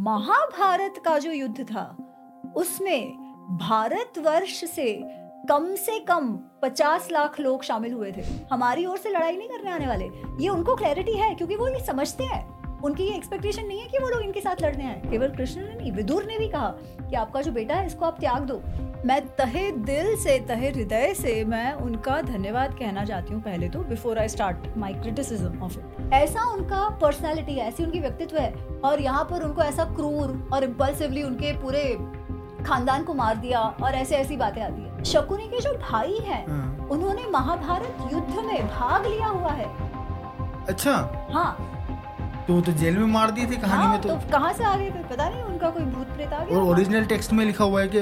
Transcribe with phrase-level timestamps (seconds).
[0.00, 1.96] महाभारत का जो युद्ध था,
[2.56, 3.10] उसमें
[3.56, 5.00] भारत वर्ष से
[5.48, 9.70] कम से कम पचास लाख लोग शामिल हुए थे। हमारी ओर से लड़ाई नहीं करने
[9.70, 10.10] आने वाले।
[10.40, 13.98] ये उनको क्लैरिटी है, क्योंकि वो ये समझते हैं। उनकी ये एक्सपेक्टेशन नहीं है कि
[13.98, 16.68] वो लोग इनके साथ लड़ने आए। केवल कृष्ण ने नहीं विदुर ने भी कहा
[17.00, 18.62] कि आपका जो बेटा है इसको आप त्याग दो।
[19.06, 23.82] मैं तहे दिल से तहे हृदय से मैं उनका धन्यवाद कहना चाहती हूँ पहले तो
[23.84, 28.52] before I start my criticism of it ऐसा उनका पर्सनैलिटी है ऐसी उनकी व्यक्तित्व है
[28.84, 31.84] और यहाँ पर उनको ऐसा क्रूर और इम्पल्सिवली उनके पूरे
[32.66, 36.46] खानदान को मार दिया और ऐसे ऐसी बातें आती है। शकुनी के जो भाई हैं
[36.46, 39.68] हाँ। उन्होंने महाभारत युद्ध में भाग लिया हुआ है।
[40.66, 40.92] अच्छा।
[41.32, 41.79] हाँ।
[42.50, 44.64] तो वो तो जेल में मार दिए थे कहानी हाँ में तो, तो कहाँ से
[44.64, 47.44] आ गए थे पता नहीं उनका कोई भूत प्रेत आ गया और ओरिजिनल टेक्स्ट में
[47.46, 48.00] लिखा हुआ है कि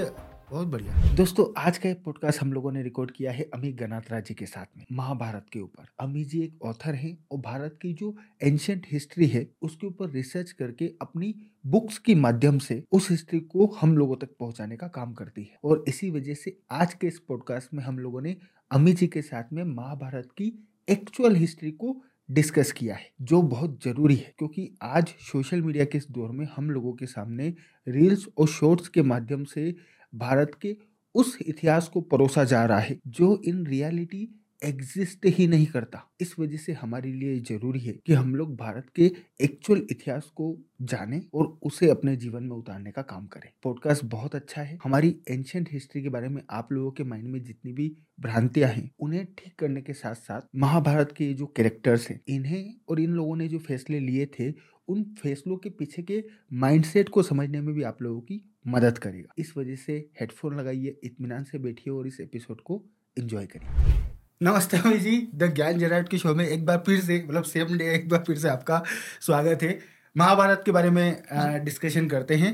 [0.51, 4.21] बहुत बढ़िया। दोस्तों आज का ये पॉडकास्ट हम लोगों ने रिकॉर्ड किया है अमित गनात्रा
[4.21, 7.93] जी के साथ में महाभारत के ऊपर। अमित जी एक ऑथर हैं और भारत की
[7.93, 11.35] जो एंशंट हिस्ट्री है उसके ऊपर रिसर्च करके अपनी
[11.67, 15.59] बुक्स के माध्यम से उस हिस्ट्री को हम लोगों तक पहुँचाने का काम करती है।
[15.65, 18.37] और इसी वजह से आज के इस पॉडकास्ट में हम लोगों ने
[18.71, 20.53] अमित जी के साथ में महाभारत की
[20.89, 25.99] एक्चुअल हिस्ट्री को डिस्कस किया है, जो बहुत ज़रूरी है। क्योंकि आज सोशल मीडिया के
[25.99, 27.55] इस दौर में हम लोगों के सामने
[27.87, 29.75] रील्स और शॉर्ट्स के माध्यम से
[30.13, 30.77] भारत के
[31.15, 34.29] उस इतिहास को परोसा जा रहा है, जो इन रियलिटी
[34.63, 38.87] एग्जिस्ट ही नहीं करता। इस वजह से हमारे लिए ज़रूरी है कि हम लोग भारत
[38.97, 44.05] के एक्चुअल इतिहास को जानें और उसे अपने जीवन में उतारने का काम करें। पॉडकास्ट
[44.05, 47.73] बहुत अच्छा है। हमारी एंशंट हिस्ट्री के बारे में आप लोगों के माइंड में जितनी
[47.73, 52.75] भी भ्रांतियाँ हैं, उन्हें ठीक करने के साथ साथ महाभारत के जो कैरेक्टर्स हैं, इन्हें
[52.89, 54.55] और इन लोगों ने जो फैसले लिए थे,
[54.89, 59.35] उन फैसलों के पीछे के माइंडसेट को समझने में भी आप लोगों की मदद करेगा।
[59.39, 62.85] इस वजह से हेडफोन लगाइए इतमान से बैठिए और इस एपिसोड को
[63.19, 67.17] एंजॉय करिए। नमस्ते अमित जी। द ज्ञान जेराइट के शो में एक बार फिर से
[67.23, 68.83] मतलब सेम डे एक बार फिर से आपका
[69.21, 69.79] स्वागत है।
[70.17, 72.51] महाभारत के बारे में डिस्कशन करते हैं।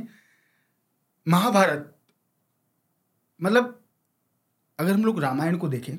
[1.26, 1.94] महाभारत
[3.40, 3.80] मतलब
[4.78, 5.98] अगर हम लोग रामायण को देखें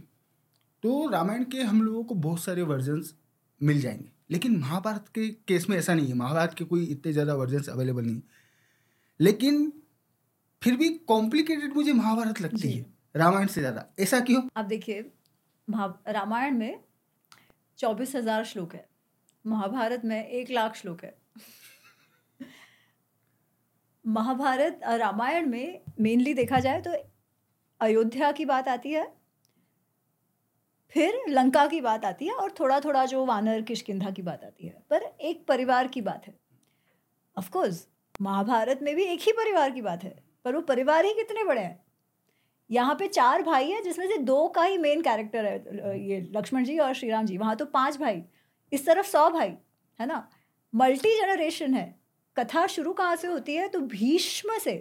[0.83, 3.13] तो रामायण के हम लोगों को बहुत सारे वर्जन्स
[3.61, 7.33] मिल जाएँगे। लेकिन महाभारत के केस में ऐसा नहीं है। महाभारत के कोई इतने ज़्यादा
[7.35, 8.21] वर्जन्स अवेलेबल नहीं
[9.19, 9.71] लेकिन
[10.61, 12.85] फिर भी कॉम्प्लिकेटेड मुझे महाभारत लगती है
[13.15, 14.41] रामायण से ज़्यादा। ऐसा क्यों?
[14.57, 15.11] आप देखिए
[15.67, 16.79] रामायण में
[17.79, 18.87] चौबीस हज़ार श्लोक है।
[19.45, 21.15] महाभारत में एक लाख श्लोक है।
[24.05, 26.91] महाभारत रामायण में मेनली देखा जाए तो
[27.81, 29.05] अयोध्या की बात आती है,
[30.95, 34.67] फिर लंका की बात आती है और थोड़ा थोड़ा जो वानर किशकिंधा की बात आती
[34.67, 36.33] है। पर एक परिवार की बात है।
[37.37, 37.87] ऑफ़ कोर्स
[38.21, 40.15] महाभारत में भी एक ही परिवार की बात है,
[40.45, 41.84] पर वो परिवार ही कितने बड़े हैं?
[42.69, 46.63] यहाँ पे चार भाई है, जिसमें से दो का ही मेन कैरेक्टर है ये लक्ष्मण
[46.63, 48.23] जी और श्री राम जी। वहाँ तो पाँच भाई,
[48.71, 49.53] इस तरफ़ सौ भाई,
[49.99, 50.27] है ना?
[50.73, 51.93] मल्टी जनरेशन है।
[52.37, 53.67] कथा शुरू कहाँ से होती है?
[53.67, 54.75] तो भीष्म से,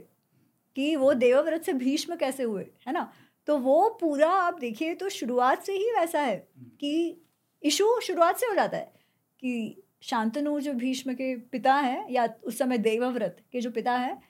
[0.76, 3.10] कि वो देवव्रत से भीष्म कैसे हुए, है ना?
[3.48, 6.36] तो वो पूरा आप देखिए तो शुरुआत से ही वैसा है,
[6.80, 7.22] कि
[7.62, 8.92] इशू शुरुआत से हो जाता है,
[9.42, 14.20] कि शांतनु जो भीष्म के पिता हैं, या उस समय देवव्रत के जो पिता हैं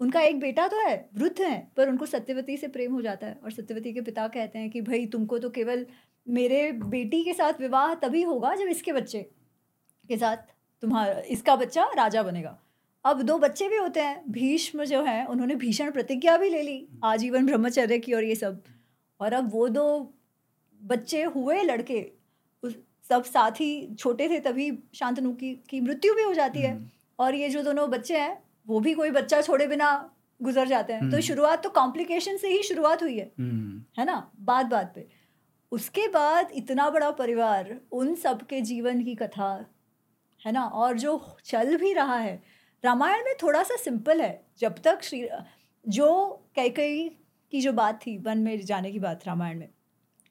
[0.00, 3.38] उनका एक बेटा तो है वृद्ध है पर उनको सत्यवती से प्रेम हो जाता है
[3.44, 5.86] और सत्यवती के पिता कहते हैं कि भाई तुमको तो केवल
[6.26, 9.22] मेरे बेटी के साथ विवाह तभी होगा जब इसके बच्चे
[10.08, 10.36] के साथ
[10.82, 12.58] तुम्हारा इसका बच्चा राजा बनेगा।
[13.04, 16.86] अब दो बच्चे भी होते हैं भीष्म जो हैं उन्होंने भीषण प्रतिज्ञा भी ले ली
[17.04, 18.62] आजीवन ब्रह्मचर्य की और ये सब।
[19.20, 20.14] और अब वो दो
[20.80, 22.00] बच्चे हुए लड़के
[22.62, 22.76] उस
[23.10, 26.78] सब साथ ही छोटे थे तभी शांतनु की की मृत्यु भी हो जाती है।
[27.18, 28.36] और ये जो दोनों बच्चे हैं
[28.70, 32.48] वो भी कोई बच्चा छोड़े बिना गुजर जाते हैं। तो हम्म। शुरुआत तो कॉम्प्लिकेशन से
[32.48, 34.30] ही शुरुआत हुई है। हम्म, है ना?
[34.40, 35.08] बात बात पे।
[35.72, 39.66] उसके बाद इतना बड़ा परिवार उन सब के जीवन की कथा
[40.46, 40.64] है ना?
[40.64, 42.42] और जो चल भी रहा है।
[42.84, 45.28] रामायण में थोड़ा सा सिंपल है। जब तक श्री
[45.88, 47.08] जो कैकई
[47.50, 49.68] की जो बात थी वन में जाने की बात रामायण में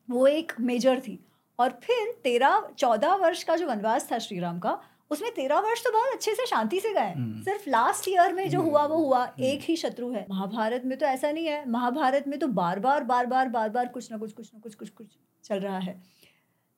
[0.09, 1.25] वो एक मेजर थी।
[1.59, 4.81] और फिर तेरह चौदह वर्ष का जो वनवास था श्री राम का
[5.11, 8.49] उसमें तेरह वर्ष तो बहुत अच्छे से शांति से गए। हम्म। सिर्फ़ लास्ट ईयर में
[8.49, 12.27] जो हुआ वो हुआ। एक ही शत्रु है। महाभारत में तो ऐसा नहीं है। महाभारत
[12.27, 14.89] में तो बार बार बार बार बार बार कुछ ना कुछ कुछ ना कुछ कुछ
[14.89, 15.07] कुछ
[15.43, 16.03] चल रहा है।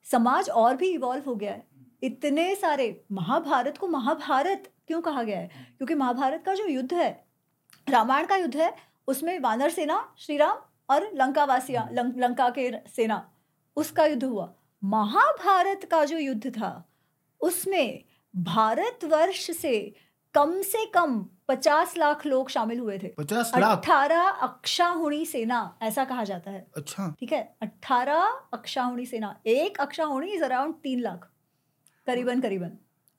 [0.03, 1.67] समाज और भी इवॉल्व हो गया है।
[2.03, 5.47] इतने सारे महाभारत को महाभारत क्यों कहा गया है?
[5.47, 7.25] क्योंकि महाभारत का जो युद्ध है
[7.89, 8.75] रामायण का युद्ध है
[9.07, 10.57] उसमें वानर सेना श्री राम
[10.89, 13.31] और लंकावासियाँ लं, लंका के सेना
[13.75, 14.53] उसका युद्ध हुआ।
[14.83, 16.89] महाभारत का जो युद्ध था
[17.41, 18.03] उसमें
[18.35, 19.95] भारतवर्ष से
[20.33, 23.77] कम से कम पचास लाख लोग शामिल हुए थे। पचास लाख?
[23.77, 27.55] अठारह अक्षाहुणी सेना ऐसा कहा जाता है। अच्छा। ठीक है?
[27.61, 28.23] अट्ठारह
[28.53, 31.31] अक्षाहुणी सेना एक अक्षाहुणी इज़ अराउंड तीन लाख।
[32.07, 32.71] करीबन करीबन।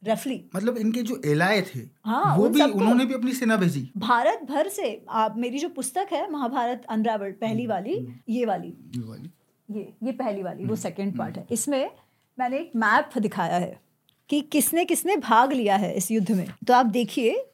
[0.05, 3.93] रफली मतलब इनके जो एलाए थे हाँ वो भी उन्होंने भी अपनी सेना भेजी?
[3.97, 8.69] भारत भर से आप मेरी जो पुस्तक है महाभारत अनरावल्ड पहली वाली हम्म। ये वाली।
[8.69, 9.31] ये वाली।
[9.71, 11.91] ये ये पहली वाली वो हम्म, सेकंड पार्ट है। हम्म। इसमें
[12.39, 13.81] मैंने एक मैप दिखाया है।
[14.31, 17.45] कि किसने किसने भाग लिया है इस युद्ध में। तो आप देखिए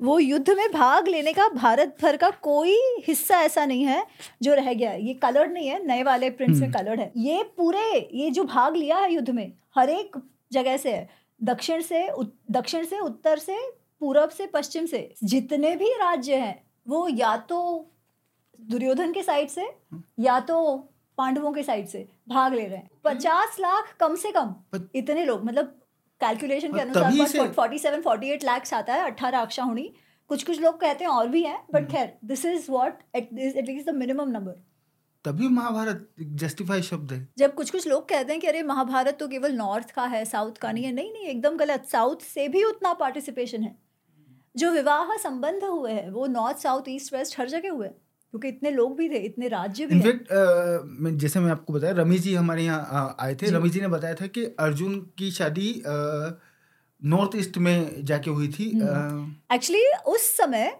[0.00, 2.76] वो युद्ध में भाग लेने का भारत भर का कोई
[3.06, 4.04] हिस्सा ऐसा नहीं है
[4.42, 7.12] जो रह गया है। ये कलर्ड नहीं है नए वाले प्रिंट्स में हम्म। कलर्ड है।
[7.16, 10.16] ये पूरे ये जो भाग लिया है युद्ध में हर एक
[10.52, 11.08] जगह से है
[11.40, 12.08] दक्षिण से
[12.50, 13.56] दक्षिण से उत्तर से
[14.00, 17.60] पूरब से पश्चिम से जितने भी राज्य हैं वो या तो
[18.58, 19.68] दुर्योधन के साइड से
[20.20, 20.58] या तो
[21.18, 24.54] पांडवों के साइड से भाग ले रहे हैं। पचास लाख कम से कम
[24.94, 25.74] इतने लोग मतलब
[26.22, 29.92] कैलकुलेशन के अनुसार forty seven forty eight lakhs आता है अट्ठारह अक्षाहुणी
[30.30, 33.94] कुछ कुछ लोग कहते हैं और भी हैं बट खैर this is what at least the
[33.94, 34.60] minimum number
[35.24, 36.08] तभी महाभारत
[36.42, 39.90] जस्टिफाई शब्द है। जब कुछ कुछ लोग कहते हैं कि अरे महाभारत तो केवल नॉर्थ
[39.90, 43.62] का है साउथ का नहीं है। नहीं नहीं एकदम गलत। साउथ से भी उतना पार्टिसिपेशन
[43.62, 43.74] है।
[44.54, 47.94] जो विवाह संबंध हुए हैं वो नॉर्थ साउथ ईस्ट वेस्ट हर जगह हुए हैं।
[48.32, 52.34] क्योंकि इतने लोग भी थे इतने राज्य भी इनफैक्ट जैसे मैं आपको बताया रमेश जी
[52.34, 55.82] हमारे यहाँ आए थे जी। रमेश जी ने बताया था कि अर्जुन की शादी
[57.02, 60.70] नॉर्थ ईस्ट में जाके हुई थी हम्म। एक्चुअली उस समय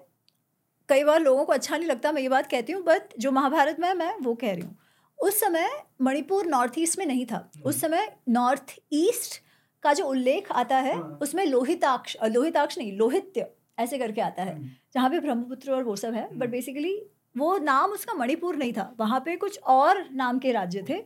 [0.89, 3.81] कई बार लोगों को अच्छा नहीं लगता मैं ये बात कहती हूँ बट जो महाभारत
[3.81, 4.77] में मैं वो कह रही हूँ
[5.19, 5.69] उस समय
[6.03, 9.41] मणिपुर नॉर्थ ईस्ट में नहीं था उस समय नॉर्थ ईस्ट
[9.85, 13.47] का जो उल्लेख आता है हाँ। उसमें लोहिताक्ष लोहिताक्ष नहीं लोहित्य
[13.79, 16.95] ऐसे करके आता है हम्म। जहाँ पे ब्रह्मपुत्र और वो सब है बट हम्म। बेसिकली
[17.37, 20.99] वो नाम उसका मणिपुर नहीं था वहाँ पे कुछ और नाम के राज्य थे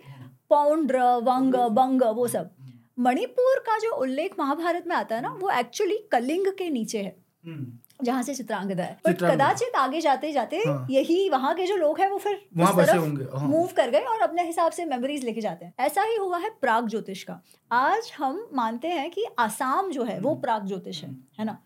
[0.51, 2.51] पौंड्र वंग बंग वो सब।
[2.99, 7.17] मणिपुर का जो उल्लेख महाभारत में आता है ना वो एक्चुअली कलिंग के नीचे है
[7.45, 7.67] हम्म,
[8.05, 12.01] जहाँ से चित्रांगदा है। बट कदाचित आगे जाते जाते हाँ। यही वहाँ के जो लोग
[12.01, 15.25] हैं वो फिर वहाँ उस तरफ़ हाँ। मूव कर गए और अपने हिसाब से मेमोरीज
[15.25, 17.41] लेके जाते हैं। ऐसा ही हुआ है प्राग ज्योतिष का।
[17.71, 21.59] आज हम मानते हैं कि आसाम जो है वो हम्म। प्राग ज्योतिष है है ना?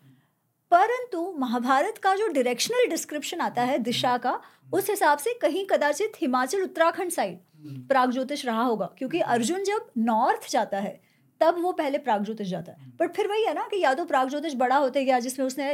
[0.71, 4.39] परंतु महाभारत का जो डायरेक्शनल डिस्क्रिप्शन आता है दिशा का
[4.73, 9.63] उस हिसाब से कहीं कदाचित हिमाचल उत्तराखंड साइड हम्म, प्राग ज्योतिष रहा होगा क्योंकि अर्जुन
[9.63, 10.99] जब नॉर्थ जाता है
[11.41, 14.05] तब वो पहले प्राग ज्योतिष जाता है। बट फिर वही है ना कि या तो
[14.05, 15.73] प्राग ज्योतिष बड़ा होते गया जिसमें उसने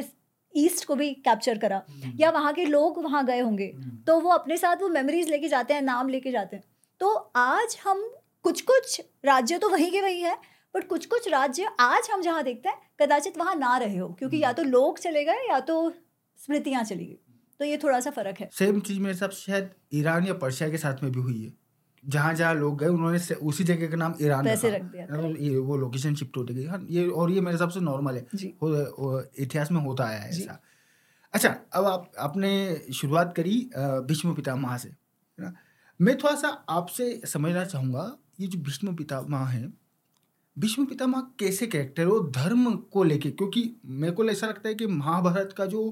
[0.55, 4.19] ईस्ट को भी कैप्चर करा हम्म, या वहाँ के लोग वहाँ गए होंगे हम्म, तो
[4.19, 6.63] वो अपने साथ वो मेमोरीज लेके जाते हैं नाम लेके जाते हैं।
[7.01, 8.03] तो आज हम
[8.45, 10.37] कुछ कुछ राज्य तो वहीं के वहीं है
[10.75, 14.37] बट कुछ कुछ राज्य आज हम जहाँ देखते हैं कदाचित वहाँ ना रहे हो क्योंकि
[14.39, 15.77] या तो लोग चले गए या तो
[16.39, 17.17] स्मृतियाँ चली गई।
[17.59, 20.69] तो ये थोड़ा सा फ़र्क है। सेम चीज़ मेरे हिसाब से शायद ईरान या पर्शिया
[20.69, 21.53] के साथ में भी हुई है।
[22.03, 25.57] जहाँ जहाँ लोग गए उन्होंने उसी जगह का नाम ईरान वैसे रख। दिया मतलब ये
[25.59, 28.25] वो लोकेशन शिफ्ट होती गई हाँ ये और ये मेरे हिसाब से नॉर्मल है।
[29.43, 30.59] इतिहास में होता आया है ऐसा।
[31.33, 32.51] अच्छा अब आप आपने
[32.95, 33.57] शुरुआत करी
[34.07, 35.53] भीष्म पितामह से है ना?
[35.99, 39.67] मैं थोड़ा सा आपसे समझना चाहूँगा ये जो भीष्म पितामह है
[40.59, 42.07] भीष्म पितामह कैसे कैरेक्टर है?
[42.07, 45.89] वो धर्म को लेके क्योंकि मेरे को ऐसा लगता है कि महाभारत का जो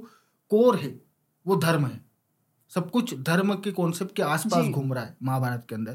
[0.49, 1.01] कोर है
[1.47, 2.05] वो धर्म है।
[2.69, 5.93] सब कुछ धर्म के कॉन्सेप्ट के आसपास घूम रहा है महाभारत के अंदर।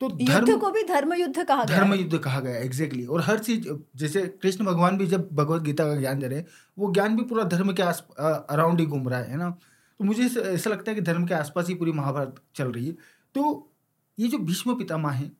[0.00, 3.24] तो धर्म को भी धर्म युद्ध कहा गया धर्म युद्ध कहा गया एग्जैक्टली exactly.
[3.24, 6.46] और हर चीज़ जैसे कृष्ण भगवान भी जब भगवत गीता का ज्ञान दे रहे हैं
[6.78, 8.08] वो ज्ञान भी पूरा धर्म के आस
[8.50, 9.50] अराउंड ही घूम रहा है ना?
[9.98, 12.86] तो मुझे ऐसा- ऐसा लगता है कि धर्म के आसपास ही पूरी महाभारत चल रही
[12.86, 12.92] है।
[13.34, 13.72] तो
[14.18, 15.32] ये जो भीष्म पितामह है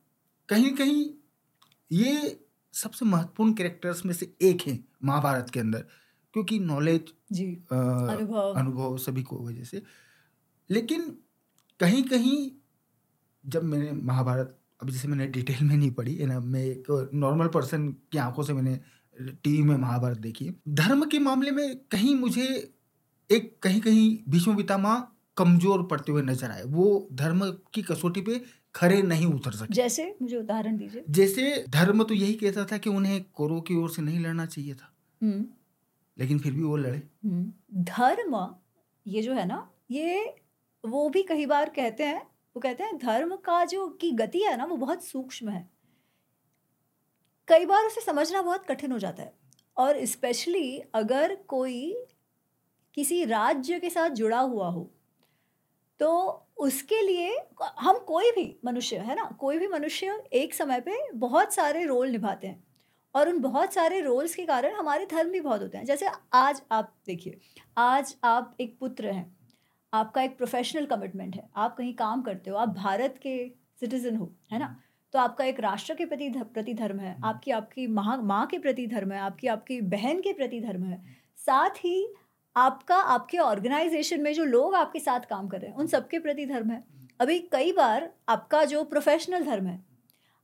[0.48, 1.10] कहीं कहीं
[1.90, 2.38] ये
[2.74, 5.84] सबसे महत्वपूर्ण कैरेक्टर्स में से एक है महाभारत के अंदर
[6.34, 9.82] क्योंकि नॉलेज जी। अनुभव। अनुभव सभी को वजह से।
[10.70, 11.02] लेकिन
[11.80, 12.50] कहीं कहीं
[13.44, 17.48] जब मैंने महाभारत अब जैसे मैंने डिटेल में नहीं पढ़ी है ना मैं एक नॉर्मल
[17.48, 18.78] पर्सन की आँखों से मैंने
[19.44, 22.46] टीवी में महाभारत देखी धर्म के मामले में कहीं मुझे
[23.30, 27.40] एक कहीं कहीं भीष्म पितामह कमज़ोर पड़ते हुए नज़र आए। वो धर्म
[27.74, 28.40] की कसौटी पे
[28.74, 32.90] खरे नहीं उतर सके। जैसे मुझे उदाहरण दीजिए। जैसे धर्म तो यही कहता था कि
[32.90, 35.46] उन्हें कौरव की ओर से नहीं लड़ना चाहिए था। हम्म।
[36.18, 38.54] लेकिन फिर भी वो लड़े। हम्म, धर्म
[39.06, 40.36] ये जो है ना ये
[40.86, 42.22] वो भी कई बार कहते हैं
[42.56, 45.70] वो कहते हैं धर्म का जो की गति है ना वो बहुत सूक्ष्म है।
[47.48, 49.32] कई बार उसे समझना बहुत कठिन हो जाता है।
[49.76, 52.04] और स्पेशली अगर कोई
[52.94, 54.90] किसी राज्य के साथ जुड़ा हुआ हो
[56.00, 56.08] तो
[56.58, 57.38] उसके लिए
[57.78, 59.36] हम कोई भी मनुष्य, है ना?
[59.40, 62.64] कोई भी मनुष्य एक समय पे बहुत सारे रोल निभाते हैं।
[63.14, 66.62] और उन बहुत सारे रोल्स के कारण हमारे धर्म भी बहुत होते हैं। जैसे आज
[66.72, 67.38] आप देखिए,
[67.78, 69.36] आज आप एक पुत्र हैं।
[69.94, 73.50] आपका एक प्रोफेशनल कमिटमेंट है। आप कहीं काम करते हो, आप भारत के
[73.80, 74.80] सिटीजन हो, है ना?
[75.12, 78.86] तो आपका एक राष्ट्र के प्रति प्रति धर्म है। आपकी आपकी माँ माँ के प्रति
[78.86, 81.04] धर्म है। आपकी आपकी बहन के प्रति धर्म है।
[81.36, 82.14] साथ ही
[82.58, 86.46] आपका आपके ऑर्गेनाइजेशन में जो लोग आपके साथ काम कर रहे हैं उन सबके प्रति
[86.46, 86.82] धर्म है।
[87.20, 89.80] अभी कई बार आपका जो प्रोफेशनल धर्म है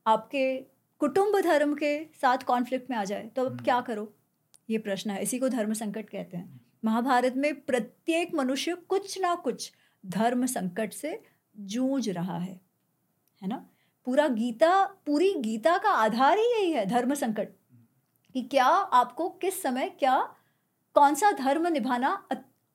[0.06, 0.56] आपके
[1.00, 4.12] कुटुंब धर्म के साथ कॉन्फ्लिक्ट में आ जाए तो अब क्या करो?
[4.70, 9.34] ये प्रश्न है इसी को धर्म संकट कहते हैं। महाभारत में प्रत्येक मनुष्य कुछ ना
[9.34, 9.70] कुछ
[10.04, 11.20] धर्म संकट से
[11.56, 12.60] जूझ रहा है
[13.42, 13.56] है ना?
[14.06, 17.48] पूरा गीता पूरी गीता का आधार ही यही है धर्म संकट।
[18.34, 20.16] कि क्या आपको किस समय क्या
[20.96, 22.10] कौन सा धर्म निभाना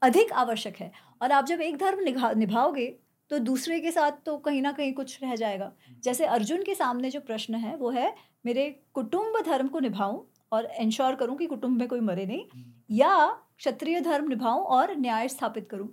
[0.02, 0.92] अधिक आवश्यक है?
[1.22, 2.88] और आप जब एक धर्म निभा, निभाओगे
[3.32, 5.72] तो दूसरे के साथ तो कहीं ना कहीं कुछ रह जाएगा।
[6.04, 8.14] जैसे अर्जुन के सामने जो प्रश्न है, वो है,
[8.46, 10.20] मेरे कुटुंब धर्म को निभाऊं
[10.52, 12.46] और इंश्योर करूँ कि कुटुंब में कोई मरे नहीं,
[12.92, 15.90] या क्षत्रिय धर्म निभाऊं और न्याय स्थापित करूँ।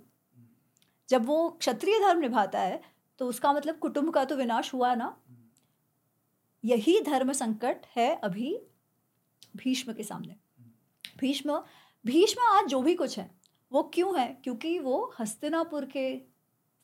[1.09, 2.81] जब वो क्षत्रिय धर्म निभाता है
[3.19, 5.15] तो उसका मतलब कुटुंब का तो विनाश हुआ ना।
[6.63, 8.57] यही धर्म संकट है अभी
[9.57, 10.35] भीष्म के सामने।
[11.19, 11.61] भीष्म
[12.07, 13.29] भीष्म आज जो भी कुछ है
[13.71, 14.27] वो क्यों है?
[14.43, 16.03] क्योंकि वो हस्तिनापुर के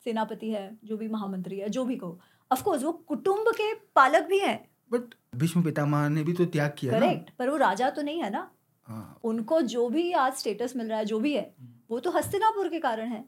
[0.06, 2.18] सेनापति है जो भी महामंत्री है जो भी को
[2.52, 4.58] ऑफकोर्स वो कुटुंब के पालक भी हैं।
[4.92, 8.30] बट भीष्म पितामह ने भी तो त्याग किया करेक्ट पर वो राजा तो नहीं है
[8.30, 8.50] ना।
[8.88, 11.54] हाँ। उनको जो भी आज स्टेटस मिल रहा है जो भी है
[11.90, 13.24] वो तो हस्तिनापुर के कारण है।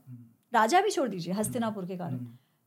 [0.53, 2.25] राजा भी छोड़ दीजिए हस्तिनापुर के कारण।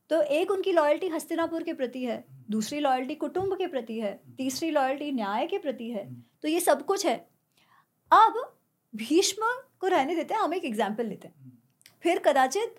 [0.09, 4.71] तो एक उनकी लॉयल्टी हस्तिनापुर के प्रति है दूसरी लॉयल्टी कुटुंब के प्रति है तीसरी
[4.71, 6.09] लॉयल्टी न्याय के प्रति है।
[6.41, 7.15] तो ये सब कुछ है।
[8.11, 8.41] अब
[8.93, 11.51] भीष्म को रहने देते हैं हम एक एग्ज़ाम्पल लेते हैं।
[12.03, 12.75] फिर कदाचित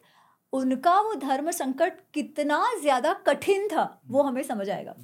[0.53, 4.95] उनका वो धर्म संकट कितना ज़्यादा कठिन था वो हमें समझ आएगा।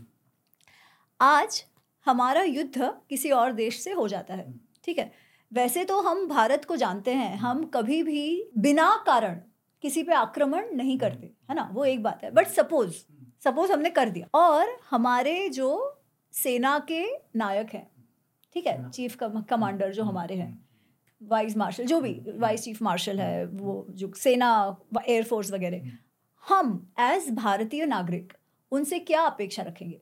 [1.20, 1.62] आज
[2.06, 4.52] हमारा युद्ध किसी और देश से हो जाता है
[4.84, 5.10] ठीक है?
[5.52, 9.40] वैसे तो हम भारत को जानते हैं हम कभी भी बिना कारण
[9.84, 11.68] किसी पे आक्रमण नहीं करते है ना?
[11.72, 12.94] वो एक बात है। बट सपोज़
[13.44, 16.02] सपोज़ हमने कर दिया। और हमारे जो
[16.34, 17.04] सेना के
[17.36, 17.86] नायक हैं
[18.54, 18.90] ठीक है?
[18.90, 20.65] चीफ कमांडर जो हमारे हैं
[21.22, 24.48] वाइस मार्शल जो भी वाइस चीफ मार्शल है वो जो सेना
[25.08, 25.90] एयरफोर्स वगैरह।
[26.44, 28.32] हम एज भारतीय नागरिक
[28.72, 30.00] उनसे क्या अपेक्षा रखेंगे?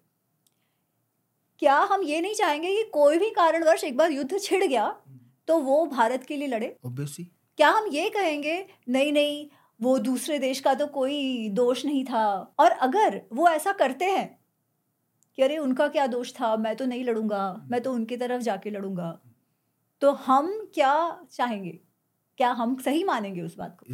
[1.58, 4.88] क्या हम ये नहीं चाहेंगे कि कोई भी कारणवश एक बार युद्ध छिड़ गया
[5.48, 6.76] तो वो भारत के लिए लड़े?
[6.86, 7.24] Obviously.
[7.58, 9.46] क्या हम ये कहेंगे नहीं नहीं
[9.80, 14.38] वो दूसरे देश का तो कोई दोष नहीं था। और अगर वो ऐसा करते हैं
[15.38, 16.56] कि अरे उनका क्या दोष था?
[16.56, 19.18] मैं तो नहीं लड़ूँगा मैं तो उनकी तरफ़ जाके लड़ूँगा।
[20.04, 20.94] तो हम क्या
[21.32, 21.70] चाहेंगे?
[22.38, 23.86] क्या हम सही मानेंगे उस बात को?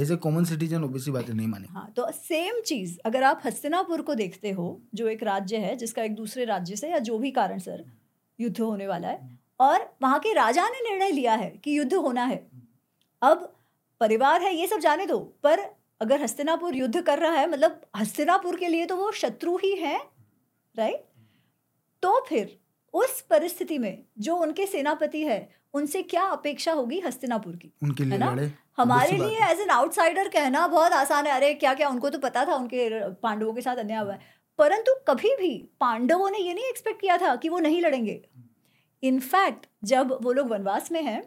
[0.00, 4.02] As a common citizen obviously बात नहीं मानेंगे। हाँ तो सेम चीज़ अगर आप हस्तिनापुर
[4.02, 7.30] को देखते हो जो एक राज्य है जिसका एक दूसरे राज्य से या जो भी
[7.30, 7.84] कारण सर
[8.38, 12.24] युद्ध होने वाला है और वहाँ के राजा ने निर्णय लिया है कि युद्ध होना
[12.24, 12.40] है
[13.22, 13.52] अब
[14.00, 15.60] परिवार है ये सब जाने दो पर
[16.00, 19.96] अगर हस्तिनापुर युद्ध कर रहा है मतलब हस्तिनापुर के लिए तो वो शत्रु ही है
[20.74, 21.04] राइट
[22.02, 22.58] तो फिर
[22.94, 27.72] उस परिस्थिति में जो उनके सेनापति है उनसे क्या अपेक्षा होगी हस्तिनापुर की?
[27.82, 28.50] उनके लिए लड़े?
[28.76, 32.44] हमारे लिए एज एन आउटसाइडर कहना बहुत आसान है। अरे क्या क्या उनको तो पता
[32.44, 34.20] था उनके पांडवों के साथ अन्याय हुआ है।
[34.58, 38.20] परंतु कभी भी पांडवों ने ये नहीं एक्सपेक्ट किया था कि वो नहीं लड़ेंगे।
[39.02, 41.22] इनफैक्ट जब वो लोग वनवास में हैं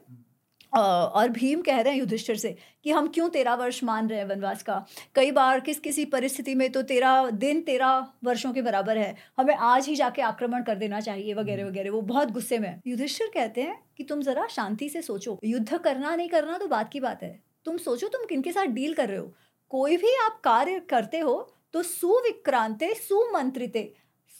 [0.75, 4.25] और भीम कह रहे हैं युधिष्ठिर से कि हम क्यों तेरह वर्ष मान रहे हैं
[4.25, 4.86] वनवास का?
[5.15, 9.55] कई बार किस किसी परिस्थिति में तो तेरह दिन तेरह वर्षों के बराबर है। हमें
[9.55, 13.32] आज ही जाके आक्रमण कर देना चाहिए वगैरह हम्म। वगैरह। वो बहुत गुस्से में युधिष्ठिर
[13.34, 17.00] कहते हैं कि तुम जरा शांति से सोचो। युद्ध करना नहीं करना तो बात की
[17.00, 19.32] बात है। तुम सोचो तुम किन के साथ डील कर रहे हो।
[19.70, 21.36] कोई भी आप कार्य करते हो
[21.74, 23.91] तो सुविक्रांते सुमंत्रिते।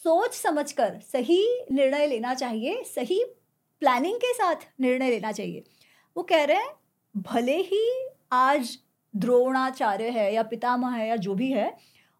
[0.04, 3.24] सोच समझकर सही निर्णय लेना चाहिए सही
[3.82, 5.62] प्लानिंग के साथ निर्णय लेना चाहिए।
[6.16, 6.70] वो कह रहे हैं,
[7.16, 8.78] भले ही आज
[9.16, 11.76] द्रोणाचार्य है या पितामह है या जो भी है,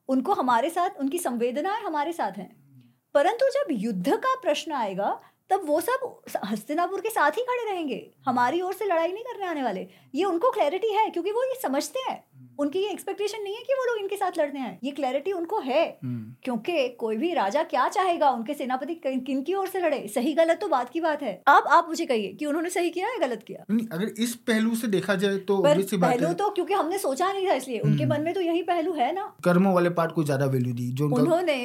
[0.08, 2.56] उनको हमारे साथ, उनकी संवेदनाएँ हमारे साथ हैं।
[3.14, 8.10] परंतु जब युद्ध का प्रश्न आएगा, तब वो सब हस्तिनापुर के साथ ही खड़े रहेंगे।
[8.26, 11.60] हमारी ओर से लड़ाई नहीं करने आने वाले। ये उनको क्लैरिटी है, क्योंकि वो ये
[11.62, 12.24] समझते हैं।
[12.58, 15.58] उनकी ये एक्सपेक्टेशन नहीं है कि वो लोग इनके साथ लड़ने आए। ये क्लैरिटी उनको
[15.60, 18.30] है। हम्म। क्योंकि कोई भी राजा क्या चाहेगा?
[18.30, 20.06] उनके सेनापति किन की ओर से लड़े?
[20.08, 23.08] सही गलत तो बात की बात है। अब आप मुझे कहिए कि उन्होंने सही किया
[23.08, 23.64] है गलत किया?
[23.92, 27.78] अगर इस पहलू से देखा जाए तो पहलू तो क्योंकि हमने सोचा नहीं था इसलिए।
[27.80, 30.74] उनके हम्म। मन में तो यही पहलू है ना। कर्मों वाले पार्ट को ज़्यादा वैल्यू
[30.74, 31.58] दी जो उन्होंने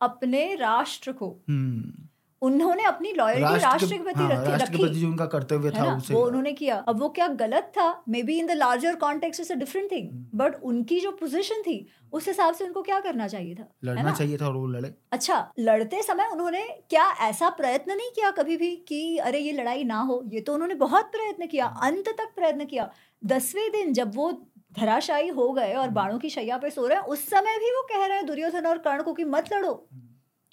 [0.00, 2.07] अपने राष्ट्र को हम्म।
[2.42, 6.52] उन्होंने अपनी लॉयल्टी राष्ट्र के प्रति हाँ, रखी जो उनका कर्तव्य था उसे। वो उन्होंने
[6.52, 7.86] किया। अब वो क्या गलत था?
[8.22, 11.76] Maybe in the larger context is a different thing but उनकी जो पोजीशन थी
[12.12, 13.68] उस हिसाब से उनको क्या करना चाहिए था?
[13.84, 18.30] लड़ना चाहिए था और वो लड़े। अच्छा लड़ते समय उन्होंने क्या ऐसा प्रयत्न नहीं किया
[18.30, 20.22] कभी भी कि अरे ये लड़ाई ना हो?
[20.26, 22.90] ये तो उन्होंने बहुत प्रयत्न किया अंत तक प्रयत्न किया।
[23.22, 24.30] दसवें दिन जब वो
[24.78, 27.82] धराशायी हो गए और बाणों की शैया पे सो रहे हैं उस समय भी वो
[27.82, 29.72] कह रहे हैं दुर्योधन और कर्ण को कि मत लड़ो।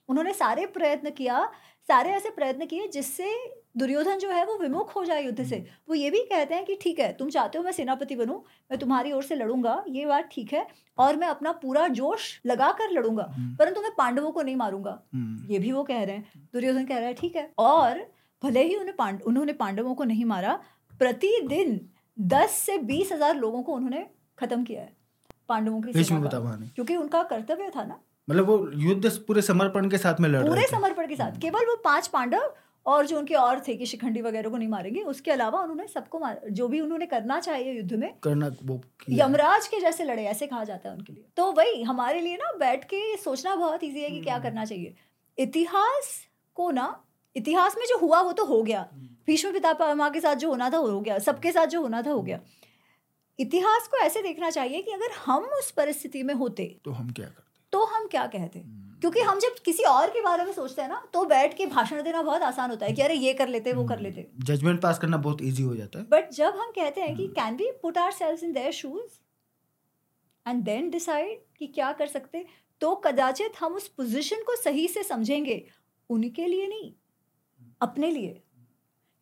[0.09, 1.49] उन्होंने सारे प्रयत्न किया
[1.89, 3.33] सारे ऐसे प्रयत्न किए जिससे
[3.77, 6.65] दुर्योधन जो है वो विमुख हो जाए युद्ध से। हम्म। वो ये भी कहते हैं
[6.65, 8.35] कि ठीक है तुम चाहते हो मैं सेनापति बनूं
[8.71, 10.65] मैं तुम्हारी ओर से लड़ूँगा ये बात ठीक है
[10.97, 14.99] और मैं अपना पूरा जोश लगा कर लड़ूँगा हम्म, परंतु मैं पांडवों को नहीं मारूँगा।
[15.13, 18.05] हम्म, ये भी वो कह रहे हैं। दुर्योधन कह रहा है ठीक है और
[18.43, 20.59] भले ही उन्हें पांड उन्होंने पांडवों को नहीं मारा
[20.99, 21.79] प्रतिदिन
[22.17, 24.05] दस से बीस हज़ार लोगों को उन्होंने
[24.37, 24.95] खत्म किया है
[25.49, 25.91] पांडवों की
[26.75, 30.67] क्योंकि उनका कर्तव्य था ना मतलब वो युद्ध पूरे समर्पण के साथ में लड़ पूरे
[30.67, 32.53] समर्पण के साथ। केवल वो पाँच पांडव
[32.85, 36.19] और जो उनके और थे कि शिखंडी वगैरह को नहीं मारेंगे उसके अलावा उन्होंने सबको
[36.19, 40.47] मार जो भी उन्होंने करना चाहिए युद्ध में करना वो। यमराज के जैसे लड़े ऐसे
[40.47, 44.01] कहा जाता है उनके लिए। तो वही हमारे लिए ना बैठ के सोचना बहुत ईजी
[44.01, 44.95] है कि क्या हम्म। करना चाहिए।
[45.37, 46.19] इतिहास
[46.57, 46.87] को ना
[47.35, 48.87] इतिहास में जो हुआ वो तो हो गया।
[49.27, 52.11] भीष्म पिता पितामह के साथ जो होना था हो गया सबके साथ जो होना था
[52.11, 52.39] हो गया।
[53.39, 57.25] इतिहास को ऐसे देखना चाहिए कि अगर हम उस परिस्थिति में होते तो हम क्या
[57.25, 57.44] करते
[57.75, 60.89] तो हम क्या कहते हम्म, क्योंकि हम जब किसी और के बारे में सोचते हैं
[60.89, 63.73] ना तो बैठ के भाषण देना बहुत आसान होता है कि अरे ये कर लेते
[63.73, 67.01] वो कर लेते। जजमेंट पास करना बहुत इजी हो जाता है। बट जब हम कहते
[67.01, 69.19] हैं कि हम्म। Can we put ourselves in their shoes
[70.45, 72.45] and then decide कि क्या कर सकते
[72.81, 75.63] तो कदाचित हम उस पोजीशन को सही से समझेंगे
[76.09, 76.91] उनके लिए नहीं
[77.81, 78.41] अपने लिए।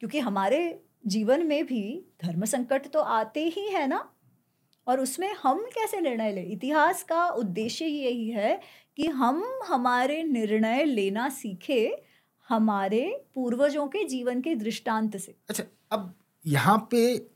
[0.02, 0.60] क्योंकि हमारे
[1.08, 1.84] जीवन में भी
[2.24, 4.13] धर्म संकट तो आते ही है ना
[4.88, 6.46] और उसमें हम कैसे निर्णय लें?
[6.46, 8.60] इतिहास का उद्देश्य यही है
[8.98, 12.04] कि हम हमारे निर्णय लेना सीखे
[12.50, 16.14] हमारे पूर्वजों के जीवन के दृष्टांत से। अच्छा अब
[16.46, 17.30] यहाँ पे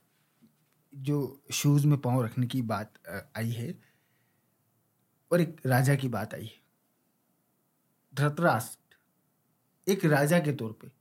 [0.93, 2.93] जो शूज़ में पाँव रखने की बात
[3.37, 3.73] आई है
[5.31, 6.61] और एक राजा की बात आई है।
[8.13, 8.97] धृतराष्ट्र,
[9.87, 10.91] एक राजा के तौर पे।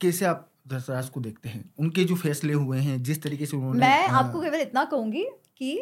[0.00, 3.80] कैसे आप धृतराष्ट्र को देखते हैं। उनके जो फैसले हुए हैं जिस तरीके से उन्होंने
[3.80, 5.24] मैं हाँ, आपको केवल इतना कहूँगी
[5.56, 5.78] कि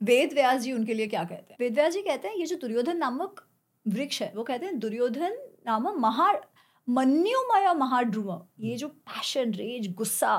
[0.00, 1.56] वेद व्यास जी उनके लिए क्या कहते हैं?
[1.60, 3.44] वेद व्यास जी कहते हैं ये जो दुर्योधन नामक
[3.86, 5.36] वृक्ष है वो कहते हैं दुर्योधन
[5.66, 6.32] नामक महा
[6.88, 10.36] मन्युमय महाड्रुम ये जो पैशन रेज गुस्सा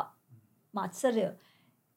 [0.74, 1.34] मात्सर्य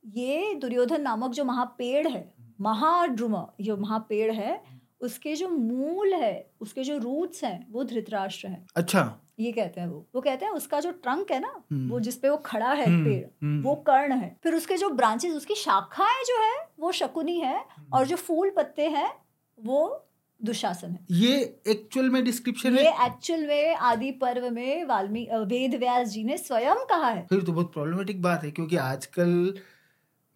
[0.04, 4.62] ये दुर्योधन नामक जो महापेड़ है महाड्रुम जो महापेड़ है
[5.00, 9.02] उसके जो मूल है उसके जो रूट्स हैं वो धृतराष्ट्र हैं। अच्छा।
[9.42, 12.28] ये कहते हैं वो। वो कहते हैं उसका जो ट्रंक है ना हम्म, वो जिसपे
[12.28, 16.22] वो खड़ा है हम्म, पेड़ हम्म, वो कर्ण है। फिर उसके जो ब्रांचेस उसकी शाखाएँ
[16.24, 19.10] जो है वो शकुनी है और जो फूल पत्ते हैं
[19.58, 20.08] वो
[20.40, 21.34] दुशासन है। ये
[21.66, 26.84] एक्चुअल में डिस्क्रिप्शन ये एक्चुअल में आदि पर्व में वाल्मीकि वेद व्यास जी ने स्वयं
[26.90, 29.54] कहा है। फिर तो बहुत प्रॉब्लमेटिक बात है क्योंकि आजकल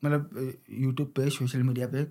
[0.03, 2.05] मतलब यूट्यूब पे सोशल मीडिया पे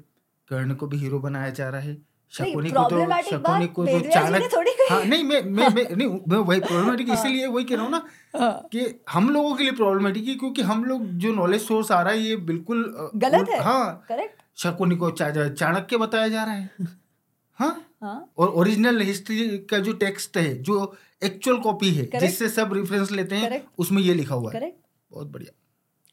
[0.49, 1.97] कर्ण को भी हीरो बनाया जा रहा है।
[2.37, 6.59] शकुनी को तो शकुनी को तो चाणक हाँ नहीं मैं मैं मैं नहीं मैं वही
[6.59, 8.05] प्रॉब्लमेटिक हाँ। इसीलिए वही कह रहा हूँ ना
[8.39, 12.01] हाँ, कि हम लोगों के लिए प्रॉब्लमेटिक है क्योंकि हम लोग जो नॉलेज सोर्स आ
[12.01, 16.53] रहा है ये बिल्कुल गलत है। हाँ करेक्ट शकुनी को चा- चाणक्य बताया जा रहा
[16.53, 16.69] है।
[17.59, 17.85] हाँ?
[18.03, 22.21] हाँ। और ओरिजिनल हिस्ट्री का जो टेक्स्ट है जो एक्चुअल कॉपी है Correct.
[22.21, 23.67] जिससे सब रेफरेंस लेते हैं Correct.
[23.77, 24.73] उसमें ये लिखा हुआ है।
[25.11, 25.51] बहुत बढ़िया।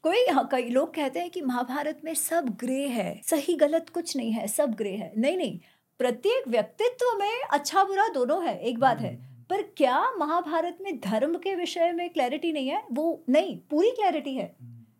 [0.03, 4.17] कोई हाँ, कई लोग कहते हैं कि महाभारत में सब ग्रे है सही गलत कुछ
[4.17, 5.59] नहीं है सब ग्रे है। नहीं नहीं
[5.99, 9.15] प्रत्येक व्यक्तित्व में अच्छा बुरा दोनों है एक बात है।
[9.49, 12.83] पर क्या महाभारत में धर्म के विषय में क्लैरिटी नहीं है?
[12.91, 14.55] वो नहीं पूरी क्लैरिटी है।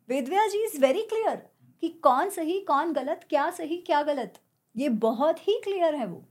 [0.10, 1.36] Vedvyas ji is very clear
[1.82, 4.40] कि कौन सही कौन गलत क्या सही क्या गलत।
[4.76, 6.24] ये बहुत ही क्लियर है वो।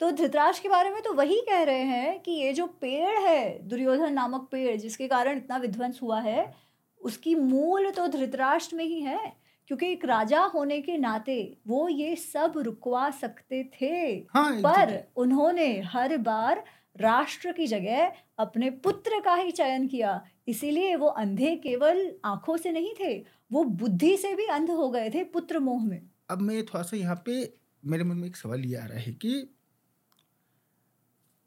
[0.00, 3.68] तो धृतराष्ट्र के बारे में तो वही कह रहे हैं कि ये जो पेड़ है
[3.68, 6.54] दुर्योधन नामक पेड़ जिसके कारण इतना विध्वंस हुआ है।
[7.00, 12.16] उसकी मूल तो धृतराष्ट्र में ही है। क्योंकि एक राजा होने के नाते वो ये
[12.16, 13.94] सब रुकवा सकते थे
[14.30, 16.64] हाँ पर उन्होंने हर बार
[17.00, 22.72] राष्ट्र की जगह अपने पुत्र का ही चयन किया। इसीलिए वो अंधे केवल आँखों से
[22.72, 23.12] नहीं थे
[23.52, 26.96] वो बुद्धि से भी अंध हो गए थे पुत्र मोह में। अब मैं थोड़ा सा
[26.96, 27.54] यहाँ पे
[27.84, 29.54] मेरे मन में एक सवाल ये आ रहा है कि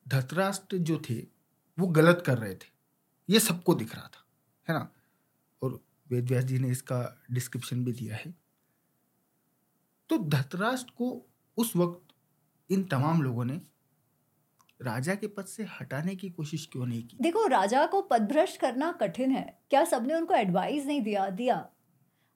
[0.05, 1.15] धृतराष्ट्र जो थे
[1.77, 2.69] वो गलत कर रहे थे।
[3.29, 4.25] ये सबको दिख रहा था
[4.67, 4.89] है ना?
[6.11, 8.33] वेद व्यास जी ने इसका डिस्क्रिप्शन भी दिया है।
[10.09, 12.13] तो धृतराष्ट्र को उस वक्त
[12.71, 13.61] इन तमाम लोगों ने
[14.81, 17.17] राजा के पद से हटाने की कोशिश क्यों नहीं की?
[17.21, 21.69] देखो, राजा को पदभ्रष्ट करना कठिन है। क्या सबने उनको एडवाइस नहीं दिया दिया?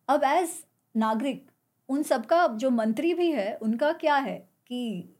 [0.07, 0.49] अब एज
[0.95, 1.51] नागरिक,
[1.89, 5.13] उन सबका जो मंत्री भी है, उनका क्या है कि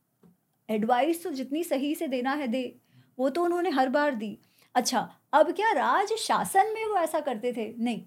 [0.70, 2.80] एडवाइस तो जितनी सही से देना है दे,
[3.20, 4.38] वो तो उन्होंने हर बार दी।
[4.76, 7.74] अच्छा अब क्या राज शासन में वो ऐसा करते थे?
[7.78, 8.06] नहीं।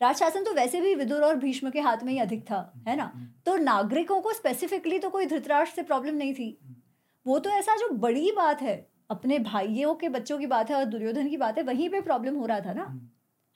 [0.00, 2.96] राज शासन तो वैसे भी विदुर और भीष्म के हाथ में ही अधिक था, है
[2.96, 3.12] ना?
[3.46, 6.58] तो नागरिकों को स्पेसिफिकली तो कोई धृतराष्ट्र से प्रॉब्लम नहीं थी।
[7.26, 10.84] वो तो ऐसा जो बड़ी बात है, अपने भाइयों के बच्चों की बात है और
[10.84, 12.86] दुर्योधन की बात है, वहीं पे प्रॉब्लम हो रहा था ना?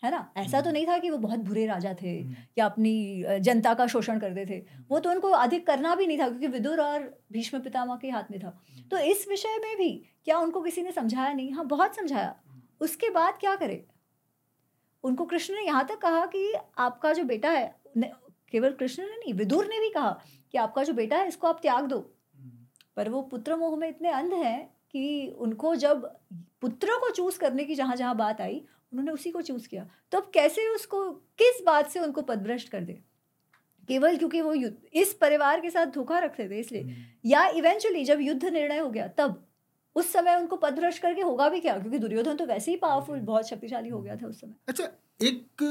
[0.02, 0.33] है ना?
[0.37, 2.18] ऐसा तो नहीं था कि वो बहुत बुरे राजा थे
[2.59, 6.28] या अपनी जनता का शोषण करते थे। वो तो उनको अधिक करना भी नहीं था,
[6.28, 8.59] क्योंकि विदुर और भीष्म पितामह के हाथ में था।
[8.90, 9.90] तो इस विषय में भी
[10.24, 11.52] क्या उनको किसी ने समझाया नहीं?
[11.52, 12.35] हाँ बहुत समझाया।
[12.80, 13.85] उसके बाद क्या करे?
[15.05, 19.35] उनको कृष्ण ने यहाँ तक कहा कि आपका जो बेटा है केवल कृष्ण ने नहीं
[19.35, 20.11] विदुर ने भी कहा
[20.53, 21.99] कि आपका जो बेटा है इसको आप त्याग दो।
[22.97, 26.05] पर वो पुत्र मोह में इतने अंध हैं कि उनको जब
[26.61, 30.19] पुत्रों को चूज़ करने की जहाँ जहाँ बात आई उन्होंने उसी को चूज़ किया। तो
[30.19, 32.93] अब कैसे उसको किस बात से उनको पदभ्रष्ट कर दे?
[33.88, 38.05] केवल क्योंकि वो युद्ध इस परिवार के साथ धोखा रखते थे इसलिए। हम्म। या इवेंचुअली
[38.05, 39.43] जब युद्ध निर्णय हो गया तब
[39.96, 41.78] उस समय उनको पदभ्रष्ट करके होगा भी क्या?
[41.78, 44.85] क्योंकि दुर्योधन तो वैसे ही पावरफुल बहुत शक्तिशाली हो गया था उस समय। अच्छा
[45.20, 45.62] एक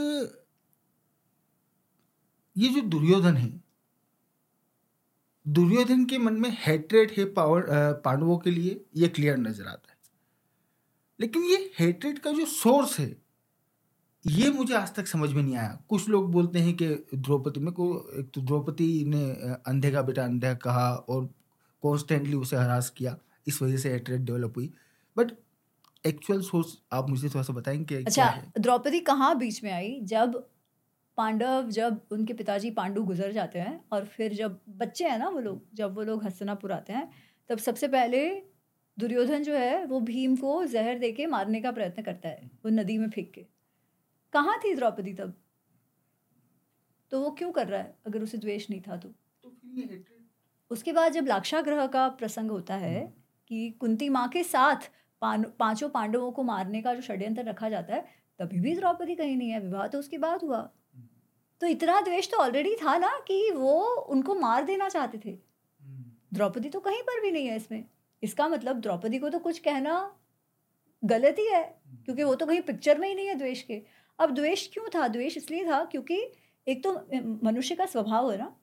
[2.56, 3.52] ये जो दुर्योधन है
[5.46, 7.66] दुर्योधन के मन में हेट्रेड है पावर
[8.06, 9.98] पांडवों के लिए ये क्लियर नज़र आता है।
[11.20, 13.16] लेकिन ये हेट्रेड का जो सोर्स है
[14.26, 17.72] ये मुझे आज तक समझ में नहीं आया। कुछ लोग बोलते हैं कि द्रौपदी में
[17.74, 17.88] को
[18.20, 19.24] एक तो द्रौपदी ने
[19.68, 21.26] अंधे का बेटा अंधे कहा और
[21.84, 24.72] कॉन्स्टेंटली उसे हरास किया। इस वजह से हेट्रेड डेवलप हुई।
[25.18, 25.32] बट
[26.06, 30.00] एक्चुअल सोर्स आप मुझे थोड़ा सा बताएँगे अच्छा द्रौपदी कहाँ बीच में आई?
[30.04, 30.50] जब
[31.18, 35.40] पांडव जब उनके पिताजी पांडु गुजर जाते हैं और फिर जब बच्चे हैं ना वो
[35.40, 37.10] लोग जब वो लोग हस्तनापुर आते हैं
[37.50, 38.24] तब सबसे पहले
[38.98, 42.72] दुर्योधन जो है वो भीम को जहर दे के मारने का प्रयत्न करता है वो
[42.72, 43.46] नदी में फेंक के।
[44.34, 45.34] कहाँ थी द्रौपदी तब?
[47.12, 47.96] तो वो क्यों कर रहा है?
[48.06, 49.10] अगर उसे द्वेष नहीं था तो,
[49.44, 49.56] तो
[50.72, 53.23] उसके बाद जब लाक्षाग्रह का प्रसंग होता है हम्म।
[53.54, 54.90] कि कुंती माँ के साथ
[55.22, 58.06] पाँचों पांडवों को मारने का जो षड्यंत्र रखा जाता है,
[58.40, 60.70] तभी भी द्रौपदी कहीं नहीं है, विवाह तो उसके बाद हुआ
[61.62, 63.74] तो इतना द्वेष तो ऑलरेडी था ना कि वो
[64.10, 65.38] उनको मार देना चाहते थे।
[66.34, 67.84] द्रौपदी तो कहीं पर भी नहीं है इसमें
[68.24, 69.94] इसका मतलब द्रौपदी को तो कुछ कहना
[71.04, 71.64] गलत ही है।
[72.06, 73.82] क्योंकि वो तो कहीं पिक्चर में ही नहीं है द्वेष के
[74.20, 76.22] अब द्वेष क्यों था द्वेष इसलिए था क्योंकि
[76.68, 76.94] एक तो
[77.44, 78.56] मनुष्य का स्वभाव है ना।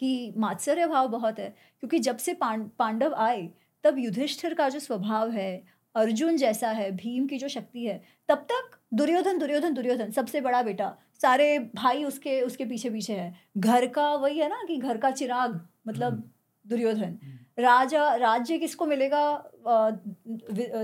[0.00, 1.48] कि मात्सर्य भाव बहुत है,
[1.80, 3.42] क्योंकि जब से पांडव आए
[3.84, 5.62] तब युधिष्ठिर का जो स्वभाव है
[5.94, 10.62] अर्जुन जैसा है भीम की जो शक्ति है तब तक दुर्योधन दुर्योधन दुर्योधन सबसे बड़ा
[10.62, 14.98] बेटा सारे भाई उसके उसके पीछे पीछे है। घर का वही है ना कि घर
[14.98, 16.22] का चिराग मतलब हम्म।
[16.66, 19.50] दुर्योधन। हम्म। राजा राज्य किसको मिलेगा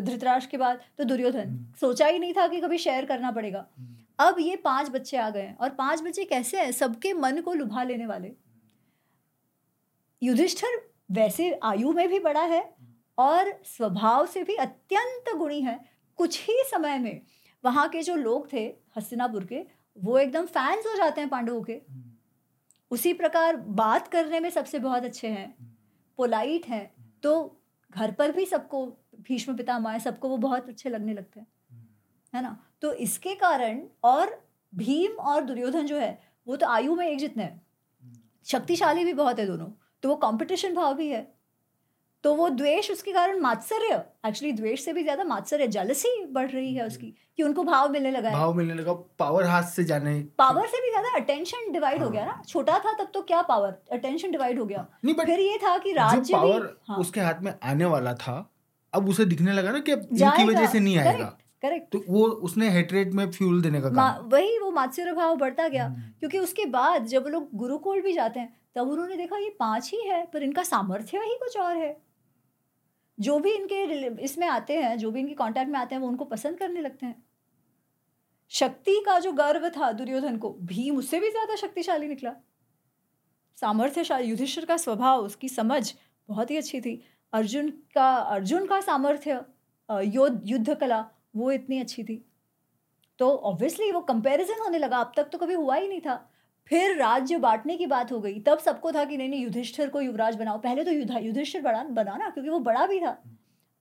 [0.00, 0.80] धृतराष्ट्र के बाद?
[0.98, 3.66] तो दुर्योधन। हम्म। सोचा ही नहीं था कि कभी शेयर करना पड़ेगा।
[4.18, 6.72] अब ये पाँच बच्चे आ गए और पाँच बच्चे कैसे हैं?
[6.72, 8.32] सबके मन को लुभा लेने वाले।
[10.22, 12.79] युधिष्ठर वैसे आयु में भी बड़ा है
[13.20, 15.78] और स्वभाव से भी अत्यंत गुणी है।
[16.18, 17.20] कुछ ही समय में
[17.64, 18.64] वहाँ के जो लोग थे
[18.96, 19.64] हस्तिनापुर के
[19.96, 22.02] वो एकदम फैंस हो जाते हैं पांडवों के। हम्म।
[22.90, 25.76] उसी प्रकार बात करने में सबसे बहुत अच्छे हैं
[26.18, 27.32] पोलाइट हम्म। हैं तो
[27.90, 28.86] घर पर भी सबको
[29.20, 32.56] भीष्म पितामह सबको वो बहुत अच्छे लगने लगते हैं। हम्म। है ना?
[32.82, 37.42] तो इसके कारण और भीम और दुर्योधन जो है वो तो आयु में एक जितने
[37.42, 37.60] हैं।
[38.44, 39.70] शक्तिशाली भी बहुत है दोनों
[40.02, 41.22] तो वो कंपटीशन भाव भी है।
[42.24, 43.94] तो वो द्वेष उसके कारण मात्सर्य
[44.26, 48.10] एक्चुअली द्वेष से भी ज़्यादा मात्सर्य जलसी बढ़ रही है उसकी कि उनको भाव मिलने
[48.10, 52.06] लगा भाव मिलने लगा पावर हाथ से जाने। पावर से भी ज़्यादा अटेंशन डिवाइड हाँ।
[52.06, 55.26] हो गया ना। छोटा था तब तो क्या पावर अटेंशन डिवाइड हो गया। नहीं बट
[55.26, 56.98] फिर ये था कि राज्य पावर हाँ.
[56.98, 58.36] उसके हाथ में आने वाला था
[58.92, 62.68] अब उसे दिखने लगा ना कि इनकी वजह से नहीं आएगा। करेक्ट तो वो उसने
[62.70, 66.64] हेट्रेट में फ्यूल देने का काम। वही वो मात्सर्य भाव बढ़ता गया। हम्म। क्योंकि उसके
[66.68, 70.42] बाद जब लोग गुरुकुल भी जाते हैं तब उन्होंने देखा ये पाँच ही है पर
[70.42, 71.96] इनका सामर्थ्य ही कुछ और है।
[73.20, 76.24] जो भी इनके इसमें आते हैं, जो भी इनके कांटेक्ट में आते हैं, वो उनको
[76.26, 77.22] पसंद करने लगते हैं।
[78.52, 82.34] शक्ति का जो गर्व था दुर्योधन को, भीम उससे भी ज़्यादा शक्तिशाली निकला।
[83.58, 85.92] सामर्थ्यशाली, युधिष्ठिर का स्वभाव, उसकी समझ
[86.28, 87.02] बहुत ही अच्छी थी।
[87.32, 89.44] अर्जुन का अर्जुन का सामर्थ्य
[89.88, 91.04] युद्ध युद्ध कला,
[91.36, 92.24] वो इतनी अच्छी थी।
[93.18, 96.14] तो ऑब्वियसली वो कंपैरिजन होने लगा। अब तक तो कभी हुआ ही नहीं था।
[96.70, 100.00] फिर राज्य बांटने की बात हो गई। तब सबको था कि नहीं नहीं युधिष्ठिर को
[100.00, 103.16] युवराज बनाओ। पहले तो युधिष्ठिर बना बनाना क्योंकि वो बड़ा भी था।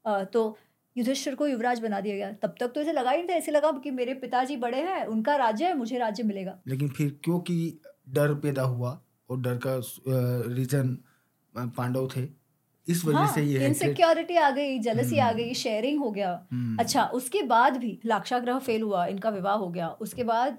[0.05, 0.57] आ, तो
[0.95, 3.51] युधिष्ठिर को युवराज बना दिया गया। तब तक तो ऐसे लगा ही नहीं था। ऐसे
[3.51, 7.79] लगा कि मेरे पिताजी बड़े हैं उनका राज्य है मुझे राज्य मिलेगा। लेकिन फिर क्योंकि
[8.09, 8.99] डर पैदा हुआ
[9.29, 9.79] और डर का
[10.53, 10.97] रीजन
[11.55, 12.27] पांडव थे
[12.87, 16.77] इस वजह हाँ, से ये इनसिक्योरिटी आ गई जलसी आ गई शेयरिंग हो गया। हम्म।
[16.79, 20.57] अच्छा उसके बाद भी लाक्षाग्रह फेल हुआ इनका विवाह हो गया। उसके बाद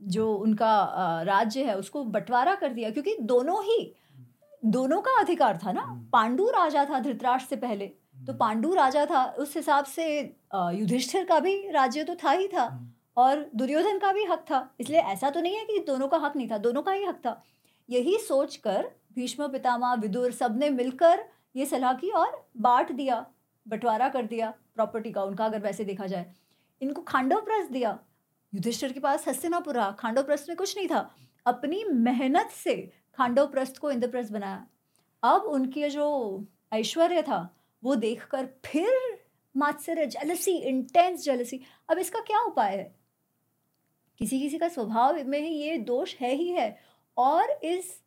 [0.00, 3.78] जो उनका राज्य है उसको बंटवारा कर दिया क्योंकि दोनों ही
[4.62, 8.74] दोनों का अधिकार था ना हम्म। पांडु राजा था धृतराष्ट्र से पहले तो हम्म। पांडु
[8.74, 10.06] राजा था उस हिसाब से
[10.54, 14.68] युधिष्ठिर का भी राज्य तो था ही था हम्म। और दुर्योधन का भी हक था
[14.80, 17.20] इसलिए ऐसा तो नहीं है कि दोनों का हक नहीं था दोनों का ही हक
[17.26, 17.42] था
[17.88, 21.24] यही सोच कर भीष्म पितामह विदुर सबने मिलकर
[21.56, 23.24] ये सलाह की और बांट दिया
[23.66, 26.32] बंटवारा कर दिया प्रॉपर्टी का उनका अगर वैसे देखा जाए
[26.80, 27.98] इनको खांडव प्रस दिया
[28.52, 31.10] युधिष्ठिर के पास हस्तिनापुरा खांडव प्रस्थ में कुछ नहीं था।
[31.46, 32.74] अपनी मेहनत से
[33.14, 34.66] खांडव प्रस्थ को इंद्रप्रस्थ बनाया।
[35.22, 39.18] अब उनके जो ऐश्वर्य था, वो देखकर फिर
[39.54, 41.60] मात्सर्य जलसी इंटेंस जलसी
[41.90, 42.94] अब इसका क्या उपाय है?
[44.20, 46.78] किसी किसी का स्वभाव में ये दोष है ही है,
[47.16, 48.00] और इस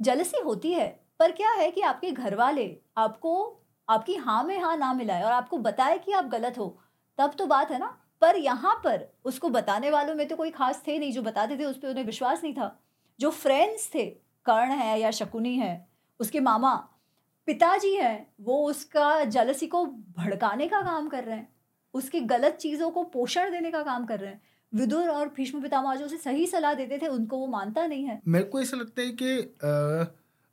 [0.00, 4.76] जलसी होती है। पर क्या है कि आपके घर वाले आपको, आपकी हाँ में हाँ
[4.76, 6.78] ना मिलाए और आपको बताए कि आप गलत हो,
[7.18, 10.82] तब तो बात है ना। पर यहाँ पर उसको बताने वालों में तो कोई खास
[10.86, 12.80] थे नहीं, जो बताते थे उस पर उन्हें विश्वास नहीं था।
[13.18, 14.04] जो फ्रेंड्स थे,
[14.46, 15.86] कर्ण है या शकुनी है,
[16.20, 16.74] उसके मामा,
[17.48, 19.84] पिताजी हैं, वो उसका जलसी को
[20.18, 21.48] भड़काने का काम कर रहे हैं।
[21.94, 24.40] उसकी गलत चीज़ों को पोषण देने का काम कर रहे हैं।
[24.72, 28.20] विदुर और भीष्म पितामह जो उसे सही सलाह देते थे, उनको वो मानता नहीं है।
[28.28, 29.56] मेरे को ऐसा लगता है कि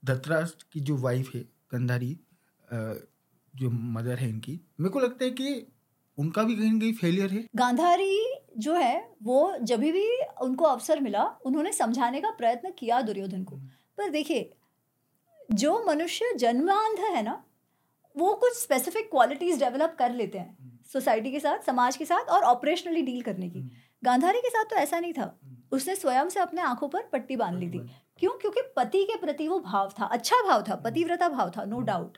[0.04, 2.17] धतराष्ट्र की जो वाइफ है गंधारी
[2.69, 5.67] जो मदर है इनकी, मेरे को लगता है कि
[6.22, 7.44] उनका भी कहीं कहीं फेलियर है?
[7.56, 8.18] गांधारी
[8.58, 10.08] जो है वो जब भी
[10.42, 13.56] उनको अवसर मिला उन्होंने समझाने का प्रयत्न किया दुर्योधन को।
[13.98, 14.52] पर देखिए
[15.50, 17.44] जो मनुष्य जन्मांध है ना
[18.16, 22.44] वो कुछ स्पेसिफिक क्वालिटीज डेवलप कर लेते हैं सोसाइटी के साथ समाज के साथ और
[22.44, 23.62] ऑपरेशनली डील करने की।
[24.04, 25.40] गांधारी के साथ तो ऐसा नहीं था।
[25.72, 27.80] उसने स्वयं से अपने आँखों पर पट्टी बाँध ली थी।
[28.20, 28.32] क्यों?
[28.32, 32.18] क्योंकि पति के प्रति वो भाव था अच्छा भाव था पतिव्रता भाव था नो डाउट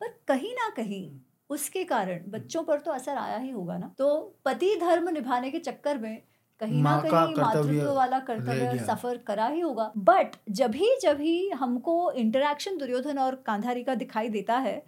[0.00, 1.08] पर कहीं ना कहीं
[1.50, 5.58] उसके कारण बच्चों पर तो असर आया ही होगा ना। तो पति धर्म निभाने के
[5.60, 6.22] चक्कर में
[6.60, 11.48] कहीं ना कहीं मातृत्व वाला कर्तव्य सफ़र करा ही होगा। बट जब ही जब ही
[11.50, 14.82] हमको इंटरेक्शन दुर्योधन और कांधारी का दिखाई देता है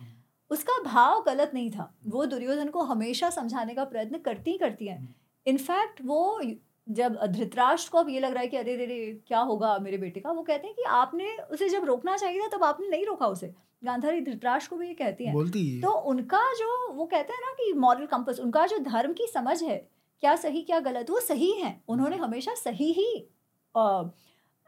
[0.50, 4.86] उसका भाव गलत नहीं था। वो दुर्योधन को हमेशा समझाने का प्रयत्न करती ही। करती
[4.86, 4.98] है
[5.46, 6.40] इनफैक्ट वो
[6.86, 10.20] जब धृतराष्ट्र को अब ये लग रहा है कि अरे रे क्या होगा मेरे बेटे
[10.20, 10.30] का?
[10.30, 13.52] वो कहते हैं कि आपने उसे जब रोकना चाहिए था तब आपने नहीं रोका उसे।
[13.82, 17.40] गांधारी धृतराष्ट्र को भी ये कहती हैं। बोलती है। तो उनका जो वो कहते हैं
[17.40, 19.76] ना कि मॉरल कंपस उनका जो धर्म की समझ है
[20.22, 23.10] क्या सही क्या गलत वो सही है। उन्होंने हमेशा सही ही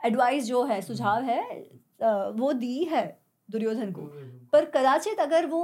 [0.00, 1.42] एडवाइस जो है सुझाव है
[2.34, 3.04] वो दी है
[3.48, 4.02] दुर्योधन को।
[4.52, 5.62] पर कदाचित अगर वो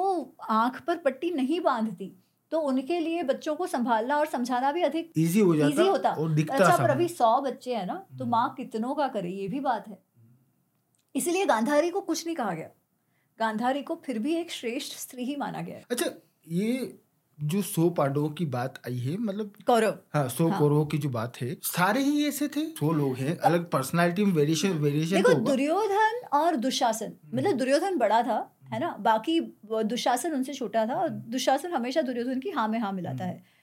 [0.50, 2.14] आँख पर पट्टी नहीं बांधती
[2.52, 6.11] तो उनके लिए बच्चों को संभालना और समझाना भी अधिक इजी हो जाता इजी होता।
[6.12, 9.30] और दिखता अच्छा पर अभी सौ बच्चे हैं ना तो हम्म। माँ कितनों का करे
[9.30, 9.98] ये भी बात है।
[11.14, 12.70] इसलिए गांधारी को कुछ नहीं कहा गया।
[13.38, 16.11] गांधारी को फिर भी एक श्रेष्ठ स्त्री ही माना गया अच्छा
[16.53, 16.99] ये
[17.38, 20.59] जो सो पांडवों की बात आई है मतलब कौरव हाँ सौ हाँ.
[20.59, 24.33] कौरवों की जो बात है सारे ही ऐसे थे सौ लोग हैं अलग पर्सनालिटी में
[24.33, 28.38] वेरिएशन वेरिएशन देखो दुर्योधन और दुशासन मतलब हम्म। दुर्योधन बड़ा था
[28.72, 29.40] है ना बाकी
[29.85, 33.35] दुशासन उनसे छोटा था और हम्म। दुशासन हमेशा दुर्योधन की हाँ में हाँ मिलाता हम्म।
[33.35, 33.55] है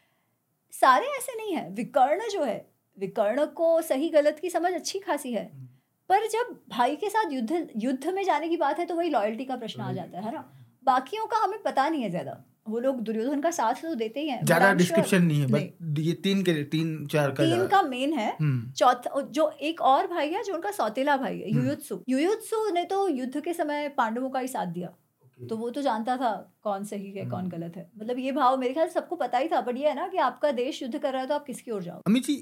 [0.74, 2.66] सारे ऐसे नहीं है विकर्ण जो है
[2.98, 5.68] विकर्ण को सही गलत की समझ अच्छी खासी है हम्म।
[6.10, 9.46] पर जब भाई के साथ युद्ध युद्ध में जाने की बात है तो वही लॉयल्टी
[9.46, 10.50] का प्रश्न आ जाता है ना?
[10.86, 14.28] बाकियों का हमें पता नहीं है ज़्यादा। वो लोग दुर्योधन का साथ तो देते ही
[14.30, 18.14] हैं ज़्यादा डिस्क्रिप्शन नहीं है बट ये तीन के तीन चार का तीन का मेन
[18.14, 18.30] है।
[18.74, 23.08] चौथा जो एक और भाई है जो उनका सौतेला भाई है युयुत्सु। युयुत्सु ने तो
[23.10, 24.94] युद्ध के समय पांडवों का ही साथ दिया।
[25.40, 26.32] तो वो तो जानता था
[26.64, 29.62] कौन सही है कौन गलत है। मतलब ये भाव मेरे ख्याल सबको पता ही था
[29.62, 31.84] बट ये है ना कि आपका देश युद्ध कर रहा है तो आप किसकी ओर
[31.84, 32.36] जाओ अमित जी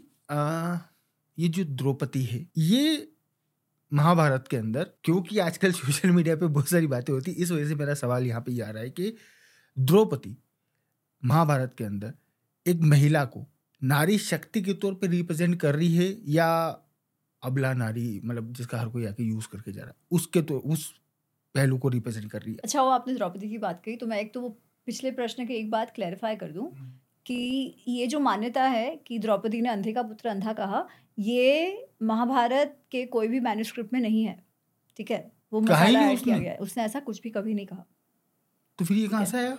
[1.37, 3.07] ये जो द्रौपदी है ये
[3.91, 7.75] महाभारत के अंदर क्योंकि आजकल सोशल मीडिया पे बहुत सारी बातें होती इस वजह से
[7.75, 9.13] मेरा सवाल यहाँ पे ये आ रहा है कि
[9.77, 10.35] द्रौपदी
[11.23, 12.13] महाभारत के अंदर
[12.65, 13.45] एक महिला को
[13.81, 16.47] नारी शक्ति के तौर पे रिप्रेजेंट कर रही है या
[17.43, 20.89] अबला नारी मतलब जिसका हर कोई आके यूज़ करके जा रहा है उसके तो उस
[21.55, 24.19] पहलू को रिप्रेजेंट कर रही है अच्छा वो आपने द्रौपदी की बात कही तो मैं
[24.19, 24.49] एक तो वो
[24.87, 26.91] पिछले प्रश्न की एक बात क्लैरिफाई कर दूँ हम्म।
[27.25, 32.77] कि ये जो मान्यता है कि द्रौपदी ने अंधे का पुत्र अंधा कहा ये महाभारत
[32.91, 34.35] के कोई भी मैन्युस्क्रिप्ट में नहीं है
[34.99, 35.31] ठीक है?
[35.53, 37.85] वो मसाला किया गया है। उसने ऐसा कुछ भी कभी नहीं कहा।
[38.79, 39.57] तो फिर ये कहाँ से आया?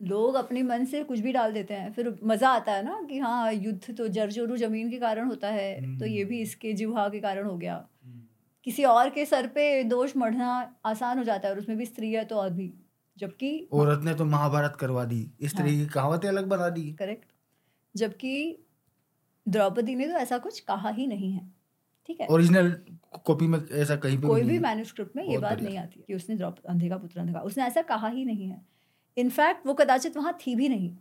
[0.00, 3.18] लोग अपने मन से कुछ भी डाल देते हैं। फिर मज़ा आता है ना कि
[3.18, 7.20] हाँ युद्ध तो जरजोरू ज़मीन के कारण होता है तो ये भी इसके जिहा के
[7.20, 8.22] कारण हो गया। हम्म।
[8.66, 10.50] किसी और के सर पे दोष मढ़ना
[10.86, 12.72] आसान हो जाता है और उसमें भी स्त्री है तो और भी
[13.16, 17.24] जबकि औरत ने तो महाभारत करवा दी। इस तरह की कहावतें अलग बना दी। करेक्ट।
[17.94, 18.64] जबकि
[19.48, 21.52] द्रौपदी ने तो ऐसा कुछ कहा ही नहीं है।
[22.06, 22.26] ठीक है?
[22.26, 22.70] ओरिजिनल
[23.26, 26.68] कॉपी में ऐसा कहीं कोई भी मैन्युस्क्रिप्ट में ये बात नहीं आती कि उसने द्रौपदी
[26.68, 28.66] अंधे का पुत्र अंधे का। उसने ऐसा कहा ही नहीं है।
[29.16, 30.96] इनफैक्ट वो कदाचित वहाँ थी भी नहीं।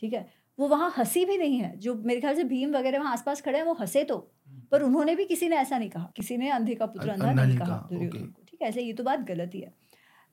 [0.00, 0.28] ठीक है?
[0.58, 3.58] वो वहाँ हँसी भी नहीं है। जो मेरे ख्याल से भीम वगैरह वहाँ आसपास खड़े
[3.58, 4.30] हैं वो हंसे तो।
[4.72, 7.58] पर उन्होंने भी किसी ने ऐसा नहीं कहा। किसी ने अंधे का पुत्र अंधा नहीं,
[7.58, 8.68] कहा दुर्योधन को। ठीक है?
[8.68, 9.74] ऐसे ये तो बात गलत ही है।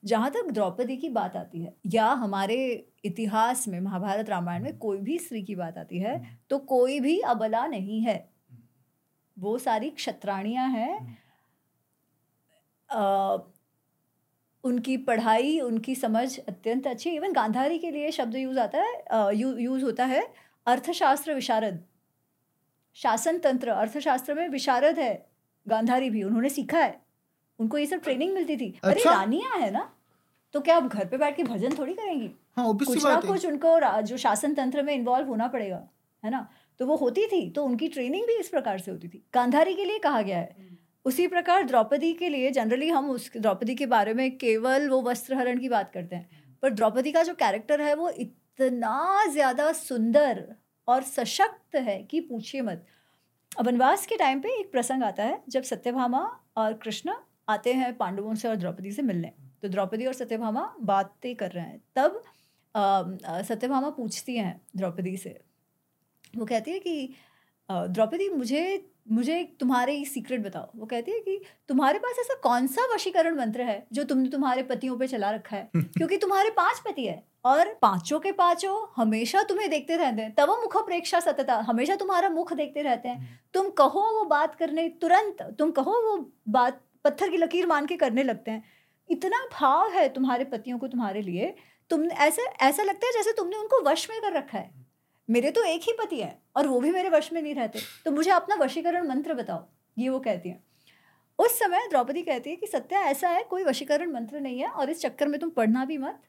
[0.06, 2.56] जहाँ तक द्रौपदी की बात आती है या हमारे
[3.04, 7.18] इतिहास में महाभारत रामायण में कोई भी स्त्री की बात आती है तो कोई भी
[7.26, 8.18] अबला नहीं है।
[9.36, 11.18] वो सारी क्षत्राणियाँ हैं।
[14.64, 19.56] उनकी पढ़ाई उनकी समझ अत्यंत अच्छी इवन गांधारी के लिए शब्द यूज़ आता है यू,
[19.56, 20.22] यूज़ होता है
[20.66, 21.82] अर्थशास्त्र विशारद।
[22.96, 25.14] शासन तंत्र अर्थशास्त्र में विशारद है।
[25.66, 27.00] गांधारी भी उन्होंने सीखा है।
[27.58, 28.90] उनको ये सब ट्रेनिंग मिलती थी। अच्छा?
[28.90, 29.92] अरे रानियाँ है ना?
[30.56, 32.30] तो क्या आप घर पे बैठ के भजन थोड़ी करेंगी?
[32.56, 35.82] हाँ कुछ ना कुछ उनको जो शासन तंत्र में इन्वॉल्व होना पड़ेगा
[36.22, 36.48] है ना?
[36.80, 39.84] तो वो होती थी तो उनकी ट्रेनिंग भी इस प्रकार से होती थी। गांधारी के
[39.84, 40.56] लिए कहा गया है।
[41.04, 45.58] उसी प्रकार द्रौपदी के लिए जनरली हम उस द्रौपदी के बारे में केवल वो वस्त्रहरण
[45.58, 50.44] की बात करते हैं। पर द्रौपदी का जो कैरेक्टर है वो इतना ज़्यादा सुंदर
[50.88, 52.86] और सशक्त है कि पूछिए मत।
[53.60, 58.34] वनवास के टाइम पे एक प्रसंग आता है जब सत्यभामा और कृष्ण आते हैं पांडवों
[58.34, 59.32] से और द्रौपदी से मिलने।
[59.66, 62.22] तो द्रौपदी और सत्यभामा बातें कर रहे हैं। तब
[63.48, 65.38] सत्यभामा पूछती हैं द्रौपदी से।
[66.36, 67.14] वो कहती है कि
[67.68, 68.62] द्रौपदी मुझे
[69.10, 73.36] मुझे एक तुम्हारे सीक्रेट बताओ। वो कहती है कि तुम्हारे पास ऐसा कौन सा वशीकरण
[73.36, 75.70] मंत्र है जो तुमने तुम्हारे पतियों पे चला रखा है?
[75.98, 80.50] क्योंकि तुम्हारे पाँच पति है और पाँचों के पाँचों हमेशा तुम्हें देखते रहते हैं। तब
[80.62, 85.42] मुख प्रेक्षा सतता हमेशा तुम्हारा मुख देखते रहते हैं। तुम कहो वो बात करने तुरंत
[85.58, 86.16] तुम कहो वो
[86.50, 88.62] बात पत्थर की लकीर मान के करने लगते हैं।
[89.10, 91.54] इतना भाव है तुम्हारे पतियों को तुम्हारे लिए,
[91.90, 94.70] तुम ऐसा ऐसा लगता है जैसे तुमने उनको वश में कर रखा है।
[95.28, 98.10] मेरे तो एक ही पति है और वो भी मेरे वश में नहीं रहते। तो
[98.10, 99.64] मुझे अपना वशीकरण मंत्र बताओ,
[99.98, 100.60] ये वो कहती है।
[101.38, 104.90] उस समय द्रौपदी कहती है कि, सत्या, ऐसा है, कोई वशीकरण मंत्र नहीं है और
[104.90, 106.20] इस चक्कर में तुम पढ़ना भी मत,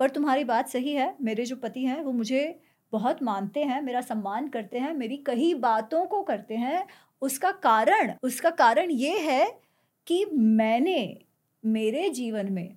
[0.00, 2.60] पर तुम्हारी बात सही है, मेरे जो पति हैं, वो मुझे
[2.92, 6.86] बहुत मानते हैं, मेरा सम्मान करते हैं, मेरी कई बातों को करते हैं।
[7.22, 9.60] उसका कारण उसका कारण ये है
[10.06, 11.24] कि मैंने
[11.64, 12.76] मेरे जीवन में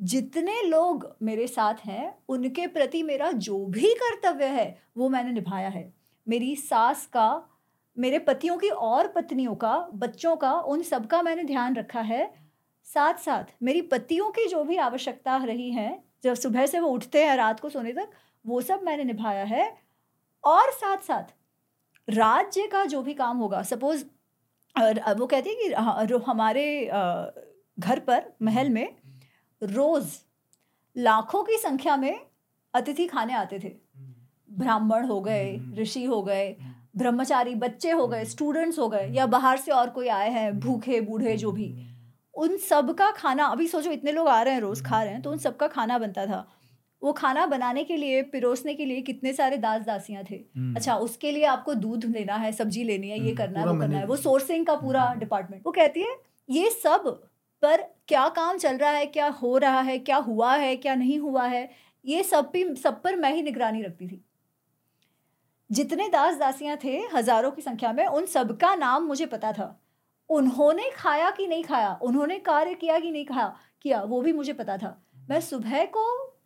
[0.00, 5.68] जितने लोग मेरे साथ हैं, उनके प्रति मेरा जो भी कर्तव्य है, वो मैंने निभाया
[5.68, 5.92] है।
[6.28, 7.48] मेरी सास का,
[7.98, 12.32] मेरे पतियों की और पत्नियों का, बच्चों का, उन सब का मैंने ध्यान रखा है।
[12.84, 17.24] साथ साथ मेरी पतियों की जो भी आवश्यकता रही है, जब सुबह से वो उठते
[17.24, 18.10] हैं, रात को सोने तक,
[18.46, 19.76] वो सब मैंने निभाया है।
[20.44, 21.34] और साथ साथ
[22.08, 24.04] राज्य का जो भी काम होगा सपोज़
[25.18, 26.64] वो कहती है कि हमारे
[27.82, 28.88] घर पर महल में
[29.62, 30.18] रोज
[30.96, 32.20] लाखों की संख्या में
[32.74, 33.72] अतिथि खाने आते थे।
[34.50, 36.56] ब्राह्मण हो गए ऋषि हो गए
[36.96, 41.00] ब्रह्मचारी बच्चे हो गए स्टूडेंट्स हो गए या बाहर से और कोई आए हैं भूखे
[41.00, 41.74] बूढ़े जो भी।
[42.34, 45.22] उन सब का खाना अभी सोचो इतने लोग आ रहे हैं रोज खा रहे हैं
[45.22, 46.46] तो उन सब का खाना बनता था।
[47.02, 50.94] वो खाना बनाने के लिए पिरोसने के लिए कितने सारे दास दासियाँ थे। हम्म। अच्छा
[50.98, 53.98] उसके लिए आपको दूध लेना है सब्ज़ी लेनी है ये हम्म, करना है वो करना
[53.98, 56.16] है वो सोर्सिंग का पूरा हम्म। डिपार्टमेंट वो कहती है
[56.48, 57.20] ये सब
[57.62, 61.18] पर क्या काम चल रहा है क्या हो रहा है क्या हुआ है क्या नहीं
[61.18, 61.68] हुआ है
[62.04, 64.24] ये सब भी सब पर मैं ही निगरानी रखती थी।
[65.70, 69.78] जितने दास दासियाँ थे हज़ारों की संख्या में उन सबका नाम मुझे पता था।
[70.30, 74.52] उन्होंने खाया कि नहीं खाया उन्होंने कार्य किया कि नहीं खाया किया वो भी मुझे
[74.52, 74.96] पता था।
[75.30, 76.04] मैं सुबह को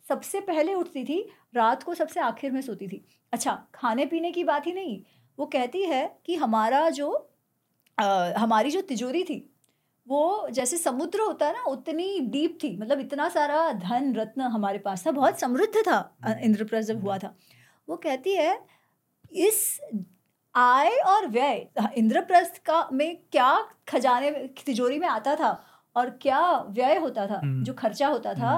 [0.09, 1.19] सबसे पहले उठती थी
[1.55, 3.03] रात को सबसे आखिर में सोती थी।
[3.33, 5.01] अच्छा खाने पीने की बात ही नहीं
[5.37, 7.09] वो कहती है कि हमारा जो
[7.97, 9.37] अ, हमारी जो तिजोरी थी
[10.07, 14.77] वो जैसे समुद्र होता है ना उतनी डीप थी। मतलब इतना सारा धन रत्न हमारे
[14.79, 15.99] पास था बहुत समृद्ध था
[16.43, 17.35] इंद्रप्रस्थ जब हुआ था।
[17.87, 18.59] वो कहती है
[19.47, 19.79] इस
[20.55, 21.67] आय और व्यय
[21.97, 23.51] इंद्रप्रस्थ का में क्या
[23.87, 24.31] खजाने
[24.65, 25.51] तिजोरी में आता था
[25.95, 28.55] और क्या व्यय होता था हम्म। जो खर्चा होता था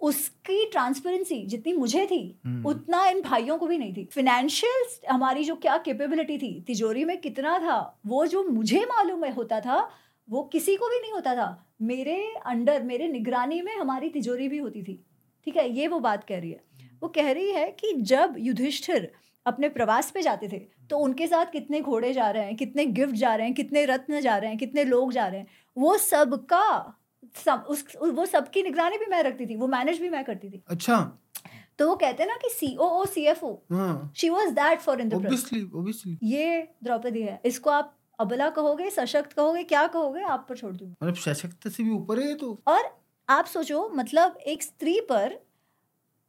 [0.00, 5.44] उसकी ट्रांसपेरेंसी जितनी मुझे थी हम्म। उतना इन भाइयों को भी नहीं थी। फिनेंशियल हमारी
[5.44, 9.78] जो क्या कैपेबिलिटी थी तिजोरी में कितना था वो जो मुझे मालूम है होता था
[10.28, 11.48] वो किसी को भी नहीं होता था।
[11.82, 15.02] मेरे अंडर मेरे निगरानी में हमारी तिजोरी भी होती थी।
[15.46, 16.60] ठीक है ये वो बात कह रही है।
[17.02, 19.10] वो कह रही है कि जब युधिष्ठिर
[19.46, 20.58] अपने प्रवास पे जाते थे
[20.90, 24.20] तो उनके साथ कितने घोड़े जा रहे हैं कितने गिफ्ट जा रहे हैं कितने रत्न
[24.20, 26.64] जा रहे हैं कितने लोग जा रहे हैं वो सबका
[27.36, 30.62] सब उस वो सबकी निगरानी भी मैं रखती थी वो मैनेज भी मैं करती थी।
[30.68, 30.98] अच्छा।
[31.78, 33.52] तो वो कहते हैं ना कि C O C F O
[34.16, 39.62] she was that for Indraprastha obviously ये द्रौपदी है। इसको आप अबला कहोगे सशक्त कहोगे
[39.64, 42.84] क्या कहोगे आप पर छोड़ दूँगी। मतलब सशक्त से भी ऊपर है तो। और
[43.28, 45.38] आप सोचो मतलब एक स्त्री पर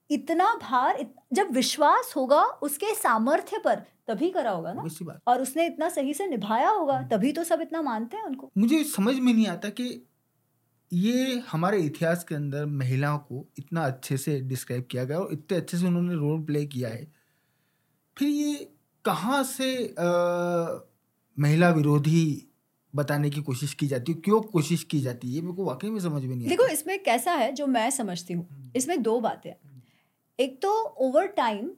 [0.10, 5.41] इतना भार इत, जब विश्वास होगा उसके सामर्थ्य पर तभी करा होगा ना। बात। और
[5.41, 9.15] उसने इतना सही से निभाया होगा तभी तो सब इतना मानते हैं उनको। मुझे समझ
[9.15, 9.89] में नहीं आता कि
[10.91, 15.58] ये हमारे इतिहास के अंदर महिलाओं को इतना अच्छे से डिस्क्राइब किया गया और इतने
[15.58, 17.06] अच्छे से उन्होंने रोल प्ले किया है।
[18.17, 18.56] फिर ये
[19.06, 20.88] कहाँ से अ,
[21.38, 22.43] महिला विरोधी
[22.93, 25.34] बताने की कोशिश की जाती है। क्यों कोशिश की जाती है?
[25.34, 28.34] ये मेरे को वाकई में समझ में नहीं देखो इसमें कैसा है जो मैं समझती
[28.34, 28.71] हूँ?
[28.76, 29.52] इसमें दो बातें
[30.40, 31.69] एक तो ओवर टाइम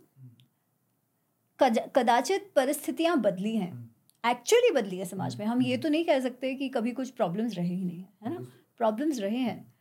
[1.59, 3.71] कदाचित परिस्थितियाँ बदली हैं।
[4.23, 7.55] एक्चुअली बदली है समाज में। हम ये तो नहीं कह सकते कि कभी कुछ प्रॉब्लम्स
[7.55, 8.45] रहे ही नहीं है है ना?
[8.77, 9.73] प्रॉब्लम्स रहे हैं।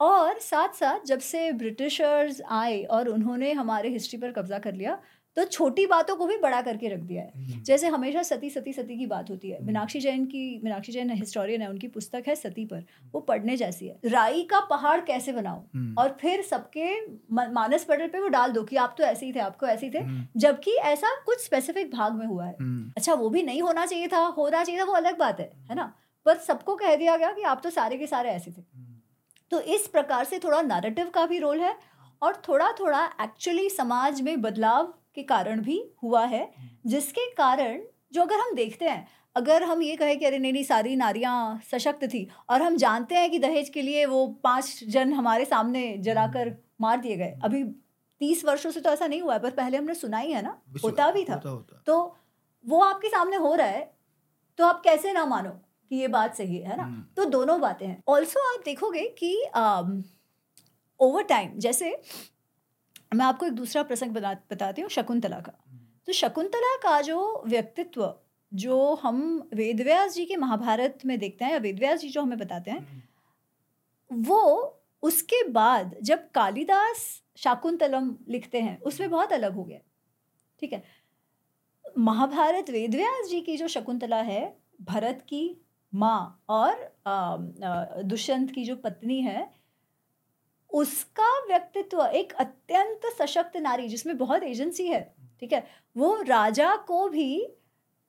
[0.00, 4.98] और साथ साथ जब से ब्रिटिशर्स आए और उन्होंने हमारे हिस्ट्री पर कब्जा कर लिया
[5.36, 8.72] तो छोटी बातों को भी बड़ा करके रख दिया है। हम्म, जैसे हमेशा सती सती
[8.72, 12.24] सती की बात होती है। हम्म। मीनाक्षी जैन की मीनाक्षी जैन हिस्टोरियन है उनकी पुस्तक
[12.28, 16.42] है सती पर। वो पढ़ने जैसी है। राई का पहाड़ कैसे बनाओ हम्म, और फिर
[16.42, 16.88] सबके
[17.32, 19.92] मानस पटल पे वो डाल दो कि आप तो ऐसे ही थे आपको ऐसे ही
[19.92, 20.04] थे।
[20.36, 22.54] जबकि ऐसा कुछ स्पेसिफिक भाग में हुआ है।
[22.96, 25.74] अच्छा वो भी नहीं होना चाहिए था होना चाहिए था वो अलग बात है है
[25.74, 25.92] ना?
[26.26, 28.62] पर सबको कह दिया गया कि आप तो सारे के सारे ऐसे थे।
[29.50, 31.76] तो इस प्रकार से थोड़ा नैरेटिव का भी रोल है
[32.22, 36.48] और थोड़ा थोड़ा एक्चुअली समाज में बदलाव के कारण भी हुआ है
[36.86, 37.80] जिसके कारण
[38.12, 39.06] जो अगर हम देखते हैं
[39.36, 43.14] अगर हम ये कहें कि अरे नहीं नहीं सारी नारियाँ सशक्त थी और हम जानते
[43.14, 47.62] हैं कि दहेज के लिए वो पाँच जन हमारे सामने जलाकर मार दिए गए। अभी
[48.20, 50.56] तीस वर्षों से तो ऐसा नहीं हुआ है पर पहले हमने सुना ही है ना
[50.84, 52.16] होता भी था। होता होता। तो
[52.64, 53.90] वो आपके सामने हो रहा है
[54.58, 55.50] तो आप कैसे ना मानो
[55.90, 56.82] कि ये बात सही है है ना?
[56.82, 59.34] हम्म, तो दोनों बातें हैं। ऑल्सो आप देखोगे कि
[61.00, 61.90] ओवर टाइम जैसे
[63.12, 65.52] मैं आपको एक दूसरा प्रसंग बता, बताती हूँ, शकुंतला का।
[66.06, 68.14] तो शकुंतला का जो व्यक्तित्व,
[68.52, 72.70] जो हम वेदव्यास जी के महाभारत में देखते हैं या वेदव्यास जी जो हमें बताते
[72.70, 73.02] हैं,
[74.10, 79.78] वो उसके बाद जब कालिदास शाकुंतलम लिखते हैं, उसमें बहुत अलग हो गया।
[80.60, 80.82] ठीक है?
[81.98, 85.60] महाभारत वेदव्यास जी की जो शकुंतला है, भरत की
[85.92, 89.59] माँ और दुष्यंत की जो पत्नी है
[90.72, 95.66] उसका व्यक्तित्व, एक अत्यंत सशक्त नारी, जिसमें बहुत एजेंसी है, ठीक है,
[95.96, 97.48] वो राजा को भी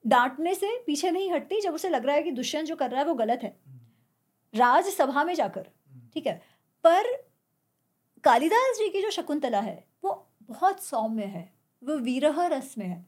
[0.07, 3.01] डांटने से पीछे नहीं हटती जब उसे लग रहा है कि दुष्यंत जो कर रहा
[3.01, 3.59] है वो गलत है।
[4.55, 5.67] राजसभा में जाकर,
[6.13, 6.41] ठीक है,
[6.83, 7.25] पर
[8.23, 11.53] कालिदास जी की जो शकुंतला है, वो बहुत सौम्य है,
[11.83, 13.05] वो विरह रस में है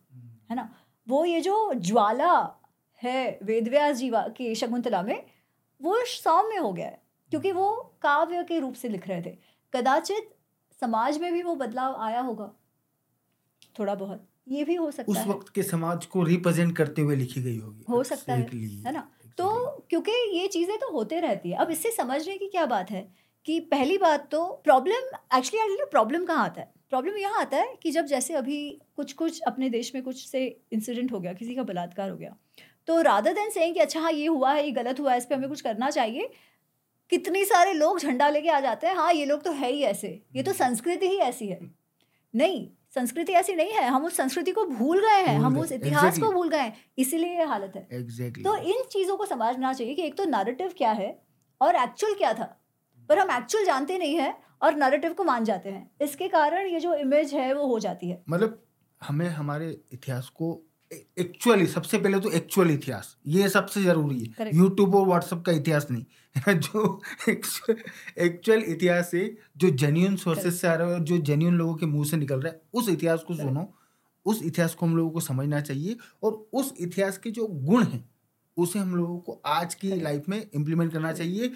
[0.49, 0.75] है ना?
[1.09, 2.59] वो ये जो ज्वाला
[3.03, 5.25] है वेदव्यास जी की शकुंतला में,
[5.81, 7.02] वो सौम्य हो गया है।
[7.33, 7.71] क्योंकि वो
[8.01, 9.37] काव्य के रूप से लिख रहे थे।
[9.73, 10.29] कदाचित
[10.81, 12.51] समाज में भी वो बदलाव आया होगा।
[13.79, 17.01] थोड़ा बहुत। ये भी हो सकता उस है। उस वक्त के समाज को रिप्रेजेंट करते
[17.01, 18.41] हुए लिखी गई होगी। हो सकता है,
[18.85, 19.07] है ना?
[19.37, 23.07] तो क्योंकि ये चीज़ें तो होते रहती है। अब इससे समझने की क्या बात है
[23.45, 25.07] कि पहली बात तो प्रॉब्लम
[25.37, 26.71] एक्चुअली एक्चुअली प्रॉब्लम कहाँ आता है?
[26.89, 28.57] प्रॉब्लम यहाँ आता है कि जब जैसे अभी
[28.95, 32.35] कुछ कुछ अपने देश में कुछ से इंसिडेंट हो गया किसी का बलात्कार हो गया
[32.87, 35.25] तो राधा देन सेइंग कि अच्छा हाँ ये हुआ है ये गलत हुआ है इस
[35.25, 36.29] पर हमें कुछ करना चाहिए
[37.13, 40.07] कितने सारे लोग झंडा लेके आ जाते हैं हाँ ये लोग तो है ही ऐसे।
[40.35, 41.59] ये तो संस्कृति ही ऐसी है।
[42.33, 46.03] नहीं संस्कृति ऐसी नहीं है। हम उस संस्कृति को भूल गए हैं। हम उस इतिहास
[46.03, 46.25] exactly.
[46.25, 48.43] को भूल गए हैं। इसीलिए ये हालत है। Exactly.
[48.43, 51.09] तो इन चीज़ों को समझना चाहिए कि एक तो नैरेटिव क्या है
[51.61, 52.49] और एक्चुअल क्या था।
[53.09, 56.79] पर हम एक्चुअल जानते नहीं है और नैरेटिव को मान जाते हैं। इसके कारण ये
[56.79, 58.61] जो इमेज है वो हो जाती है। मतलब
[59.01, 60.59] हमें हमारे इतिहास को
[61.19, 65.87] एक्चुअली सबसे पहले तो एक्चुअल इतिहास। ये सबसे ज़रूरी है। यूट्यूब और व्हाट्सएप का इतिहास
[65.91, 66.05] नहीं।
[66.49, 69.25] जो एक्चुअल इतिहास है
[69.57, 72.41] जो जेन्यून सोर्सेस से आ रहा है और जो जेन्यून लोगों के मुँह से निकल
[72.41, 73.73] रहा है उस इतिहास को सुनो।
[74.25, 78.09] उस इतिहास को हम लोगों को समझना चाहिए और उस इतिहास के जो गुण हैं
[78.57, 81.51] उसे हम लोगों को आज की लाइफ में इम्प्लीमेंट करना चाहिए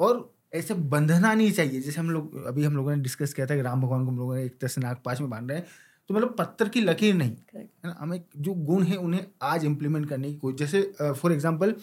[0.00, 3.56] और ऐसे बंधना नहीं चाहिए। जैसे हम लोग अभी हम लोगों ने डिस्कस किया था
[3.56, 5.66] कि राम भगवान को हम लोगों ने एक तरह से नागपाश में बाँध रहे हैं
[6.08, 7.96] तो मतलब पत्थर की लकीर नहीं है ना?
[8.00, 11.74] हमें जो गुण है उन्हें आज इम्प्लीमेंट करने की कोशिश जैसे फॉर एग्जांपल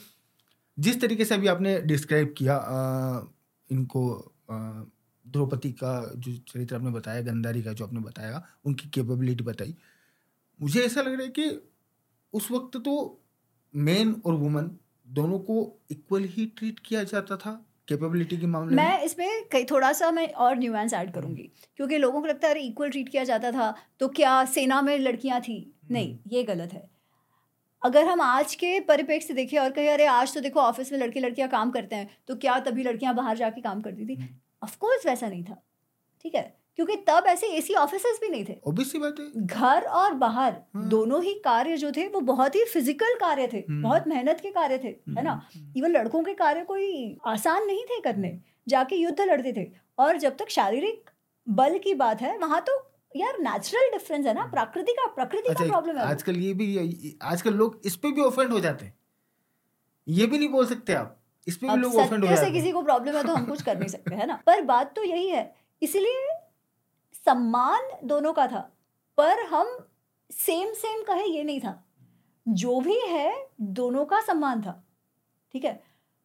[0.80, 3.28] जिस तरीके से अभी आपने डिस्क्राइब किया अ,
[3.70, 4.34] इनको
[5.26, 9.76] द्रौपदी का जो चरित्र आपने बताया गंधारी का जो आपने बताया उनकी कैपेबिलिटी बताई
[10.60, 11.50] मुझे ऐसा लग रहा है कि
[12.34, 12.94] उस वक्त तो
[13.76, 14.70] मैन और वुमन
[15.08, 15.56] दोनों को
[15.92, 17.52] इक्वल ही ट्रीट किया जाता था
[17.88, 21.98] कैपेबिलिटी के मामले में। मैं इसमें कई थोड़ा सा मैं और न्यूएंस ऐड करूँगी क्योंकि
[21.98, 25.40] लोगों को लगता है अरे इक्वल ट्रीट किया जाता था तो क्या सेना में लड़कियाँ
[25.42, 25.58] थी?
[25.92, 26.99] नहीं ये गलत है।
[27.84, 31.00] अगर हम आज के परिप्रेक्ष्य से देखें और कहें अरे आज तो देखो ऑफ़िस में
[31.00, 34.16] लड़के लड़कियाँ काम करते हैं। तो क्या तभी लड़कियाँ बाहर जाके काम करती थी?
[34.16, 34.28] हम्म।
[34.64, 35.62] ऑफकोर्स वैसा नहीं था।
[36.22, 36.60] ठीक है?
[36.76, 38.54] क्योंकि तब ऐसे एसी ऑफिसर्स भी नहीं थे।
[39.00, 43.16] बात है। घर और बाहर हाँ। दोनों ही कार्य जो थे वो बहुत ही फ़िज़िकल
[43.16, 45.42] कार्य थे। हम्म। बहुत मेहनत के कार्य थे है ना?
[45.78, 50.38] इवन लड़कों के कार्य कोई आसान नहीं थे करने। जाके युद्ध लड़ते थे। और जब
[50.38, 51.10] तक शारीरिक
[51.50, 55.54] बल की बात है वहाँ तो यार नेचुरल डिफरेंस है ना प्रकृति का प्रकृति का
[55.54, 58.98] अच्छा प्रॉब्लम है आजकल ये भी आजकल लोग इस पे भी ऑफेंड हो जाते हैं।
[60.08, 61.16] ये भी नहीं बोल सकते आप।
[61.48, 63.62] इस पे भी लोग ऑफेंड हो जाते से किसी को प्रॉब्लम है तो हम कुछ
[63.62, 64.36] कर नहीं सकते है ना?
[64.46, 66.28] पर बात तो यही है इसलिए
[67.26, 68.60] सम्मान दोनों का था
[69.18, 69.78] पर हम
[70.32, 71.84] सेम सेम कहे ये नहीं था।
[72.48, 74.84] जो भी है दोनों का सम्मान था
[75.54, 75.84] ठीक है?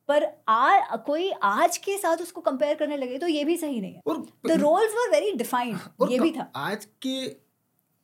[0.09, 3.95] पर आ कोई आज के साथ उसको कंपेयर करने लगे तो ये भी सही नहीं
[3.95, 4.01] है।
[4.47, 5.79] The roles were very defined
[6.11, 7.15] ये भी था। आज के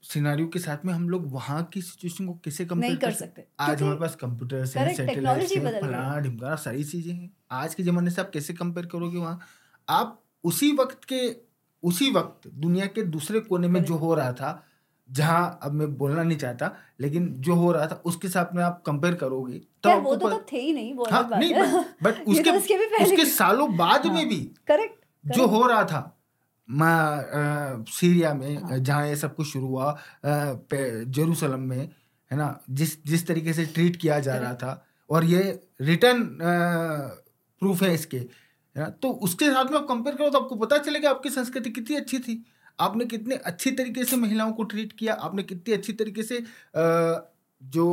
[0.04, 3.44] सिनारियो के साथ में हम लोग वहाँ की सिचुएशन को कैसे कंपेयर नहीं कर सकते
[3.60, 8.20] आज हमारे पास कंप्यूटर है है। फलाना ढिमकाना सारी चीज़ें हैं। आज के जमाने से
[8.20, 9.38] आप कैसे कंपेयर करोगे वहाँ?
[9.88, 11.20] आप उसी वक्त के
[11.82, 14.62] उसी वक्त दुनिया के दूसरे कोने में जो हो रहा था
[15.08, 16.70] जहाँ अब मैं बोलना नहीं चाहता
[17.00, 20.46] लेकिन जो हो रहा था उसके साथ में आप कंपेयर करोगे तो वो तो तब
[20.52, 23.76] थे ही नहीं वो हाँ नहीं है। बट उसके तो उसके भी पहले उसके सालों
[23.76, 26.16] बाद हाँ, में भी करेक्ट जो हो रहा था
[26.68, 31.78] मा- सीरिया में हाँ। जहाँ ये सब कुछ शुरू हुआ जेरूसलम में
[32.30, 35.40] है ना जिस जिस तरीके से ट्रीट किया जा रहा था और ये
[35.80, 36.38] रिटर्न
[37.62, 38.28] प्रूफ है इसके है
[38.76, 41.96] ना तो उसके साथ में आप कंपेयर करो तो आपको पता चलेगा आपकी संस्कृति कितनी
[41.96, 42.44] अच्छी थी।
[42.80, 46.44] आपने कितने अच्छी तरीके से महिलाओं को ट्रीट किया आपने कितनी अच्छी तरीके से
[47.62, 47.86] जो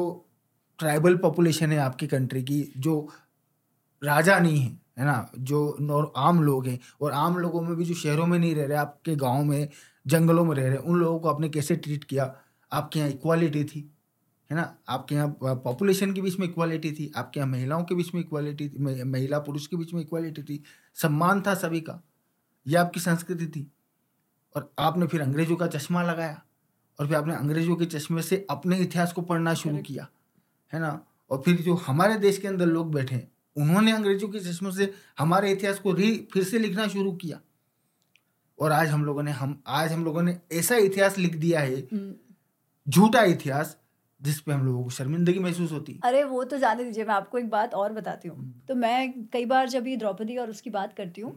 [0.80, 3.00] ट्राइबल पॉपुलेशन है आपकी कंट्री की जो
[4.02, 7.94] राजा नहीं है है ना जो आम लोग हैं और आम लोगों में भी जो
[7.94, 9.68] शहरों में नहीं रह रहे आपके गाँव में
[10.08, 12.34] जंगलों में रह रहे उन लोगों को आपने कैसे ट्रीट किया?
[12.72, 13.80] आपके यहाँ इक्वालिटी थी
[14.50, 14.78] है ना?
[14.90, 15.28] आपके यहाँ
[15.64, 19.40] पॉपुलेशन के बीच में इक्वालिटी थी आपके यहाँ महिलाओं के बीच में इक्वालिटी थी महिला
[19.40, 20.62] पुरुष के बीच में इक्वालिटी थी
[20.98, 22.02] सम्मान था सभी का
[22.66, 23.72] यह आपकी संस्कृति थी।
[24.56, 26.42] और आपने फिर अंग्रेज़ों का चश्मा लगाया
[27.00, 30.08] और फिर आपने अंग्रेज़ों के चश्मे से अपने इतिहास को पढ़ना शुरू किया।
[30.74, 31.00] है ना?
[31.32, 34.94] और फिर जो हमारे देश के अंदर लोग बैठे हैं उन्होंने अंग्रेज़ों के चश्मे से
[35.20, 37.40] हमारे इतिहास को री फिर से लिखना शुरू किया।
[38.60, 41.76] और आज हम लोगों ने हम आज हम लोगों ने ऐसा इतिहास लिख दिया है
[41.84, 42.14] हम्म,
[42.88, 43.78] झूठा इतिहास
[44.22, 47.14] जिस पे हम लोगों को शर्मिंदगी महसूस होती। है अरे वो तो जाने दीजिए मैं
[47.16, 50.70] आपको एक बात और बताती हूँ। तो मैं कई बार जब ये द्रौपदी और उसकी
[50.70, 51.36] बात करती हूँ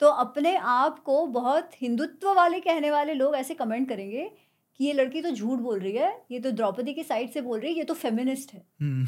[0.00, 4.30] तो अपने आप को बहुत हिंदुत्व वाले कहने वाले लोग ऐसे कमेंट करेंगे
[4.80, 7.60] कि ये लड़की तो झूठ बोल रही है ये तो द्रौपदी की साइड से बोल
[7.60, 9.06] रही है ये तो फेमिनिस्ट है। हम्म,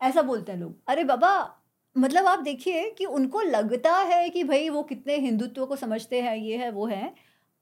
[0.00, 1.58] ऐसा बोलते हैं लोग। अरे बाबा
[1.96, 6.36] मतलब आप देखिए कि उनको लगता है कि भाई वो कितने हिंदुत्व को समझते हैं
[6.36, 7.12] ये है वो है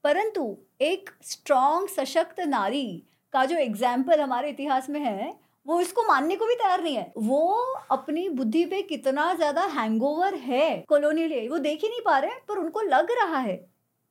[0.03, 5.33] परंतु एक स्ट्रॉन्ग सशक्त नारी का जो एग्ज़ाम्पल हमारे इतिहास में है
[5.65, 7.47] वो इसको मानने को भी तैयार नहीं है। वो
[7.91, 12.57] अपनी बुद्धि पे कितना ज़्यादा हैंगओवर है कॉलोनियल वो देख ही नहीं पा रहे पर
[12.57, 13.55] उनको लग रहा है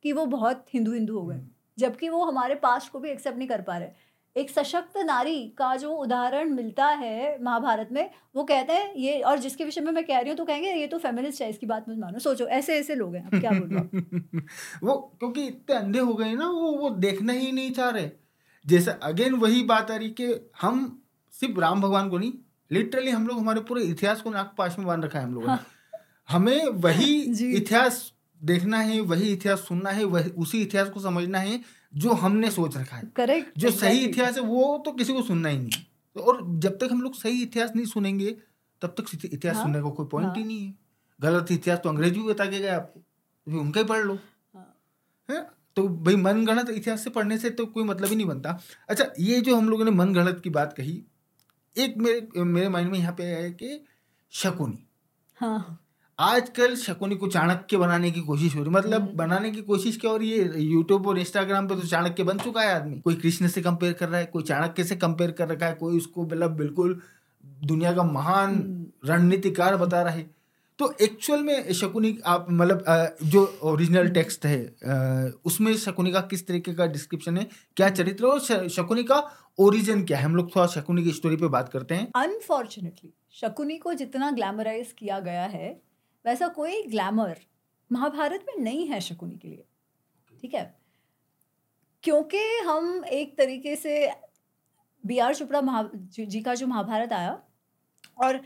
[0.05, 1.41] कि वो बहुत हिंदू हिंदू हो गए।
[1.81, 5.74] जबकि वो हमारे पास्ट को भी एक्सेप्ट नहीं कर पा रहे। एक सशक्त नारी का
[5.76, 10.05] जो उदाहरण मिलता है महाभारत में वो कहते हैं ये और जिसके विषय में मैं
[10.05, 12.78] कह रही हूँ तो कहेंगे ये तो फेमिनिस्ट है इसकी बात मत मानो सोचो ऐसे
[12.78, 14.43] ऐसे लोग हैं अब क्या बोलूँ
[14.83, 18.11] वो क्योंकि इतने अंधे हो गए ना वो वो देखना ही नहीं चाह रहे।
[18.64, 21.03] जैसे अगेन वही बात आ रही कि हम
[21.35, 22.33] सिर्फ़ राम भगवान को नहीं
[22.70, 25.49] लिटरली हम लोग हमारे पूरे इतिहास को नाक पास में बाँध रखा है हम लोगों
[25.49, 25.57] ने।
[26.28, 27.14] हमें वही
[27.57, 31.61] इतिहास देखना है वही इतिहास सुनना है वही उसी इतिहास को समझना है
[31.95, 35.49] जो हमने सोच रखा है। करेक्ट जो सही इतिहास है वो तो किसी को सुनना
[35.49, 35.82] ही नहीं।
[36.16, 38.36] तो और जब तक हम लोग सही इतिहास नहीं सुनेंगे
[38.82, 40.36] तब तक इतिहास हाँ, सुनने का को कोई पॉइंट हाँ?
[40.36, 40.74] ही। नहीं है।
[41.20, 43.01] गलत इतिहास तो अंग्रेज़ भी बता के गए आपको
[43.47, 44.14] तो उनका ही पढ़ लो।
[44.55, 44.76] हाँ।
[45.28, 45.47] है?
[45.76, 49.05] तो भाई मन गणत इतिहास से पढ़ने से तो कोई मतलब ही नहीं बनता। अच्छा
[49.20, 51.03] ये जो हम लोगों ने मन गणत की बात कही
[51.76, 53.84] एक मेरे मेरे माइंड में यहाँ पे है कि
[54.32, 54.84] शकुनी।
[55.36, 55.86] हाँ।
[56.21, 60.11] आजकल शकुनी को चाणक्य बनाने की कोशिश हो रही मतलब हम्म। बनाने की कोशिश क्या
[60.11, 60.62] हो रही है?
[60.62, 64.09] यूट्यूब और इंस्टाग्राम पे तो चाणक्य बन चुका है आदमी। कोई कृष्ण से कंपेयर कर
[64.09, 67.01] रहा है कोई चाणक्य से कंपेयर कर रखा है कोई उसको मतलब बिल्कुल
[67.64, 70.29] दुनिया का महान हम्म। रणनीतिकार बता रहा है।
[70.79, 76.75] तो एक्चुअल में शकुनी आप मतलब जो ओरिजिनल टेक्स्ट है उसमें शकुनी का किस तरीके
[76.75, 77.47] का डिस्क्रिप्शन है
[77.77, 79.23] क्या चरित्र और शकुनी का
[79.59, 80.25] ओरिजिन क्या है?
[80.25, 84.95] हम लोग थोड़ा शकुनी की स्टोरी पे बात करते हैं। अनफॉर्चुनेटली शकुनी को जितना ग्लैमराइज
[84.99, 85.79] किया गया है
[86.25, 87.41] वैसा कोई ग्लैमर
[87.91, 89.64] महाभारत में नहीं है शकुनी के लिए।
[90.43, 90.75] ठीक है?
[92.03, 94.11] क्योंकि हम एक तरीके से
[95.05, 97.41] बी आर चोपड़ा महा, जी का जो महाभारत आया
[98.18, 98.41] और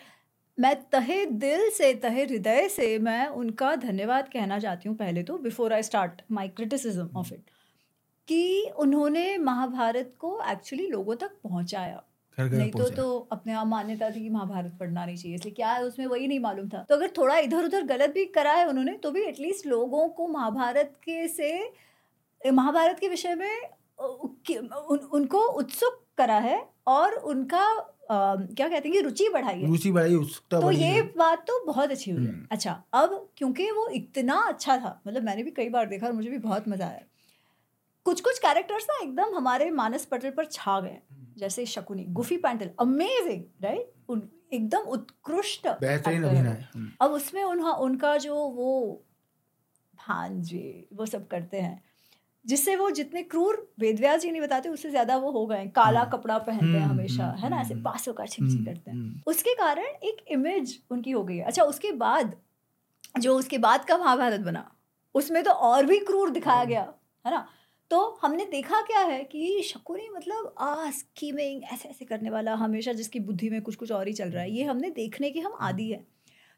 [0.59, 5.39] मैं तहे दिल से, तहे हृदय से मैं उनका धन्यवाद कहना चाहती हूँ पहले तो
[5.39, 7.51] before I start my criticism of it
[8.29, 12.03] कि उन्होंने महाभारत को एक्चुअली लोगों तक पहुँचाया।
[12.39, 15.85] नहीं तो तो अपने आप मान्यता थी कि महाभारत पढ़ना नहीं चाहिए इसलिए क्या है
[15.85, 18.93] उसमें वही नहीं मालूम था। तो अगर थोड़ा इधर उधर गलत भी करा है उन्होंने
[19.03, 21.51] तो भी एटलीस्ट लोगों को महाभारत के से
[22.41, 23.61] महाभारत के विषय में
[23.99, 27.65] उन, उनको उत्सुक करा है और उनका
[28.05, 28.17] अ,
[28.47, 31.91] क्या कहते हैं कि रुचि बढ़ाई है। रुचि बढ़ाई उत्सुकता तो ये। बात तो बहुत
[31.91, 35.69] अच्छी हुई है। हम्म। अच्छा अब क्योंकि वो इतना अच्छा था मतलब मैंने भी कई
[35.69, 37.01] बार देखा और मुझे भी बहुत मज़ा आया।
[38.07, 40.99] कुछ कुछ कैरेक्टर्स ना एकदम हमारे मानस पटल पर छा गए
[41.39, 43.93] जैसे शकुनी गुफी पैंटल अमेजिंग राइट
[44.53, 49.03] एकदम उत्कृष्ट बेहतरीन अभिनय। है। हम्म। अब उसमें उन्हा उनका जो वो
[49.95, 51.83] भांजे वो सब करते हैं
[52.47, 56.11] जिससे वो जितने क्रूर वेदव्यास जी नहीं बताते उससे ज़्यादा वो हो गए काला हाँ।
[56.11, 58.99] कपड़ा पहनते हैं हम्म, हमेशा हम्म, है ना ऐसे हम्म, पासों का हम्म, करते हैं
[58.99, 62.37] हम्म। उसके कारण एक इमेज उनकी हो गई है अच्छा उसके बाद
[63.21, 64.71] जो उसके बाद का महाभारत बना
[65.15, 66.95] उसमें तो और भी क्रूर दिखाया गया
[67.27, 67.47] है ना
[67.95, 72.93] तो हमने देखा क्या है कि शकुनी मतलब आ स्कीमिंग ऐसे ऐसे करने वाला हमेशा
[72.93, 75.53] जिसकी बुद्धि में कुछ कुछ और ही चल रहा है ये हमने देखने के हम
[75.61, 76.07] आदि है।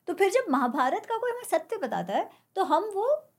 [0.08, 3.32] तो फिर जब महाभारत का कोई हमें सत्य बताता है तो हम वो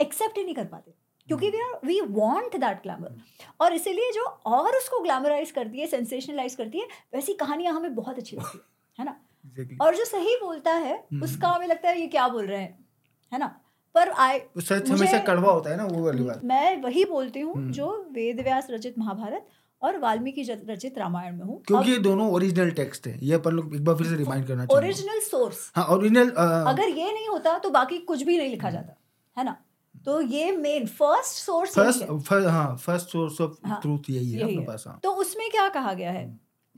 [0.00, 0.94] एक्सेप्ट ही नहीं कर पाते
[1.28, 3.16] क्योंकि we are we want that glamour
[3.60, 8.18] और इसीलिए जो और उसको ग्लैमराइज करती है सेंसेशनलाइज करती है वैसी कहानियाँ हमें बहुत
[8.18, 8.64] अच्छी लगती है
[8.98, 9.20] है ना?
[9.46, 9.80] Exactly.
[9.80, 12.86] और जो सही बोलता है हम्म। उसका हमें लगता है ये क्या बोल रहे हैं
[13.32, 13.60] है ना?
[13.94, 17.54] पर आई सच हमेशा कड़वा होता है ना वो वाली बात। मैं वही बोलती हूँ
[17.54, 19.48] हम्म। जो वेद व्यास रचित महाभारत
[19.82, 23.74] और वाल्मीकि रचित रामायण में हूँ। क्योंकि ये दोनों ओरिजिनल टेक्स्ट है। ये अपन लोग
[23.74, 27.58] एक बार फिर से रिमाइंड करना चाहिए ओरिजिनल सोर्स हाँ ओरिजिनल अगर ये नहीं होता
[27.58, 28.96] तो बाकी कुछ भी नहीं लिखा जाता
[29.36, 29.56] है ना?
[29.94, 34.98] तो ये मेन फ़र्स्ट सोर्स फ़र्स्ट हाँ। सोर्स ऑफ़ ट्रूथ यही है अपने पास हाँ।
[35.02, 36.24] तो उसमें क्या कहा गया है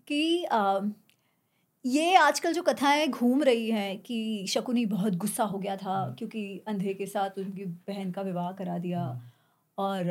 [0.09, 0.79] कि आ,
[1.87, 6.63] ये आजकल जो कथाएँ घूम रही हैं कि शकुनी बहुत गुस्सा हो गया था क्योंकि
[6.69, 9.21] अंधे के साथ उनकी बहन का विवाह करा दिया
[9.79, 10.05] और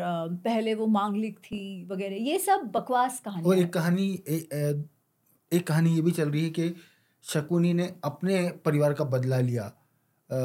[0.45, 4.83] पहले वो मांगलिक थी वगैरह ये सब बकवास कहानी और एक कहानी ए- ए-
[5.51, 6.75] एक कहानी ये भी चल रही है कि
[7.23, 10.35] शकुनी ने अपने परिवार का बदला लिया। अ,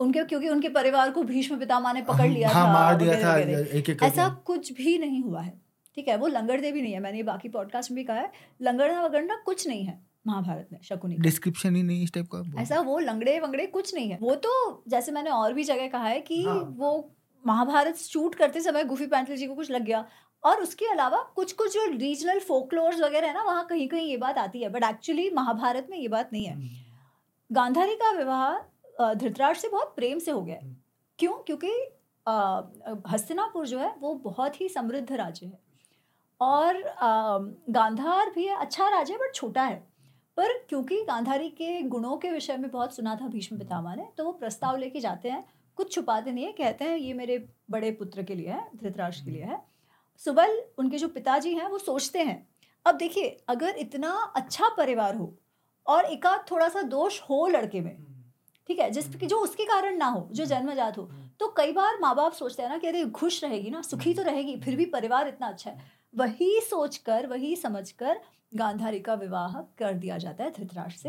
[0.00, 3.38] उनके क्योंकि उनके परिवार को भीष्म पितामह ने पकड़ लिया हाँ था मार दिया था
[3.38, 5.60] एक एक ऐसा कुछ भी नहीं हुआ है
[5.96, 6.16] ठीक है?
[6.16, 8.32] वो लंगड़दे भी नहीं है मैंने ये बाकी पॉडकास्ट में भी कहा है
[8.62, 12.80] लंगड़ना वगड़ना कुछ नहीं है। महाभारत में शकुनी डिस्क्रिप्शन ही नहीं इस टाइप का ऐसा
[12.80, 16.20] वो लंगड़े वंगड़े कुछ नहीं है। वो तो जैसे मैंने और भी जगह कहा है
[16.20, 17.10] कि हाँ। वो
[17.44, 20.04] महाभारत शूट करते समय गुफी पैंथल जी को कुछ लग गया।
[20.44, 24.16] और उसके अलावा कुछ कुछ जो रीजनल फोकलोर्स वगैरह है ना वहाँ कहीं कहीं ये
[24.16, 26.58] बात आती है। बट एक्चुअली महाभारत में ये बात नहीं है।
[27.50, 30.76] गांधारी का विवाह धृतराष्ट्र से बहुत प्रेम से हो गया। हम्म।
[31.18, 31.32] क्यों?
[31.32, 31.68] क्योंकि
[33.10, 35.58] हस्तिनापुर जो है वो बहुत ही समृद्ध राज्य है।
[36.40, 36.82] और
[37.70, 39.89] गांधार भी है अच्छा राज्य है बट छोटा है।
[40.40, 44.24] पर क्योंकि गांधारी के गुणों के विषय में बहुत सुना था भीष्म पितामह ने तो
[44.24, 45.44] वो प्रस्ताव लेके जाते हैं।
[45.78, 47.36] कुछ छुपाते नहीं है, कहते हैं, ये मेरे
[47.70, 49.60] बड़े पुत्र के लिए है धृतराष्ट्र के लिए है।
[50.20, 52.46] सुबल, उनके जो पिताजी हैं, वो सोचते हैं,
[52.86, 55.34] अब देखिए, अगर इतना अच्छा परिवार हो
[55.86, 57.96] और एकाध थोड़ा सा दोष हो लड़के में,
[58.68, 61.10] ठीक है, जिस जो उसके कारण ना हो, जो जन्मजात हो
[61.40, 64.22] तो कई बार माँ बाप सोचते हैं ना कि अरे, खुश रहेगी ना, सुखी तो
[64.22, 68.20] रहेगी, फिर भी परिवार इतना अच्छा है। वही सोचकर वही समझकर
[68.54, 71.08] गांधारी का विवाह कर दिया जाता है धृतराष्ट्र से।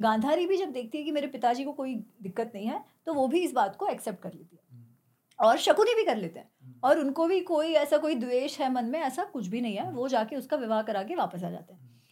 [0.00, 3.28] गांधारी भी जब देखती है कि मेरे पिताजी को कोई दिक्कत नहीं है तो वो
[3.28, 4.64] भी इस बात को एक्सेप्ट कर लेती है।
[5.40, 8.84] और शकुनी भी कर लेते हैं। और उनको भी कोई ऐसा कोई द्वेष है मन
[8.84, 11.74] में ऐसा कुछ भी नहीं है वो जाके उसका विवाह करा के वापस आ जाते
[11.74, 12.02] हैं।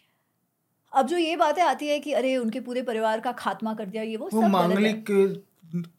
[0.93, 4.03] अब जो ये बातें आती है कि अरे उनके पूरे परिवार का खात्मा कर दिया
[4.03, 5.05] ये वो वो सब मांगलिक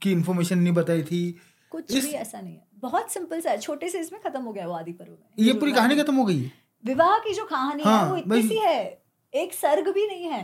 [0.01, 1.37] की इंफॉर्मेशन नहीं बताई थी।
[1.69, 4.53] कुछ इस- भी ऐसा नहीं है। बहुत सिंपल सा है छोटे से इसमें खत्म हो
[4.53, 6.51] गया वो आदि पर्व में। ये पूरी कहानी खत्म हो गई?
[6.83, 9.01] विवाह की जो कहानी हाँ, है वो इतनी सी है
[9.33, 10.43] एक सर्ग भी नहीं है।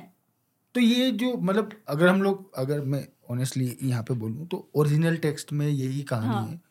[0.75, 5.17] तो ये जो मतलब अगर हम लोग अगर मैं ऑनेस्टली यहाँ पे बोलूँ तो ओरिजिनल
[5.17, 6.61] टेक्स्ट में यही कहानी हाँ। है।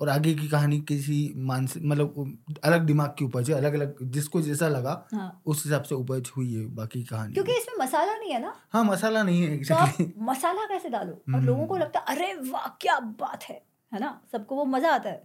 [0.00, 4.40] और आगे की कहानी किसी मानसिक मतलब अलग दिमाग की उपज है अलग अलग जिसको
[4.42, 8.32] जैसा लगा हाँ। उस हिसाब से उपज हुई है बाकी कहानी। क्योंकि इसमें मसाला नहीं
[8.32, 8.52] है ना?
[8.72, 11.12] हाँ मसाला नहीं है तो मसाला कैसे डालो?
[11.12, 13.60] और हम्म। लोगों को लगता है अरे वाह क्या बात है।
[13.96, 14.22] है ना?
[14.32, 15.22] सबको वो मज़ा आता है।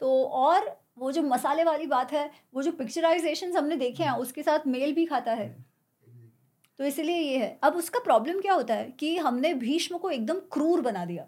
[0.00, 4.42] तो और वो जो मसाले वाली बात है, वो जो पिक्चराइजेशन हमने देखे हैं, उसके
[4.42, 5.64] साथ मेल भी खाता है।
[6.78, 10.34] तो इसलिए ये है। अब उसका प्रॉब्लम क्या होता है कि हमने भीष्म को एकदम
[10.34, 11.26] क्रूर बना दिया।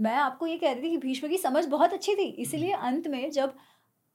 [0.00, 3.08] मैं आपको ये कह रही थी कि भीष्म की समझ बहुत अच्छी थी। इसलिए अंत
[3.08, 3.54] में जब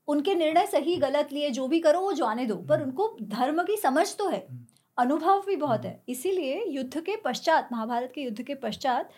[0.08, 3.78] उनके निर्णय सही, गलत लिए, जो भी करो, वो जाने दो। पर उनको धर्म की
[3.78, 4.48] समझ तो है।
[4.98, 9.10] अनुभव भी बहुत है। इसीलिए युद्ध के पश्चात, महाभारत के युद्ध के पश्चात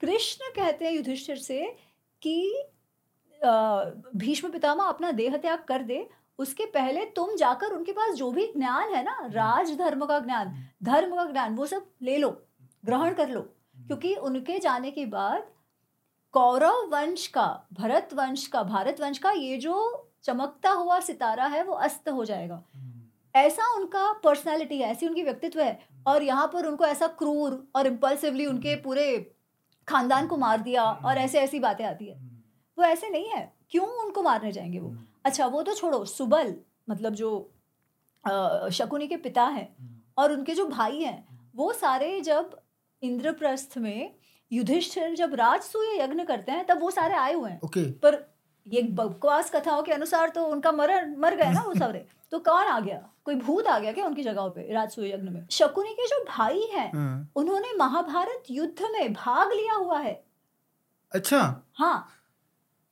[0.00, 1.76] कृष्ण कहते हैं युधिष्ठिर से
[2.26, 2.70] कि
[4.16, 6.06] भीष्म पितामह अपना देह त्याग कर दे
[6.38, 10.54] उसके पहले तुम जाकर उनके पास जो भी ज्ञान है ना राज धर्म का ज्ञान
[10.82, 12.30] धर्म का ज्ञान वो सब ले लो
[12.84, 13.40] ग्रहण कर लो।
[13.76, 15.46] क्योंकि उनके जाने के बाद
[16.34, 19.74] कौरव वंश का भरत वंश का भारत वंश का ये जो
[20.24, 22.62] चमकता हुआ सितारा है वो अस्त हो जाएगा।
[23.34, 27.86] ऐसा उनका पर्सनालिटी है ऐसी उनकी व्यक्तित्व है। और यहाँ पर उनको ऐसा क्रूर और
[27.86, 29.33] इम्पल्सिवली उनके पूरे
[29.88, 32.16] खानदान को मार दिया और ऐसे ऐसी बातें आती है।
[32.78, 34.96] वो ऐसे नहीं है। क्यों उनको मारने जाएँगे वो?
[35.24, 36.56] अच्छा वो तो छोड़ो सुबल
[36.90, 37.50] मतलब जो
[38.72, 39.76] शकुनी के पिता हैं
[40.18, 42.60] और उनके जो भाई हैं वो सारे जब
[43.02, 44.14] इंद्रप्रस्थ में
[44.52, 48.34] युधिष्ठिर जब राजसूय यज्ञ करते हैं तब वो सारे आए हुए हैं। ओके। पर
[48.66, 52.64] ये बकवास कथाओं के अनुसार तो उनका मरण मर गए ना वो सारे। तो कौन
[52.64, 53.10] आ गया?
[53.24, 55.46] कोई भूत आ गया क्या उनकी जगह पे राजसूय यज्ञ में?
[55.50, 60.24] शकुनी के जो भाई हैं हाँ। उन्होंने महाभारत युद्ध में भाग लिया हुआ है।
[61.12, 62.08] अच्छा। हाँ।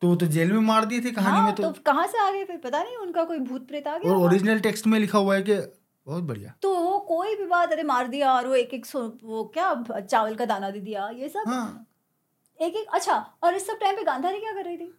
[0.02, 2.18] तो वो तो जेल में मार दिए थे कहानी हाँ में तो, तो कहाँ से
[2.18, 2.56] आ गए फिर?
[2.56, 5.42] पता नहीं उनका कोई भूत प्रेत आ गया और ओरिजिनल टेक्स्ट में लिखा हुआ है
[5.42, 5.54] कि
[6.06, 8.86] बहुत बढ़िया। तो वो कोई भी बात अरे मार दिया और वो एक एक
[9.24, 11.44] वो क्या चावल का दाना दे दिया ये सब?
[11.46, 11.86] हाँ।
[12.60, 14.94] एक एक अच्छा और इस सब टाइम पे गांधारी क्या कर रही थी?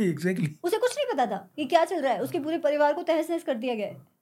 [0.00, 3.02] एग्जैक्टली उसे कुछ नहीं पता था कि क्या चल रहा है। उसके पूरे परिवार को
[3.02, 4.19] तहस नहस कर दिया गया है।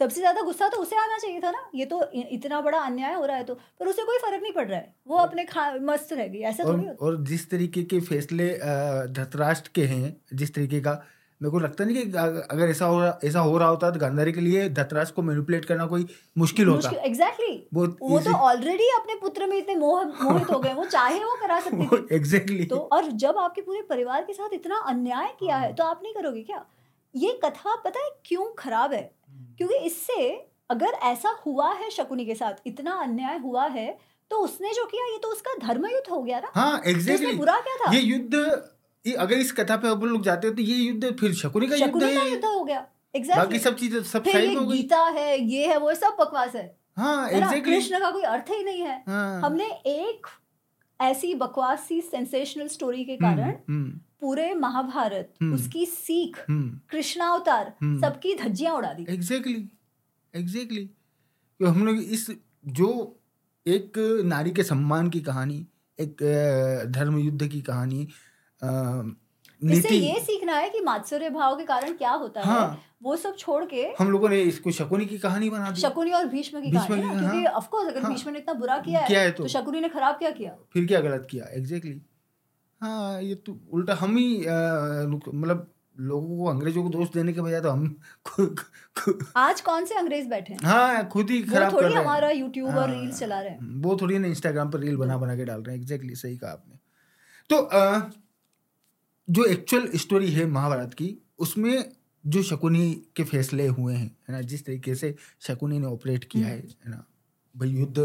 [0.00, 3.24] सबसे ज़्यादा गुस्सा तो उसे आना चाहिए था ना। ये तो इतना बड़ा अन्याय हो
[3.24, 6.12] रहा है तो। पर उसे कोई फ़र्क नहीं पड़ रहा है। वो अपने खा मस्त
[6.12, 8.52] रह गई ऐसा और और जिस तरीके के फैसले
[9.10, 11.02] धृतराष्ट्र के हैं जिस तरीके का
[11.40, 12.18] मेरे को लगता नहीं कि
[12.50, 15.64] अगर ऐसा हो रहा ऐसा हो रहा होता तो गांधारी के लिए धृतराष्ट्र को मैनिपुलेट
[15.64, 20.50] करना कोई मुश्किल होता। एग्जैक्टली बहुत वो तो ऑलरेडी अपने पुत्र में इतने मोह मोहित
[20.50, 24.24] हो गए वो चाहे वो करा सकती थी। एग्जैक्टली तो और जब आपके पूरे परिवार
[24.24, 26.64] के साथ इतना अन्याय किया है तो आप नहीं करोगे क्या?
[27.14, 29.10] ये कथा पता है क्यों खराब है?
[29.60, 30.28] क्योंकि इससे
[30.70, 33.86] अगर ऐसा हुआ है शकुनी के साथ इतना अन्याय हुआ है
[34.30, 36.92] तो उसने जो किया ये तो उसका धर्म युद्ध हो गया ना। हाँ तो इसमें
[36.94, 37.92] एग्जैक्टली बुरा क्या था?
[37.92, 38.34] ये युद्ध
[39.04, 41.76] ये अगर इस कथा पे अपन लोग जाते हो तो ये युद्ध फिर शकुनी का
[41.76, 42.80] युद्ध है युद्ध हो गया।
[43.14, 46.64] बाकी सब चीज़ें सब साइड हो गई। गीता है ये है वो सब बकवास है।
[46.96, 50.26] हाँ एग्जैक्टली कृष्ण का कोई अर्थ ही नहीं है। हाँ। हमने एक
[51.00, 56.80] ऐसी बकवास सी सेंसेशनल स्टोरी के हम्म, कारण हम्म, पूरे महाभारत हम्म। उसकी सीख हम्म।
[56.90, 59.68] कृष्णावतार हम्म। सबकी धज्जियाँ उड़ा दी। एग्जैक्टली
[60.34, 60.84] एग्जैक्टली
[61.60, 62.30] तो हम लोग इस
[62.68, 63.16] जो
[63.66, 65.66] एक नारी के सम्मान की कहानी
[66.00, 66.16] एक
[66.90, 68.08] धर्म युद्ध की कहानी
[69.62, 73.36] इससे ये सीखना है कि मात्सर्य भाव के कारण क्या होता हाँ, है। वो सब
[73.36, 76.70] छोड़ के हम लोगों ने इसको शकुनी की कहानी बना दी। शकुनी और भीष्म की
[76.70, 79.42] कहानी क्योंकि। ऑफ़ कोर्स अगर हाँ। भीष्म ने इतना बुरा किया किया है है तो।
[79.42, 80.56] तो शकुनी ने खराब क्या किया?
[80.72, 81.44] फिर क्या गलत किया?
[81.52, 82.02] एग्जैक्टली
[82.80, 87.60] हाँ ये तो उल्टा हम ही मतलब लोगों को अंग्रेज़ों को दोष देने के बजाय
[87.60, 88.60] तो हम खुद
[88.98, 90.60] खुद- आज कौन से अंग्रेज़ बैठे हैं?
[90.64, 93.82] हाँ खुद ही खराब कर रहे हैं। हमारा यूट्यूब और हाँ, रील्स चला रहे हैं।
[93.82, 96.50] वो थोड़ी ना इंस्टाग्राम पर रील बना बना के डाल रहे हैं। एग्जैक्टली सही कहा
[96.50, 96.78] आपने।
[97.50, 98.10] तो अ,
[99.30, 101.92] जो एक्चुअल स्टोरी है महाभारत की उसमें
[102.26, 106.46] जो शकुनी के फैसले हुए हैं है ना जिस तरीके से शकुनी ने ऑपरेट किया
[106.46, 107.04] है है ना
[107.56, 107.98] भाई युद्ध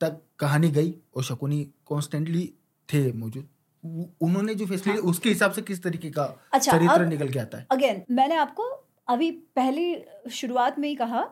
[0.00, 2.54] तक कहानी गई और शकुनी कॉन्स्टेंटली
[2.92, 3.48] थे मौजूद।
[3.84, 7.58] उन्होंने जो फैसले लिए उसके हिसाब से किस तरीके का अच्छा चरित्र निकल के आता
[7.58, 7.66] है?
[7.70, 8.62] अगेन मैंने आपको
[9.08, 11.22] अभी पहली शुरुआत में ही कहा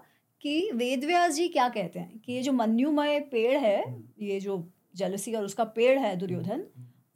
[0.40, 5.34] कि वेदव्यास जी क्या कहते हैं कि ये जो मन्युमय पेड़ है ये जो जलसी
[5.34, 6.64] और उसका पेड़ है दुर्योधन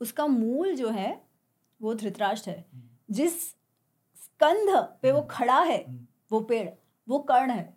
[0.00, 1.22] उसका मूल जो है
[1.82, 2.64] वो धृतराष्ट्र है।
[3.10, 3.42] जिस
[4.16, 4.68] स्कंध
[5.02, 5.84] पे वो खड़ा है
[6.32, 6.68] वो पेड़
[7.08, 7.74] वो कर्ण है।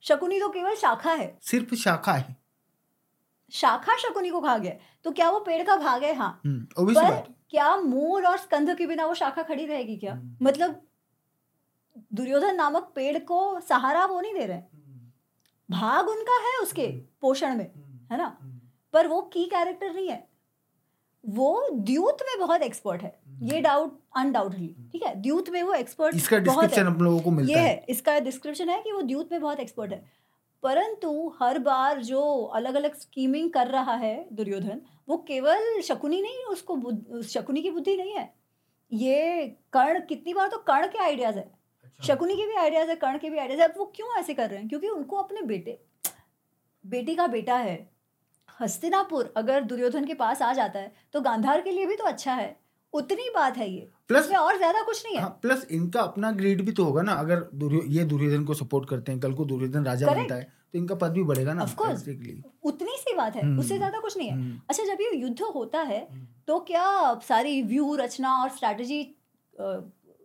[0.00, 2.36] शकुनी तो केवल शाखा है। सिर्फ़ शाखा है।
[3.52, 4.72] शाखा शकुनी को खा गया
[5.04, 6.14] तो क्या वो पेड़ का भाग है?
[6.14, 10.12] हाँ। हम्म, पर क्या मूल और स्कंध के बिना वो शाखा खड़ी रहेगी क्या?
[10.12, 10.80] हम्म। मतलब
[12.12, 14.60] दुर्योधन नामक पेड़ को सहारा वो नहीं दे रहे?
[15.70, 16.86] भाग उनका है उसके
[17.20, 17.70] पोषण में
[18.12, 18.36] है ना?
[18.92, 20.28] पर वो की कैरेक्टर नहीं है।
[21.24, 25.14] वो द्यूत में बहुत एक्सपर्ट है। ये डाउट अनडाउटली ठीक है?
[25.14, 27.84] द्यूत में वो एक्सपर्ट इसका बहुत डिस्क्रिप्शन है हम लोगों को ये मिलता है। है
[27.88, 30.19] इसका डिस्क्रिप्शन है कि वो द्यूत में बहुत एक्सपर्ट है।
[30.62, 31.10] परंतु
[31.42, 32.22] हर बार जो
[32.54, 37.70] अलग अलग स्कीमिंग कर रहा है दुर्योधन वो केवल शकुनी नहीं है उसको शकुनी की
[37.70, 38.32] बुद्धि नहीं है।
[38.92, 41.50] ये कर्ण कितनी बार तो कर्ण के आइडियाज़ है।
[41.84, 44.34] अच्छा। शकुनी के भी आइडियाज़ है कर्ण के भी आइडियाज़ है। अब वो क्यों ऐसे
[44.34, 44.68] कर रहे हैं?
[44.68, 45.80] क्योंकि उनको अपने बेटे
[46.84, 47.88] बेटी का बेटा है।
[48.60, 52.34] हस्तिनापुर अगर दुर्योधन के पास आ जाता है तो गांधार के लिए भी तो अच्छा
[52.34, 52.59] है।
[52.94, 56.30] उतनी बात है ये। प्लस इसमें और ज़्यादा कुछ नहीं है। हाँ प्लस इनका अपना
[56.32, 59.44] ग्रेड भी तो होगा ना अगर दुर्यो, ये दुर्योधन को सपोर्ट करते हैं कल को
[59.44, 60.22] दुर्योधन राजा Correct.
[60.22, 61.62] बनता है तो इनका पद भी बढ़ेगा ना
[62.64, 65.40] उतनी सी बात है हम्म। उससे ज़्यादा कुछ नहीं है। हम्म, अच्छा जब ये युद्ध
[65.54, 69.02] होता है हम्म। तो क्या सारी व्यू रचना और स्ट्रैटेजी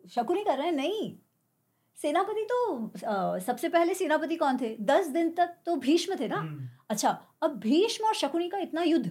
[0.05, 0.73] शकुनी कर रहे हैं?
[0.73, 1.11] नहीं।
[1.97, 2.57] सेनापति तो
[3.05, 4.75] अ, सबसे पहले सेनापति कौन थे?
[4.81, 8.81] दस दिन तक तो भीष्म थे ना। हम्म, अच्छा अब भीष्म और शकुनी का इतना
[8.83, 9.05] युद्ध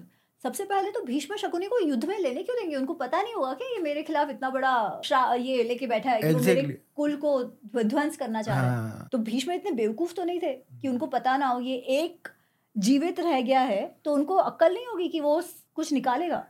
[0.45, 2.77] सबसे पहले तो भीष्म शकुनी को युद्ध में लेने क्यों देंगे?
[2.77, 6.27] उनको पता नहीं होगा कि ये मेरे खिलाफ इतना बड़ा ये लेके बैठा है कि
[6.27, 6.49] exactly.
[6.49, 7.43] वो मेरे कुल को
[7.77, 11.07] ध्वंस करना चाह रहा है। हाँ। तो भीष्म इतने बेवकूफ़ तो नहीं थे कि उनको
[11.07, 12.29] पता ना हो ये एक
[12.77, 15.41] जीवित रह गया है तो उनको अक्ल नहीं होगी कि वो
[15.75, 16.45] कुछ निकालेगा?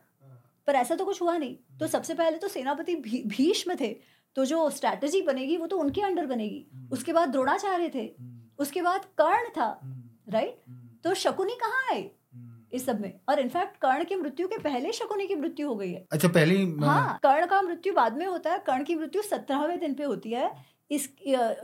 [0.69, 3.95] पर ऐसा तो कुछ हुआ नहीं। तो सबसे पहले तो सेनापति भी, भीष्म थे
[4.37, 8.09] तो जो स्ट्रैटेजी बनेगी वो तो उनके अंडर बनेगी। उसके बाद द्रोणाचार्य थे।
[8.59, 9.81] उसके बाद कर्ण था
[10.29, 12.03] राइट तो शकुनी कहाँ आए
[12.75, 15.93] इस सब में। और इनफैक्ट कर्ण की मृत्यु के पहले शकुनी की मृत्यु हो गई
[15.93, 16.55] है। अच्छा पहले
[16.87, 20.31] हाँ। कर्ण का मृत्यु बाद में होता है। कर्ण की मृत्यु सत्रहवें दिन पे होती
[20.31, 20.53] है।
[20.91, 21.05] इस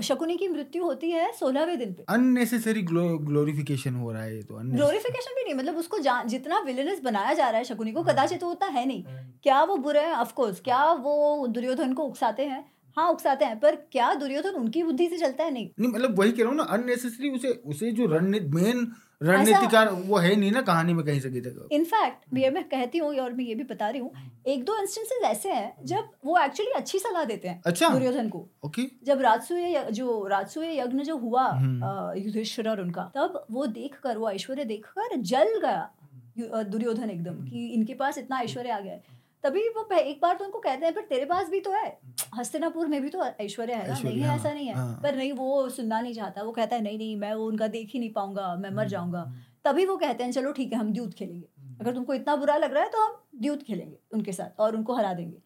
[0.02, 4.60] शकुनी की मृत्यु होती है सोलहवें दिन पे। अननेसेसरी ग्लोरिफिकेशन हो रहा है ये तो
[4.66, 8.50] ग्लोरिफिकेशन भी नहीं मतलब उसको जितना विलेनस बनाया जा रहा है शकुनी को कदाचित वो
[8.50, 9.04] उतना है नहीं।
[9.42, 10.12] क्या वो बुरे हैं?
[10.14, 12.64] ऑफ़ कोर्स क्या वो दुर्योधन को उकसाते हैं?
[12.96, 15.50] हाँ उकसाते हैं पर क्या दुर्योधन उनकी बुद्धि से चलता है?
[15.50, 18.86] नहीं। नहीं मतलब वही कह रहा हूँ ना अननेसेसरी उसे उसे जो रणनीति मेन
[19.20, 22.98] रणनीतिकार वो है नहीं ना कहानी में कहीं से कहीं तक इनफैक्ट ये मैं कहती
[22.98, 24.12] हूँ और मैं ये भी बता रही हूँ
[24.48, 28.46] एक दो इंस्टेंसेस ऐसे हैं जब वो एक्चुअली अच्छी सलाह देते हैं अच्छा। दुर्योधन को।
[28.64, 34.16] ओके। जब राजसूय जो राजसूय यज्ञ जो हुआ हम्म। युधिष्ठिर और उनका तब वो देखकर
[34.16, 39.18] वो ऐश्वर्य देखकर जल गया दुर्योधन एकदम कि इनके पास इतना ऐश्वर्य आ गया है।
[39.44, 41.98] तभी वो एक बार तो उनको कहते हैं पर तेरे पास भी तो है।
[42.38, 43.98] हस्तिनापुर में भी तो ऐश्वर्या है ना?
[44.04, 46.82] नहीं है ऐसा नहीं है। हाँ। पर नहीं वो सुनना नहीं चाहता। वो कहता है
[46.82, 49.86] नहीं नहीं मैं वो उनका देख ही नहीं पाऊँगा मैं मर हम्म, जाऊँगा। हम्म, तभी
[49.86, 52.74] वो कहते हैं चलो ठीक है हम द्यूत खेलेंगे। हम्म, अगर तुमको इतना बुरा लग
[52.74, 55.36] रहा है तो हम द्यूत खेलेंगे उनके साथ और उनको हरा देंगे।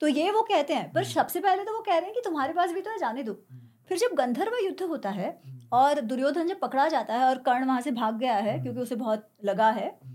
[0.00, 2.20] तो ये वो कहते हैं पर हम्म। सबसे पहले तो वो कह रहे हैं कि
[2.20, 5.60] तुम्हारे पास भी तो है जाने दो। हम्म, फिर जब गंधर्व युद्ध होता है हम्म,
[5.72, 8.94] और दुर्योधन जब पकड़ा जाता है और कर्ण वहाँ से भाग गया है क्योंकि उसे
[8.96, 10.14] बहुत लगा है हम्म,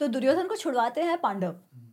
[0.00, 1.83] तो दुर्योधन को छुड़वाते हैं पांडव। हम्म,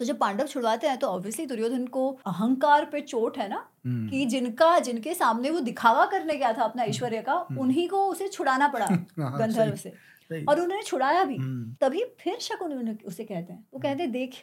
[0.00, 4.08] तो जब पांडव छुड़वाते हैं तो ऑब्वियसली दुर्योधन को अहंकार पे चोट है ना हम्म,
[4.08, 8.06] कि जिनका जिनके सामने वो दिखावा करने गया था अपना ऐश्वर्य का हम्म। उन्हीं को
[8.06, 8.86] उसे छुड़ाना पड़ा
[9.18, 13.52] हाँ, गंधर्व से। सही। और उन्होंने छुड़ाया भी। हम्म, तभी फिर शक उन्होंने उसे कहते
[13.52, 14.34] हैं। वो कहते हैं देख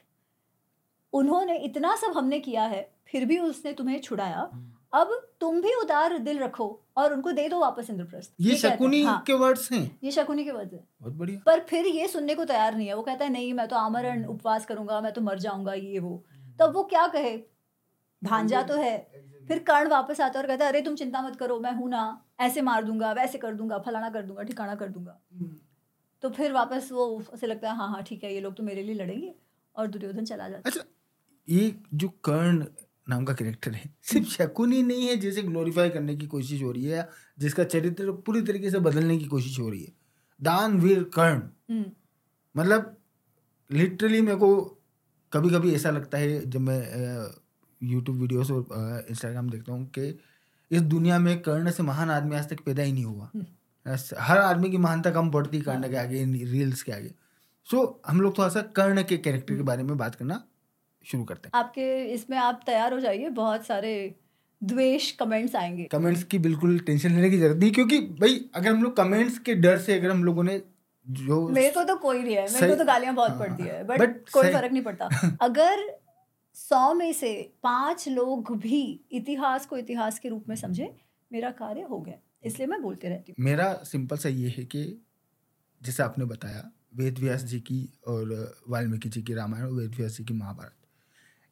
[1.14, 5.10] उन्होंने इतना सब हमने किया है फिर भी उसने तुम्हें छुड़ाया। हम्म। अब
[5.42, 6.68] तुम भी उदार दिल रखो
[6.98, 10.00] और उनको दे दो वापस इंद्रप्रस्थ। ये शकुनी हाँ, के वर्ड्स हैं?
[10.04, 13.02] ये शकुनी के वजह बहुत बढ़िया। पर फिर ये सुनने को तैयार नहीं है। वो
[13.02, 16.24] कहता है नहीं मैं तो आमरण। उपवास करूँगा मैं तो मर जाऊँगा ये वो।
[16.60, 17.38] तब वो क्या कहे?
[18.22, 18.98] भांजा तो है।
[19.48, 21.90] फिर कर्ण वापस आता है और कहता है अरे तुम चिंता मत करो मैं हूँ
[21.90, 22.02] ना।
[22.40, 25.56] ऐसे मार दूँगा वैसे कर दूँगा फलाना कर दूँगा ठिकाना कर दूँगा। हम्म,
[26.24, 28.84] तो फिर वापस वो उसे लगता है हाँ हाँ ठीक है ये लोग तो मेरे
[28.84, 29.34] लिए लड़ेंगे।
[29.76, 30.82] और दुर्योधन चला जाता अच्छा
[31.48, 32.66] ये जो कर्ण
[33.10, 36.72] नाम का कैरेक्टर है। सिर्फ़ शकुन ही नहीं है जिसे ग्लोरीफाई करने की कोशिश हो
[36.72, 39.94] रही है जिसका चरित्र पूरी तरीके से बदलने की कोशिश हो रही है।
[40.42, 41.38] दानवीर कर्ण।
[41.70, 41.86] हम्म,
[42.58, 42.98] मतलब
[43.72, 44.56] लिटरली मेरे को
[45.34, 46.80] कभी कभी ऐसा लगता है जब मैं
[47.84, 50.20] यूट्यूब वीडियोस और इंस्टाग्राम देखता हूँ कि
[50.72, 53.46] इस दुनिया में कर्ण से महान आदमी आज तक पैदा ही नहीं हुआ। हम्म।
[54.20, 57.14] हर आदमी की महानता कम पड़ती कर्ण के आगे रील्स के आगे।
[57.72, 60.44] सो so, हम लोग थोड़ा सा कर्ण के कैरेक्टर के बारे में बात करना
[61.12, 64.16] शुरू करते हैं। आपके इसमें आप तैयार हो जाइए बहुत सारे
[64.64, 68.84] द्वेष कमेंट्स आएँगे। कमेंट्स की बिल्कुल टेंशन लेने की ज़रूरत नहीं क्योंकि भाई अगर हम
[68.84, 70.62] लोग कमेंट्स के डर से अगर हम लोगों ने
[71.10, 73.88] जो मेरे को तो कोई नहीं है मेरे को तो गालियाँ बहुत हाँ, पड़ती है
[73.88, 75.10] but बट कोई फ़र्क नहीं पड़ता।
[75.42, 76.00] अगर
[76.56, 78.82] सौ में से पाँच लोग भी
[79.12, 80.96] इतिहास को इतिहास के रूप में समझे
[81.32, 84.84] मेरा कार्य हो गया। इसलिए मैं बोलते रहती हूँ। मेरा सिंपल सा ये है कि
[85.82, 88.34] जैसे आपने बताया वेद व्यास जी की और
[88.68, 90.77] वाल्मीकि जी की रामायण और वेद व्यास जी की महाभारत।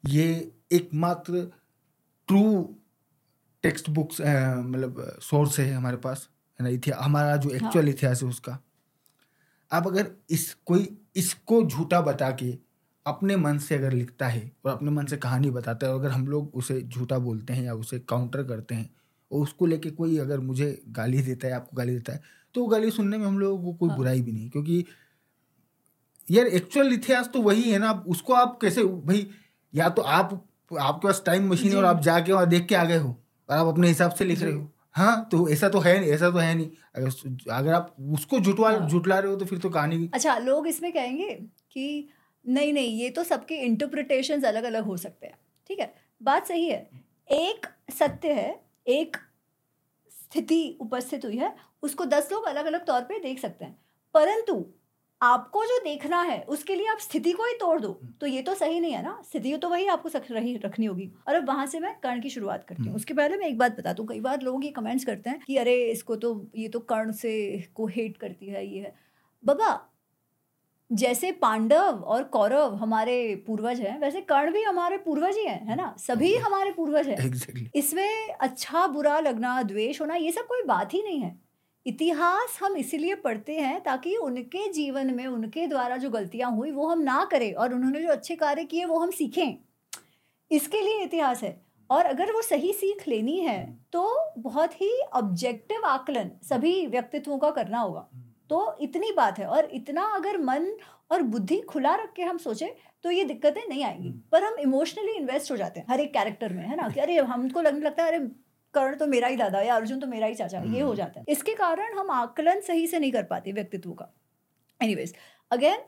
[0.04, 1.52] ये एकमात्र
[2.28, 2.74] ट्रू
[3.62, 6.28] टेक्स्ट बुक्स मतलब सोर्स है हमारे पास
[6.60, 6.70] है ना?
[6.70, 8.58] इतिहास हमारा जो एक्चुअल इतिहास है उसका।
[9.72, 12.58] आप अगर इस कोई इसको झूठा बता के
[13.06, 16.10] अपने मन से अगर लिखता है और अपने मन से कहानी बताता है और अगर
[16.10, 18.90] हम लोग उसे झूठा बोलते हैं या उसे काउंटर करते हैं
[19.32, 22.22] और उसको लेके कोई अगर मुझे गाली देता है आपको गाली देता है
[22.54, 24.84] तो वो गाली सुनने में हम लोगों को कोई हाँ। बुराई भी नहीं क्योंकि
[26.30, 29.30] यार एक्चुअल इतिहास तो वही है ना आप उसको आप कैसे भाई
[29.74, 30.32] या तो आप
[30.80, 33.08] आपके पास टाइम मशीन है और आप जाके वहाँ देख के आ गए हो
[33.48, 36.30] और आप अपने हिसाब से लिख रहे हो। हाँ तो ऐसा तो है नहीं ऐसा
[36.30, 39.70] तो है नहीं। अगर अगर आप उसको झुटवा हाँ। झुटला रहे हो तो फिर तो
[39.70, 41.28] कहानी अच्छा लोग इसमें कहेंगे
[41.72, 42.08] कि
[42.44, 45.34] नहीं नहीं ये तो सबके इंटरप्रिटेशन अलग अलग हो सकते हैं
[45.68, 45.94] ठीक है?
[46.22, 46.90] बात सही है।
[47.28, 49.16] एक सत्य है एक
[50.12, 53.76] स्थिति उपस्थित हुई है उसको दस लोग अलग अलग तौर पे देख सकते हैं।
[54.14, 54.54] परंतु
[55.20, 57.88] आपको जो देखना है उसके लिए आप स्थिति को ही तोड़ दो।
[58.20, 61.34] तो ये तो सही नहीं है ना। स्थिति तो वही आपको रही रखनी होगी। और
[61.34, 63.76] अब वहाँ से मैं कर्ण की शुरुआत करती हूँ। हम्म। उसके पहले मैं एक बात
[63.78, 66.80] बता दूँ। कई बार लोग ये कमेंट्स करते हैं कि अरे इसको तो ये तो
[66.80, 68.94] कर्ण से को हेट करती है ये है।
[69.44, 69.92] बाबा
[70.90, 75.76] जैसे पांडव और कौरव हमारे पूर्वज हैं वैसे कर्ण भी हमारे पूर्वज ही हैं है
[75.76, 75.94] ना?
[75.98, 80.94] सभी हमारे पूर्वज हैं। एग्जैक्टली इसमें अच्छा बुरा लगना द्वेष होना ये सब कोई बात
[80.94, 81.45] ही नहीं है।
[81.86, 86.86] इतिहास हम इसीलिए पढ़ते हैं ताकि उनके जीवन में उनके द्वारा जो गलतियाँ हुई वो
[86.86, 89.54] हम ना करें और उन्होंने जो अच्छे कार्य किए वो हम सीखें।
[90.50, 95.84] इसके लिए इतिहास है। और अगर वो सही सीख लेनी है तो बहुत ही ऑब्जेक्टिव
[95.86, 98.08] आकलन सभी व्यक्तित्वों का करना होगा।
[98.50, 100.68] तो इतनी बात है। और इतना अगर मन
[101.10, 104.54] और बुद्धि खुला रख के हम सोचे तो ये दिक्कतें नहीं आएँगी। हम्म। पर हम
[104.54, 106.88] इमोशनली इन्वेस्ट हो जाते हैं हर एक कैरेक्टर में है ना?
[106.88, 108.28] कि अरे हमको लगने लगता है अरे
[108.74, 111.20] कर्ण तो मेरा ही दादा या अर्जुन तो मेरा ही चाचा ये हो हम्म। जाता
[111.20, 114.12] है। इसके कारण हम आकलन सही से नहीं कर पाते व्यक्तित्व का।
[114.80, 115.14] एनीवेज
[115.50, 115.84] अगेन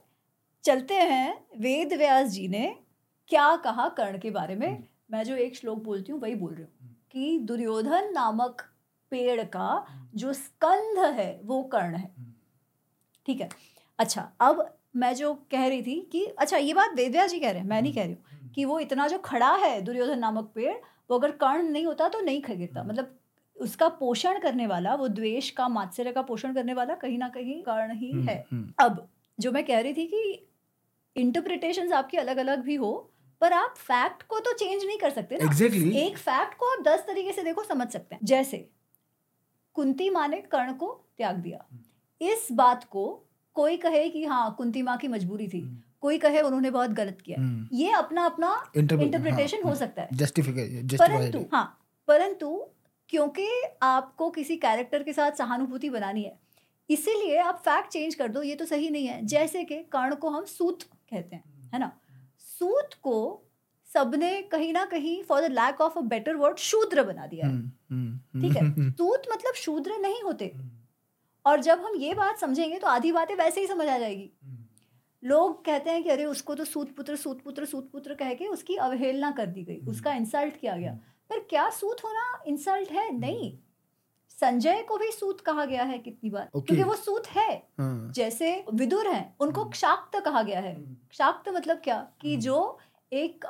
[0.64, 2.74] चलते हैं वेद व्यास जी ने
[3.30, 6.52] क्या कहा कर्ण के बारे में। हम्म। मैं जो एक श्लोक बोलती हूँ वही बोल
[6.54, 8.62] रही हूँ कि दुर्योधन नामक
[9.12, 12.10] पेड़ का जो स्कंध है वो कर्ण है।
[13.26, 13.48] ठीक है?
[13.98, 17.60] अच्छा अब मैं जो कह रही थी कि अच्छा ये बात वेदव्यास जी कह रहे
[17.60, 20.74] हैं मैं नहीं कह रही हूँ कि वो इतना जो खड़ा है दुर्योधन नामक पेड़
[21.10, 23.18] वो अगर कर्ण नहीं होता तो नहीं गिरता मतलब
[23.56, 27.62] उसका पोषण करने वाला वो द्वेष का मात्सर्य का पोषण करने वाला कहीं ना कहीं
[27.62, 28.46] कर्ण ही हम्म, है।
[28.78, 29.08] अब
[29.40, 30.48] जो मैं कह रही थी कि
[31.16, 35.36] इंटरप्रिटेशन आपकी अलग अलग भी हो पर आप फैक्ट को तो चेंज नहीं कर सकते
[35.36, 38.68] ना। एग्जैक्टली एक फैक्ट को आप दस तरीके से देखो समझ सकते हैं। जैसे
[39.74, 41.64] कुंती माँ ने कर्ण को त्याग दिया।
[42.20, 46.70] इस बात को कोई कहे कि हाँ कुंती माँ की मजबूरी थी। कोई कहे उन्होंने
[46.70, 51.78] बहुत गलत किया हम्म, ये अपना अपना इंटरप्रिटेशन हाँ, हो सकता है। justification- परंतु हाँ
[52.08, 52.66] परंतु
[53.08, 53.48] क्योंकि
[53.82, 56.38] आपको किसी कैरेक्टर के साथ सहानुभूति बनानी है
[56.90, 60.30] इसीलिए आप फैक्ट चेंज कर दो ये तो सही नहीं है। जैसे कि कर्ण को
[60.30, 61.92] हम सूत कहते हैं है ना?
[62.38, 63.42] सूत को
[63.94, 67.52] सबने कहीं ना कहीं for the lack of a better word Shudra बना दिया है।
[67.52, 68.62] हम्म, हम्म, ठीक है?
[68.62, 70.70] हम्म, सूत मतलब शूद्र नहीं होते। हम्म,
[71.46, 74.64] और जब हम ये बात समझेंगे तो आधी बातें वैसे ही समझ आ जाएगी। हम्म,
[75.22, 78.46] लोग कहते हैं कि अरे उसको तो सूत पुत्र सूत पुत्र सूत पुत्र कह के
[78.46, 80.92] उसकी अवहेलना कर दी गई। उसका इंसल्ट किया गया।
[81.30, 83.10] पर क्या सूत होना इंसल्ट है?
[83.18, 83.58] नहीं।
[84.30, 86.66] संजय को भी सूत कहा गया है कितनी बार। Okay.
[86.66, 90.74] क्योंकि वो सूत है। हाँ, जैसे विदुर हैं उनको क्षाक्त कहा गया है।
[91.10, 91.98] क्षाक्त मतलब क्या?
[92.20, 92.78] कि जो
[93.12, 93.44] एक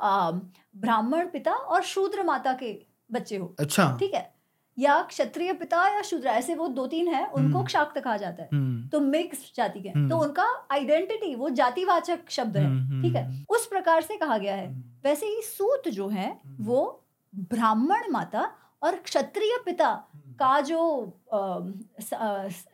[0.75, 4.38] ब्राह्मण पिता और शूद्र माता के बच्चे हो। अच्छा। ठीक है?
[4.79, 8.43] या क्षत्रिय पिता या शूद्र ऐसे वो दो तीन है उनको हम्म। क्षाक्त कहा जाता
[8.43, 13.01] है। हम्म, तो मिक्स जाति के। हम्म। तो उनका आइडेंटिटी वो जातिवाचक शब्द है हम्म,
[13.03, 13.25] ठीक है?
[13.25, 17.05] हम्म, उस प्रकार से कहा गया है। हम्म, वैसे ही सूत जो है हम्म। वो
[17.35, 18.51] ब्राह्मण माता
[18.83, 20.81] और क्षत्रिय पिता हम्म, का जो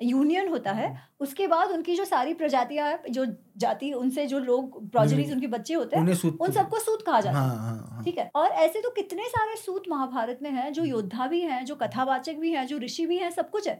[0.04, 0.88] यूनियन होता है
[1.20, 3.26] उसके बाद उनकी जो सारी प्रजातियाँ जो
[3.58, 6.04] जाति उनसे जो लोग प्रोजेनिस हम्म। उनके बच्चे होते हैं
[6.40, 8.30] उन सबको सूत कहा जाता है। हाँ हाँ हाँ। ठीक है?
[8.36, 12.36] और ऐसे तो कितने सारे सूत महाभारत में हैं जो योद्धा भी हैं जो कथावाचक
[12.38, 13.76] भी हैं जो ऋषि भी हैं सब कुछ है।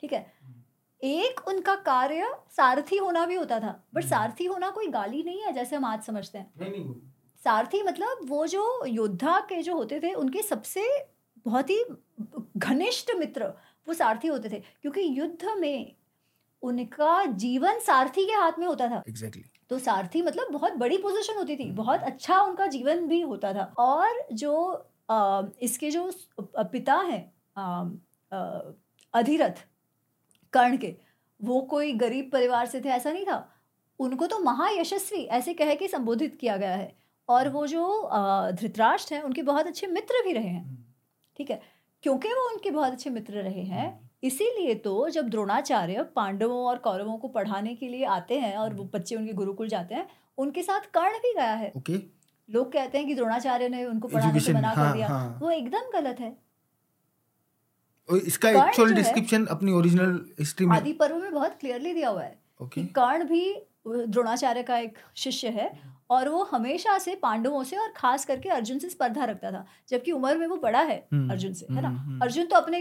[0.00, 0.26] ठीक है?
[1.02, 5.52] एक उनका कार्य सारथी होना भी होता था बट सारथी होना कोई गाली नहीं है
[5.52, 6.94] जैसे हम आज समझते हैं। नहीं नहीं
[7.42, 10.82] सारथी मतलब वो जो योद्धा के जो होते थे उनके सबसे
[11.46, 11.84] बहुत ही
[12.58, 13.46] घनिष्ठ मित्र
[13.86, 15.94] वो सारथी होते थे क्योंकि युद्ध में
[16.62, 21.36] उनका जीवन सारथी के हाथ में होता था। एग्जैक्टली तो सारथी मतलब बहुत बड़ी पोजीशन
[21.36, 24.54] होती थी बहुत अच्छा उनका जीवन भी होता था। और जो
[25.10, 26.10] अ, इसके जो
[26.72, 27.22] पिता हैं
[29.14, 29.64] अधिरथ
[30.52, 30.94] कर्ण के
[31.40, 33.38] वो कोई गरीब परिवार से थे ऐसा नहीं था।
[34.00, 36.92] उनको तो महायशस्वी ऐसे कह के संबोधित किया गया है।
[37.28, 37.86] और वो जो
[38.52, 40.79] धृतराष्ट्र हैं उनके बहुत अच्छे मित्र भी रहे हैं।
[41.40, 41.60] ठीक है?
[42.02, 43.88] क्योंकि वो उनके बहुत अच्छे मित्र रहे हैं
[44.22, 48.84] इसीलिए तो जब द्रोणाचार्य पांडवों और कौरवों को पढ़ाने के लिए आते हैं और वो
[48.94, 50.06] बच्चे उनके गुरुकुल जाते हैं
[50.38, 51.98] उनके साथ कर्ण भी गया है। ओके।
[52.48, 55.50] लोग कहते हैं कि द्रोणाचार्य ने उनको पढ़ाने से मना कर हाँ दिया। हाँ। वो
[55.50, 56.36] एकदम गलत है।
[58.08, 62.38] इसका एक्चुअल डिस्क्रिप्शन अपनी ओरिजिनल हिस्ट्री में आदि पर्व में बहुत क्लियरली दिया हुआ है
[62.60, 63.42] ओके। कि कर्ण भी
[63.86, 65.68] द्रोणाचार्य का एक शिष्य है
[66.10, 70.12] और वो हमेशा से पांडवों से और खास करके अर्जुन से स्पर्धा रखता था जबकि
[70.12, 71.88] उम्र में वो बड़ा है हम्म, अर्जुन से है ना?
[71.88, 72.80] हम्म, हम्म, अर्जुन तो अपने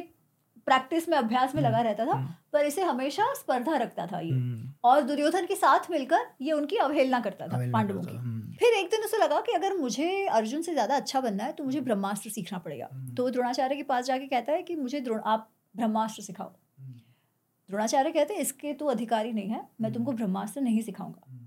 [0.68, 4.32] प्रैक्टिस में अभ्यास में लगा रहता था हम्म, पर इसे हमेशा स्पर्धा रखता था ये।
[4.32, 8.74] हम्म, और दुर्योधन के साथ मिलकर ये उनकी अवहेलना करता था पांडवों की। हम्म, फिर
[8.76, 11.82] एक दिन उसे लगा कि अगर मुझे अर्जुन से ज़्यादा अच्छा बनना है तो मुझे
[11.82, 15.20] ब्रह्मास्त्र सीखना पड़ेगा। हम्म, तो वो द्रोणाचार्य के पास जाके कहता है कि मुझे द्रोण
[15.26, 17.00] आप ब्रह्मास्त्र सिखाओ। हम्म,
[17.70, 21.46] द्रोणाचार्य कहते हैं इसके तो अधिकारी नहीं है मैं तुमको हम्म। ब्रह्मास्त्र नहीं सिखाऊँगा। हम्म,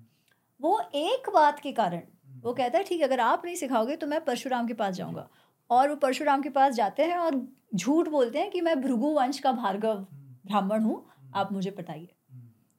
[0.62, 2.02] वो एक बात के कारण।
[2.42, 5.28] वो कहता है ठीक है अगर आप नहीं सिखाओगे तो मैं परशुराम के पास जाऊँगा।
[5.70, 7.40] और वो परशुराम के पास जाते हैं और
[7.74, 10.06] झूठ बोलते हैं कि मैं भृगु वंश का भार्गव
[10.46, 11.04] ब्राह्मण हूँ
[11.34, 12.08] आप मुझे पटाइए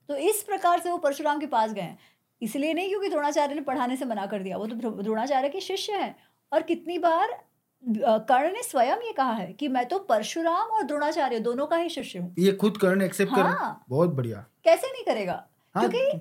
[0.10, 1.98] तो इस प्रकार से वो परशुराम के पास गए हैं।
[2.42, 5.94] इसलिए नहीं क्योंकि द्रोणाचार्य ने पढ़ाने से मना कर दिया। वो तो द्रोणाचार्य के शिष्य
[5.94, 6.16] हैं।
[6.52, 7.38] और कितनी बार
[7.84, 11.90] कर्ण ने स्वयं ये कहा है कि मैं तो परशुराम और द्रोणाचार्य दोनों का ही
[11.90, 15.44] शिष्य हूँ। ये खुद कर्ण एक्सेप्ट कर। हाँ। बहुत बढ़िया। कैसे नहीं करेगा?
[15.76, 16.20] हाँ क्योंकि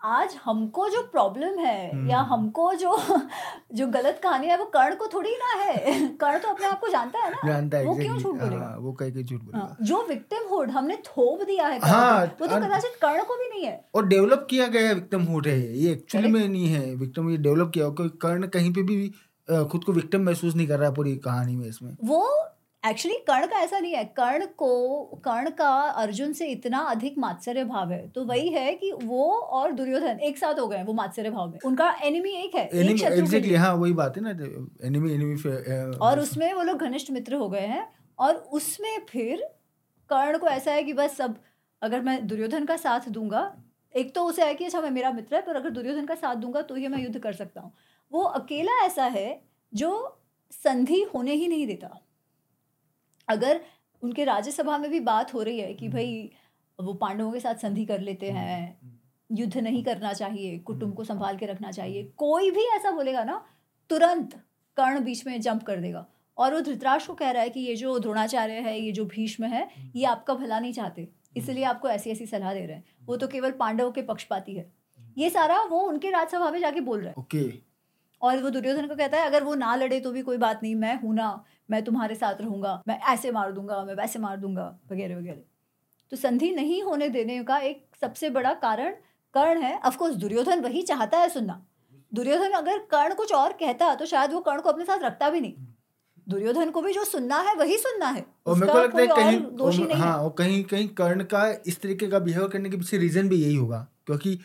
[0.00, 2.96] आज हमको जो प्रॉब्लम है या हम्म। हमको जो
[3.74, 6.88] जो गलत कहानी है वो कर्ण को थोड़ी ना है। कर्ण तो अपने आप को
[6.88, 8.64] जानता है ना। जानता है वो क्यों झूठ बोलेगा?
[8.64, 12.24] हाँ, वो कह के झूठ बोलेगा। हाँ, जो विक्टिम हुड हमने थोप दिया है हाँ,
[12.40, 15.58] वो तो कदाचित कर्ण को भी नहीं है। और डेवलप किया गया विक्टिम हुड है
[15.78, 19.08] ये एक्चुअली में नहीं है। विक्टिम ये डेवलप किया क्योंकि कर्ण कहीं पे भी
[19.48, 22.26] खुद को विक्टिम महसूस नहीं कर रहा है पूरी कहानी में इसमें। वो
[22.88, 25.70] एक्चुअली कर्ण का ऐसा नहीं है। कर्ण को कर्ण का
[26.02, 30.38] अर्जुन से इतना अधिक मात्सर्य भाव है। तो वही है कि वो और दुर्योधन एक
[30.38, 34.16] साथ हो गए वो मात्सर्य भाव में। उनका एनिमी एक है एग्जैक्टली हाँ। वही बात
[34.16, 34.30] है ना
[34.86, 37.86] एनिमी एनिमी और उसमें वो लोग घनिष्ठ मित्र हो गए हैं।
[38.18, 39.42] और उसमें फिर
[40.10, 41.38] कर्ण को ऐसा है कि बस अब
[41.82, 43.42] अगर मैं दुर्योधन का साथ दूँगा
[43.94, 46.36] एक तो उसे है कि अच्छा मैं मेरा मित्र है पर अगर दुर्योधन का साथ
[46.36, 47.72] दूँगा तो ही मैं युद्ध कर सकता हूँ।
[48.12, 49.28] वो अकेला ऐसा है
[49.72, 49.90] जो
[50.52, 51.88] संधि होने ही नहीं देता।
[53.28, 53.60] अगर
[54.02, 56.30] उनके राज्यसभा में भी बात हो रही है कि भाई
[56.78, 58.78] वो पांडवों के साथ संधि कर लेते हैं
[59.30, 63.42] युद्ध नहीं करना चाहिए कुटुंब को संभाल के रखना चाहिए कोई भी ऐसा बोलेगा ना
[63.90, 64.34] तुरंत
[64.76, 66.06] कर्ण बीच में जंप कर देगा।
[66.38, 69.44] और वो धृतराष्ट्र को कह रहा है कि ये जो द्रोणाचार्य है ये जो भीष्म
[69.46, 73.16] है ये आपका भला नहीं चाहते इसलिए आपको ऐसी ऐसी सलाह दे रहे हैं। वो
[73.16, 74.70] तो केवल पांडवों के पक्षपाती है।
[75.18, 77.42] ये सारा वो उनके राज्यसभा में जाके बोल रहा है। ओके।
[78.22, 80.74] और वो दुर्योधन को कहता है अगर वो ना लड़े तो भी कोई बात नहीं
[80.76, 81.28] मैं हूँ ना
[81.68, 85.40] मैं तुम्हारे साथ रहूँगा मैं ऐसे मार दूँगा मैं वैसे मार दूँगा वगैरह वगैरह।
[86.12, 88.94] तो संधि नहीं होने देने का एक सबसे बड़ा कारण
[89.34, 91.64] कर्ण है। ऑफ़ कोर्स दुर्योधन वही चाहता है सुनना।
[92.12, 95.40] दुर्योधन अगर कर्ण कुछ और कहता तो शायद वो कर्ण को अपने साथ रखता भी
[95.40, 95.54] नहीं।
[96.26, 99.40] दुर्योधन को भी जो सुनना है वही सुनना है। और मेरे को लगता है कहीं
[99.56, 102.98] दोषी नहीं हाँ। और कहीं कहीं कर्ण का इस तरीके का बिहेव करने के पीछे
[102.98, 104.38] रीजन भी यही होगा क्योंकि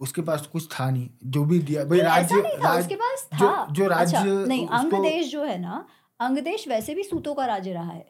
[0.00, 3.88] उसके पास कुछ था नहीं। जो भी दिया भाई राज्य उसके पास था। जो जो
[3.88, 5.86] राज्य अच्छा, नहीं अंग देश जो है ना
[6.20, 8.06] अंग देश वैसे भी सूतों का राज्य रहा है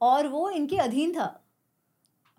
[0.00, 1.28] और वो इनके अधीन था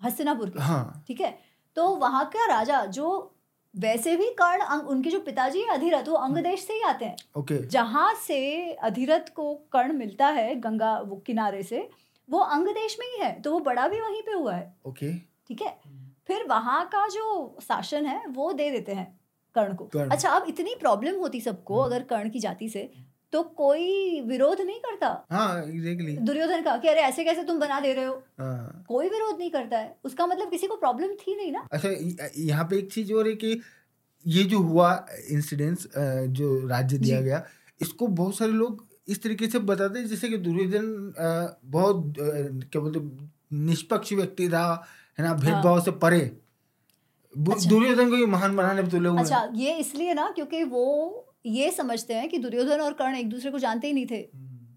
[0.02, 1.38] हस्तिनापुर के। हाँ। ठीक है?
[1.78, 3.32] तो वहाँ का राजा जो
[3.76, 7.16] वैसे भी कर्ण उनके जो पिताजी है अधिरथ वो अंग देश से ही आते हैं।
[7.38, 11.88] ओके। जहाँ से अधिरथ को कर्ण मिलता है गंगा वो किनारे से
[12.30, 15.14] वो अंग देश में ही है तो वो बड़ा भी वहीं पे हुआ है। ओके।
[15.48, 15.78] ठीक है?
[16.28, 19.08] फिर वहाँ का जो शासन है वो दे देते हैं
[19.56, 22.90] कर्ण को। कर्ण। अच्छा अब इतनी प्रॉब्लम होती सबको हम्म। अगर कर्ण की जाति से
[23.36, 25.08] तो कोई विरोध नहीं करता?
[25.32, 28.14] हाँ एग्जैक्टली दुर्योधन का कि अरे ऐसे कैसे तुम बना दे रहे हो?
[28.40, 31.68] हाँ। कोई विरोध नहीं करता है। उसका मतलब किसी को प्रॉब्लम थी नहीं ना?
[31.72, 31.90] अच्छा
[32.38, 33.60] यहाँ पे एक चीज़ और है कि
[34.26, 34.94] ये जो हुआ
[35.32, 35.88] इंसिडेंस
[36.38, 37.44] जो राज्य दिया गया
[37.82, 41.14] इसको बहुत सारे लोग इस तरीके से बताते हैं जैसे कि दुर्योधन
[41.68, 43.00] बहुत क्या बोलते
[43.58, 44.66] निष्पक्ष व्यक्ति था
[45.20, 49.20] है ना भेदभाव से परे। हाँ। अच्छा। दुर्योधन को ये महान बनाने पे तुले हुए
[49.20, 50.86] अच्छा ये इसलिए ना क्योंकि वो
[51.46, 54.28] ये समझते हैं कि दुर्योधन और कर्ण एक दूसरे को जानते ही नहीं थे।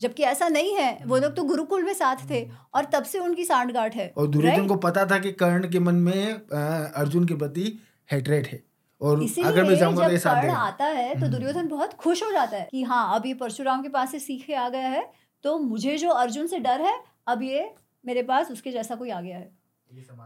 [0.00, 2.42] जबकि ऐसा नहीं है वो लोग तो गुरुकुल में साथ थे
[2.74, 5.94] और तब से उनकी सांठगांठ है और दुर्योधन को पता था कि कर्ण के मन
[6.02, 7.78] में अर्जुन के प्रति
[8.10, 8.62] हेट्रेट है।
[9.00, 12.22] और अगर मैं इसीलिए जाऊँगा तो साथ कर्ण आता है तो हम्म। दुर्योधन बहुत खुश
[12.22, 15.04] हो जाता है कि हाँ अब ये परशुराम के पास से सीखे आ गया है
[15.44, 16.94] तो मुझे जो अर्जुन से डर है
[17.28, 17.68] अब ये
[18.04, 19.50] मेरे पास उसके जैसा कोई आ गया है।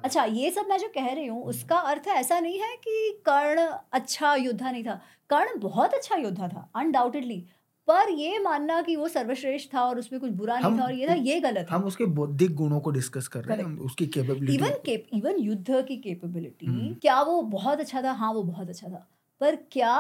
[0.04, 3.66] अच्छा ये सब मैं जो कह रही हूँ उसका अर्थ ऐसा नहीं है कि कर्ण
[3.92, 5.00] अच्छा योद्धा नहीं था।
[5.30, 7.44] कर्ण बहुत अच्छा योद्धा था अनडाउटेडली
[7.88, 11.08] पर ये मानना कि वो सर्वश्रेष्ठ था और उसमें कुछ बुरा नहीं था और ये
[11.08, 14.74] था ये गलत हम उसके बौद्धिक गुणों को डिस्कस कर रहे हैं उसकी कैपेबिलिटी इवन
[14.86, 18.12] केप इवन युद्ध की कैपेबिलिटी हम्म। क्या वो बहुत अच्छा था?
[18.12, 19.06] हाँ वो बहुत अच्छा था
[19.40, 19.96] पर क्या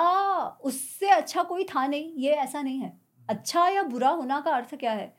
[0.64, 2.12] उससे अच्छा कोई था नहीं?
[2.16, 2.92] ये ऐसा नहीं है।
[3.28, 5.12] अच्छा या बुरा होना का अर्थ क्या है?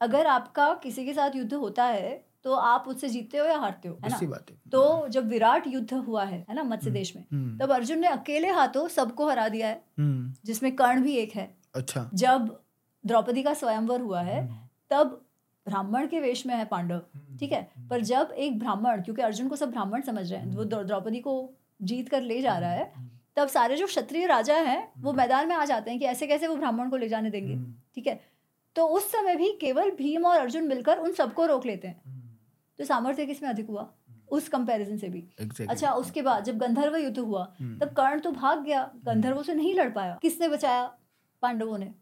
[0.00, 3.88] अगर आपका किसी के साथ युद्ध होता है तो आप उससे जीतते हो या हारते
[3.88, 4.18] हो है ना?
[4.26, 7.58] बात है। तो जब विराट युद्ध हुआ है है ना मत्स्य हम्म। देश में हम्म,
[7.58, 11.48] तब अर्जुन ने अकेले हाथों सबको हरा दिया है हम्म, जिसमें कर्ण भी एक है।
[11.74, 12.56] अच्छा। जब
[13.04, 14.58] द्रौपदी का स्वयंवर हुआ है हम्म,
[14.90, 15.20] तब
[15.66, 17.00] ब्राह्मण के वेश में है पांडव
[17.40, 17.62] ठीक है?
[17.90, 21.34] पर जब एक ब्राह्मण क्योंकि अर्जुन को सब ब्राह्मण समझ रहे हैं वो द्रौपदी को
[21.82, 22.92] जीत कर ले जा रहा है
[23.36, 26.46] तब सारे जो क्षत्रिय राजा हैं वो मैदान में आ जाते हैं कि ऐसे कैसे
[26.46, 28.20] वो ब्राह्मण को ले जाने देंगे हम्म, ठीक है?
[28.76, 32.22] तो उस समय भी केवल भीम और अर्जुन मिलकर उन सबको रोक लेते हैं।
[32.78, 33.92] तो सामर्थ्य किसमें अधिक हुआ?
[34.28, 35.70] उस कंपैरिजन से भी। Exactly.
[35.70, 39.54] अच्छा उसके बाद जब गंधर्व युद्ध हुआ हम्म, तब कर्ण तो भाग गया। गंधर्वों से
[39.54, 40.98] नहीं लड़ पाया। किसने बचाया?
[41.42, 41.94] पांडवों ने।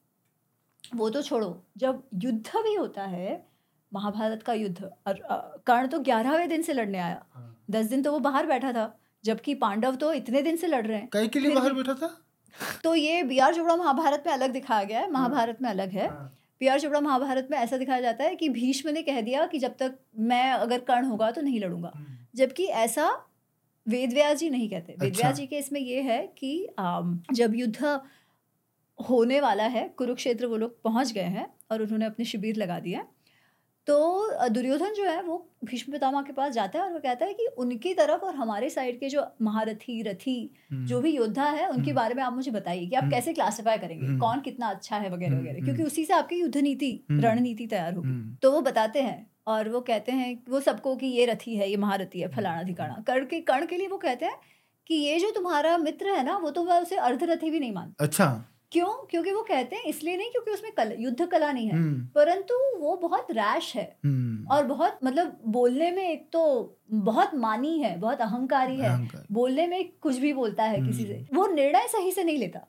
[0.94, 3.46] वो तो छोड़ो। जब युद्ध भी होता है
[3.94, 5.20] महाभारत का युद्ध और
[5.66, 8.98] कर्ण तो ग्यारहवें दिन से लड़ने आया। हाँ। दस दिन तो वो बाहर बैठा था
[9.24, 12.16] जबकि पांडव तो इतने दिन से लड़ रहे हैं। काहे के लिए बाहर बैठा था?
[12.84, 16.41] तो ये बी आर चोपड़ा महाभारत में अलग दिखाया गया है। महाभारत में अलग है।
[16.62, 19.46] हाँ, बी आर चोपड़ा महाभारत में ऐसा दिखाया जाता है कि भीष्म ने कह दिया
[19.46, 23.28] कि जब तक मैं अगर कर्ण होगा तो नहीं लड़ूँगा। हम्म, जबकि ऐसा
[23.88, 26.68] वेद जी नहीं कहते। अच्छा। वेदव्यास जी के इसमें यह है कि
[27.32, 28.00] जब युद्ध
[29.10, 33.06] होने वाला है कुरुक्षेत्र वो लोग पहुँच गए हैं और उन्होंने अपने शिविर लगा दिया
[33.86, 37.34] तो दुर्योधन जो है वो भीष्म पितामह के पास जाता है और वो कहता है
[37.34, 40.36] कि उनकी तरफ़ और हमारे साइड के जो महारथी रथी
[40.72, 43.12] हम्म, जो भी योद्धा है उनके हम्म। बारे में आप मुझे बताइए कि आप हम्म।
[43.12, 46.92] कैसे क्लासिफाई करेंगे। कौन कितना अच्छा है वगैरह वगैरह क्योंकि। उसी से आपकी युद्ध नीति।
[47.10, 51.26] रणनीति तैयार होगी तो वो बताते हैं और वो कहते हैं वो सबको कि ये
[51.26, 54.36] रथी है ये महारथी है फलाना ठिकाना कर्ण के कर्ण के लिए वो कहते हैं
[54.86, 58.04] कि ये जो तुम्हारा मित्र है ना वो तो मैं उसे अर्धरथी भी नहीं मानता
[58.04, 59.06] अच्छा क्यों?
[59.06, 62.78] क्योंकि वो कहते हैं इसलिए नहीं क्योंकि उसमें कल, युद्ध कला नहीं है। हम्म, परंतु
[62.78, 67.98] वो बहुत रैश है। हम्म, और बहुत मतलब बोलने में एक तो बहुत मानी है
[67.98, 72.24] बहुत अहंकारी है। बोलने में कुछ भी बोलता है किसी से। वो निर्णय सही से
[72.24, 72.60] नहीं लेता।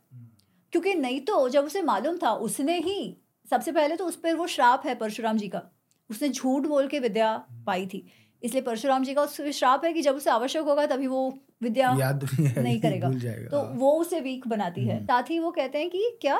[0.71, 3.17] क्योंकि नहीं तो जब उसे मालूम था उसने ही
[3.49, 5.61] सबसे पहले तो उस पर वो श्राप है परशुराम जी का।
[6.09, 8.07] उसने झूठ बोल के विद्या पाई थी।
[8.43, 11.95] इसलिए परशुराम जी का उस श्राप है कि जब उसे आवश्यक होगा तभी वो विद्या
[11.99, 15.39] याद नहीं नहीं करेगा। भूल जाएगा। तो वो उसे वीक बनाती है। हम्म। साथ ही
[15.39, 16.39] वो कहते हैं कि क्या?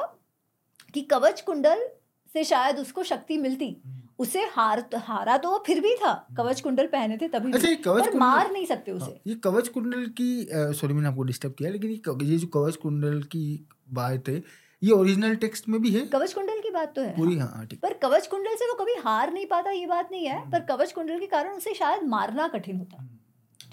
[0.94, 1.88] कि कवच कुंडल
[2.34, 6.62] से शायद उसको शक्ति मिलती। हम्म। उसे हार हारा तो वो फिर भी था। कवच
[6.62, 10.06] कुंडल पहने थे तभी अच्छा कवच पर मार नहीं सकते उसे। हाँ, ये कवच कुंडल
[10.22, 11.92] की सॉरी मैंने आपको डिस्टर्ब किया लेकिन
[12.22, 13.46] ये जो कवच कुंडल की
[13.94, 14.44] बात है
[14.82, 16.06] ये ओरिजिनल टेक्स्ट में भी है?
[16.06, 18.74] कवच कुंडल की बात तो है। पूरी हाँ हाँ, ठीक। पर कवच कुंडल से वो
[18.74, 21.74] कभी हार नहीं पाता ये बात नहीं है। हम्म। पर कवच कुंडल के कारण उसे
[21.74, 23.08] शायद मारना कठिन होता।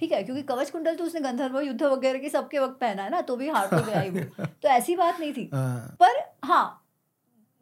[0.01, 3.11] ठीक है क्योंकि कवच कुंडल तो उसने गंधर्व युद्ध वगैरह के सबके वक्त पहना है
[3.11, 6.21] ना तो भी हार तो गया ही वो। तो ऐसी बात नहीं थी। हाँ, पर
[6.45, 6.87] हाँ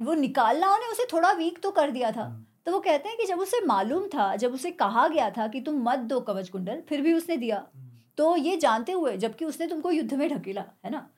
[0.02, 3.18] वो निकालना ने उसे थोड़ा वीक तो कर दिया था। हम्म। तो वो कहते हैं
[3.18, 6.48] कि जब उसे मालूम था जब उसे कहा गया था कि तुम मत दो कवच
[6.48, 7.66] कुंडल फिर भी उसने दिया।
[8.16, 11.10] तो ये जानते हुए जबकि उसने तुमको युद्ध में ढकेला है ना?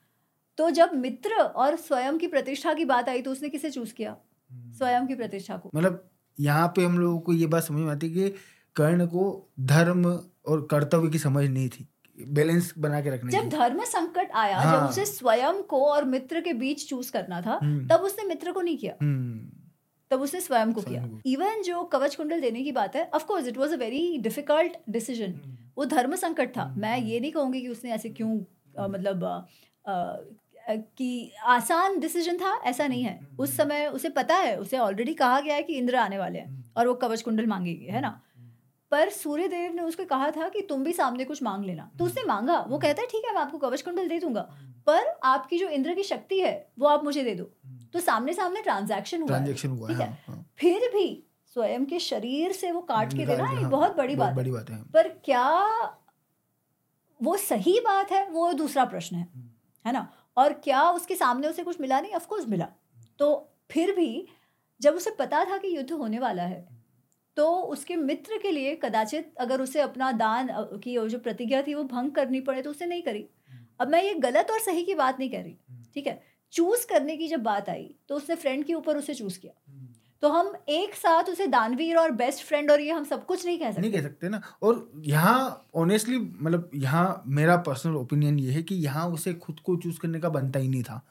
[0.57, 4.17] तो जब मित्र और स्वयं की प्रतिष्ठा की बात आई तो उसने किसे चूज़ किया?
[4.53, 8.09] स्वयं की प्रतिष्ठा को। मतलब यहाँ पे हम लोगों को ये बात समझ में आती
[8.09, 8.35] है कि
[8.75, 10.05] कर्ण को धर्म
[10.47, 11.87] और कर्तव्य की समझ नहीं थी।
[12.17, 16.41] बैलेंस बना के रखने जब धर्म संकट आया हाँ। जब उसे स्वयं को और मित्र
[16.41, 19.49] के बीच चूज़ करना था हम्म। तब उसने मित्र को नहीं किया। हम्म,
[20.11, 23.47] तब उसने स्वयं को किया। इवन जो कवच कुंडल देने की बात है of course
[23.47, 27.67] it was a very difficult decision वो धर्म संकट था। मैं ये नहीं कहूँगी कि
[27.67, 28.39] उसने ऐसे क्यों
[28.77, 29.91] अ, मतलब अ,
[30.67, 35.13] अ, कि आसान डिसीज़न था ऐसा नहीं है। उस समय उसे पता है उसे ऑलरेडी
[35.13, 38.21] कहा गया है कि इंद्र आने वाले हैं और वो कवच कुंडल मांगेगी है ना?
[38.91, 42.05] पर सूर्य देव ने उसको कहा था कि तुम भी सामने कुछ मांग लेना। तो
[42.05, 44.41] उसने मांगा वो कहता है ठीक है मैं आपको कवच कुंडल दे दूँगा
[44.87, 47.43] पर आपकी जो इंद्र की शक्ति है वो आप मुझे दे दो।
[47.93, 50.05] तो सामने सामने ट्रांजैक्शन हुआ है। ट्रांजेक्शन हुआ ठीक है?
[50.05, 51.07] है हाँ, हाँ। फिर भी
[51.55, 54.51] स्वयं के शरीर से वो काट के देना एक हाँ, बहुत बड़ी बात है। बड़ी
[54.51, 55.45] बात है पर क्या
[57.19, 59.27] वो सही बात है वो दूसरा प्रश्न है
[59.85, 60.07] है ना?
[60.37, 62.13] और क्या उसके सामने उसे कुछ मिला नहीं?
[62.13, 62.67] ऑफकोर्स मिला।
[63.19, 64.27] तो फिर भी
[64.81, 66.80] जब उसे पता था कि युद्ध होने वाला है
[67.37, 70.49] तो उसके मित्र के लिए कदाचित अगर उसे अपना दान
[70.83, 73.25] की जो प्रतिज्ञा थी वो भंग करनी पड़े तो उसने नहीं करी।
[73.79, 75.57] अब मैं ये गलत और सही की बात नहीं कह रही
[75.95, 76.21] ठीक है?
[76.53, 79.53] चूज़ करने की जब बात आई तो उसने फ्रेंड के ऊपर उसे चूज़ किया।
[80.23, 83.59] तो हम एक साथ उसे दानवीर और बेस्ट फ्रेंड और ये हम सब कुछ नहीं
[83.59, 88.51] कह सकते नहीं कह सकते। ना। और यहाँ ऑनेस्टली मतलब यहाँ मेरा पर्सनल ओपिनियन ये
[88.51, 91.01] है कि यहाँ उसे खुद को चूज़ करने का बनता ही नहीं था।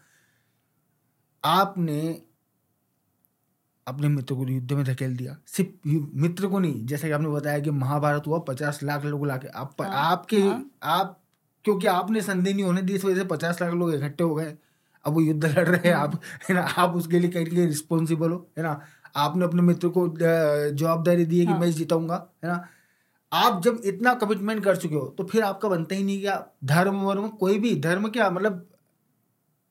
[1.44, 2.00] आपने
[3.90, 7.58] अपने मित्र को युद्ध में धकेल दिया सिर्फ़ मित्र को नहीं जैसे कि आपने बताया
[7.58, 11.16] कि महाभारत हुआ पचास लाख लोग लाके आप हाँ, आपके हाँ। आप
[11.64, 14.56] क्योंकि आपने संधि नहीं होने दी इस वजह से पचास लाख लोग इकट्ठे हो गए
[15.04, 18.30] अब वो युद्ध लड़ रहे हैं। आप है ना आप उसके लिए कहीं कहीं रिस्पॉन्सिबल
[18.30, 18.80] हो है ना
[19.16, 20.08] आपने अपने मित्र को
[20.70, 22.64] जवाबदारी दी है कि हाँ। मैं जीताऊँगा है ना
[23.32, 26.96] आप जब इतना कमिटमेंट कर चुके हो तो फिर आपका बनता ही नहीं क्या धर्म
[26.96, 28.66] वर्म कोई भी धर्म क्या मतलब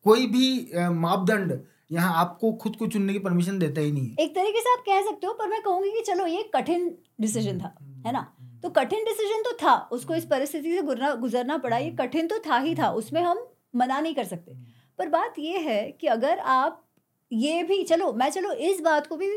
[0.03, 1.59] कोई भी मापदंड
[1.89, 4.83] यहाँ आपको खुद को चुनने की परमिशन देता ही नहीं है। एक तरीके से आप
[4.85, 6.89] कह सकते हो पर मैं कहूँगी कि चलो ये कठिन
[7.21, 7.73] डिसीज़न था
[8.05, 8.21] है ना?
[8.63, 12.39] तो कठिन डिसीज़न तो था उसको इस परिस्थिति से गुजरना गुजरना पड़ा ये कठिन तो
[12.39, 14.55] था ही था उसमें हम मना नहीं कर सकते।
[14.99, 16.85] पर बात ये है कि अगर आप
[17.31, 19.27] ये भी चलो मैं चलो इस बात को भी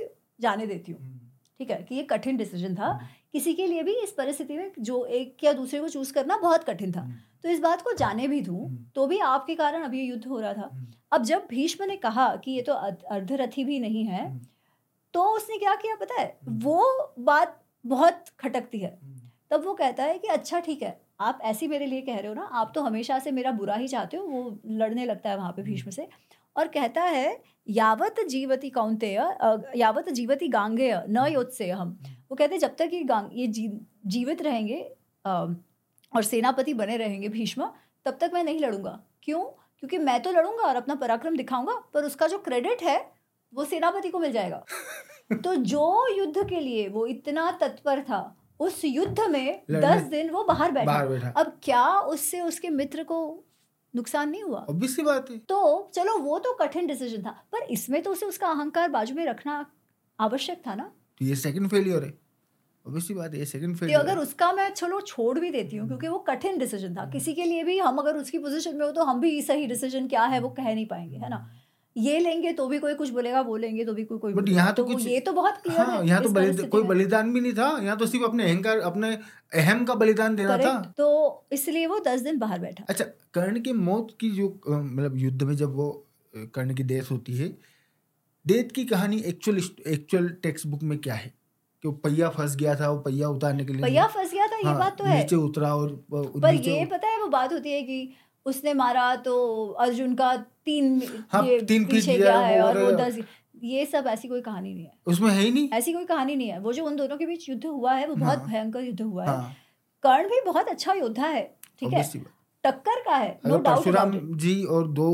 [0.41, 1.21] जाने देती हूँ
[1.61, 2.99] ठीक है कि ये कठिन डिसीज़न था
[3.33, 6.65] किसी के लिए भी इस परिस्थिति में जो एक या दूसरे को चूज़ करना बहुत
[6.65, 7.07] कठिन था।
[7.45, 10.53] तो इस बात को जाने भी दूँ तो भी आपके कारण अभी युद्ध हो रहा
[10.53, 10.71] था।
[11.13, 14.25] अब जब भीष्म ने कहा कि ये तो अर्धरथी भी नहीं है
[15.15, 16.39] तो उसने क्या किया पता है?
[16.49, 18.99] वो बात बहुत खटकती है।
[19.51, 22.35] तब वो कहता है कि अच्छा ठीक है आप ऐसे मेरे लिए कह रहे हो
[22.35, 25.53] ना आप तो हमेशा से मेरा बुरा ही चाहते हो वो लड़ने लगता है वहाँ
[25.53, 26.09] पे भीष्म से।
[26.57, 31.99] और कहता है यावत जीवती कौंतेय अ, यावत जीवती गांगेय न योत्से हम
[32.31, 33.69] वो कहते हैं जब तक ये गांग ये जी,
[34.07, 34.81] जीवित रहेंगे
[36.15, 37.71] और सेनापति बने रहेंगे भीष्म
[38.05, 39.45] तब तक मैं नहीं लड़ूँगा। क्यों?
[39.79, 43.13] क्योंकि मैं तो लड़ूँगा और अपना पराक्रम दिखाऊँगा पर उसका जो क्रेडिट है
[43.55, 44.65] वो सेनापति को मिल जाएगा।
[45.33, 50.45] तो जो युद्ध के लिए वो इतना तत्पर था उस युद्ध में दस दिन वो
[50.45, 53.45] बाहर बैठा। बाहर बैठा। अब क्या उससे उसके मित्र को
[53.97, 54.67] नुकसान नहीं हुआ?
[54.71, 58.89] बात है। तो चलो वो तो कठिन डिसीज़न था पर इसमें तो उसे उसका अहंकार
[58.89, 59.67] बाजू में रखना
[60.21, 60.93] आवश्यक था ना?
[61.19, 62.22] तो ये सेकंड फेलियर है।
[62.87, 66.09] ऑब्वियस सी बात है सेकंड फेलियर अगर उसका मैं चलो छोड़ भी देती हूँ क्योंकि
[66.09, 69.05] वो कठिन डिसीज़न था। किसी के लिए भी हम अगर उसकी पोजीशन में हो तो
[69.05, 71.47] हम भी सही डिसीज़न क्या है वो कह नहीं पाएँगे है ना?
[71.97, 74.73] ये लेंगे तो भी कोई कुछ बोलेगा वो लेंगे तो भी कोई कोई बोलेगा। यहाँ
[74.75, 76.83] तो वो कुछ- ये तो बहुत क्लियर हाँ है यहाँ तो इस बलि परिस्थिति कोई
[76.83, 79.11] बलिदान भी नहीं था यहाँ तो सिर्फ़ अपने अहंकार अपने
[79.55, 81.09] अहम का बलिदान देना था। तो
[81.53, 83.05] इसलिए वो दस दिन बाहर बैठा। अच्छा
[83.35, 85.91] कर्ण की मौत की जो मतलब युद्ध में जब वो
[86.55, 87.49] कर्ण की डेथ होती है
[88.47, 91.33] डेथ की कहानी एक्चुअल एक्चुअल टेक्स्ट बुक में क्या है?
[91.83, 94.57] कि वो पहिया फंस गया था वो पहिया उतारने के लिए भैया फंस गया था
[94.57, 97.73] ये हाँ, बात तो है। नीचे उतरा और पर ये पता है वो बात होती
[97.73, 98.09] है कि
[98.47, 99.35] उसने मारा तो
[99.81, 103.19] अर्जुन का तीन हाँ, ये तीन पीछे गया है और वो दस
[103.65, 106.49] ये सब ऐसी कोई कहानी नहीं है। उसमें है ही नहीं। ऐसी कोई कहानी नहीं
[106.49, 109.01] है। वो जो उन दोनों के बीच युद्ध हुआ है वो बहुत हाँ। भयंकर युद्ध
[109.03, 109.53] हुआ है। हाँ।
[110.03, 111.43] कर्ण भी बहुत अच्छा योद्धा है
[111.81, 112.03] ठीक है।
[112.65, 115.09] टक्कर का है नो डाउट परशुराम जी और दो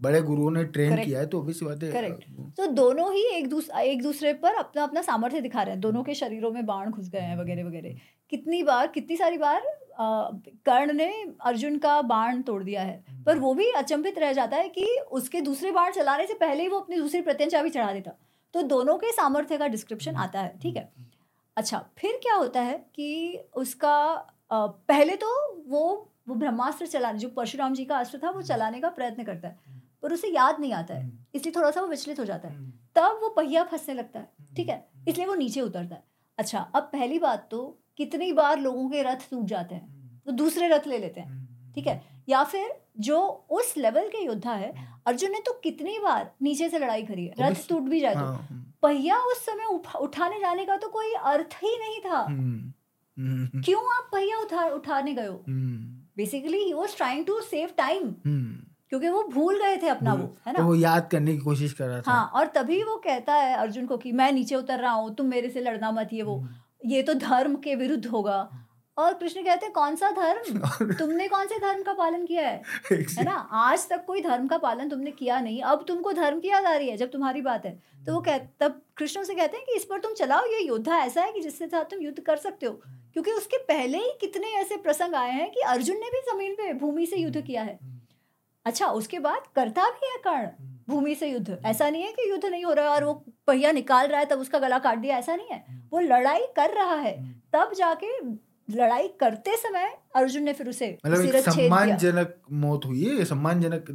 [0.00, 1.06] बड़े गुरुओं ने ट्रेन Correct.
[1.06, 2.10] किया है तो obvious सी बात है.
[2.52, 6.02] तो दोनों ही एक दूसरे एक दूसरे पर अपना अपना सामर्थ्य दिखा रहे हैं। दोनों
[6.02, 7.96] के शरीरों में बाण घुस गए हैं वगैरह वगैरह।
[8.32, 9.62] कितनी बार कितनी सारी बार
[10.66, 11.10] कर्ण ने
[11.40, 15.40] अर्जुन का बाण तोड़ दिया है। पर वो भी अचंभित रह जाता है कि उसके
[15.40, 18.10] दूसरे बाण चलाने से पहले ही वो अपनी दूसरी प्रत्यंचा भी चढ़ा देता।
[18.54, 20.90] तो दोनों के सामर्थ्य का डिस्क्रिप्शन आता है ठीक है?
[21.56, 23.96] अच्छा फिर क्या होता है कि उसका
[24.52, 25.28] पहले तो
[25.68, 29.48] वो वो ब्रह्मास्त्र चलाने जो परशुराम जी का अस्त्र था वो चलाने का प्रयत्न करता
[29.48, 29.65] है।
[30.02, 33.18] पर उसे याद नहीं आता है। इसलिए थोड़ा सा वो विचलित हो जाता है। तब
[33.22, 34.84] वो पहिया फंसने लगता है ठीक है?
[35.08, 36.02] इसलिए वो नीचे उतरता है।
[36.38, 37.62] अच्छा अब पहली बात तो
[37.98, 41.86] कितनी बार लोगों के रथ टूट जाते हैं वो दूसरे रथ ले लेते हैं ठीक
[41.86, 42.02] है?
[42.28, 43.18] या फिर जो
[43.50, 44.72] उस लेवल के योद्धा है
[45.06, 48.20] अर्जुन ने तो कितनी बार नीचे से लड़ाई करी है रथ टूट भी जाए तो।
[48.20, 52.18] हाँ, हम्म, पहिया उस समय उठा, उठाने जाने का तो कोई अर्थ ही नहीं था।
[52.18, 52.72] हम्म,
[53.16, 55.42] हम्म, क्यों आप पहिया उठा उठाने गए हो?
[55.48, 55.76] हम्म,
[56.16, 58.65] basically he was trying to save time hmm.
[58.90, 61.72] क्योंकि वो भूल गए थे अपना वो है तो ना वो याद करने की कोशिश
[61.72, 64.78] कर रहा था। हाँ और तभी वो कहता है अर्जुन को कि मैं नीचे उतर
[64.78, 66.54] रहा हूँ तुम मेरे से लड़ना मत ये वो। हम्म।
[66.84, 68.50] ये तो धर्म के विरुद्ध होगा।
[68.98, 70.58] और कृष्ण कहते हैं कौन सा धर्म?
[70.98, 72.62] तुमने कौन से धर्म का पालन किया है?
[72.92, 73.48] है ना?
[73.52, 76.76] आज तक कोई धर्म का पालन तुमने किया नहीं। अब तुमको धर्म की याद आ
[76.76, 79.76] रही है जब तुम्हारी बात है। तो वो कह तब कृष्ण से कहते हैं कि
[79.76, 82.66] इस पर तुम चलाओ ये योद्धा ऐसा है कि जिसके साथ तुम युद्ध कर सकते
[82.66, 82.72] हो।
[83.12, 86.72] क्योंकि उसके पहले ही कितने ऐसे प्रसंग आए हैं कि अर्जुन ने भी ज़मीन पे
[86.72, 87.95] भूमि से युद्ध किया है।
[88.66, 90.48] अच्छा उसके बाद करता भी है कर्ण
[90.88, 93.12] भूमि से युद्ध। ऐसा नहीं है कि युद्ध नहीं हो रहा है और वो
[93.46, 96.74] पहिया निकाल रहा है तब उसका गला काट दिया ऐसा नहीं है। वो लड़ाई कर
[96.74, 97.14] रहा है
[97.54, 98.18] तब जाके
[98.68, 103.90] लड़ाई करते समय अर्जुन ने फिर उसे मतलब सम्मानजनक मौत हुई है सम्मानजनक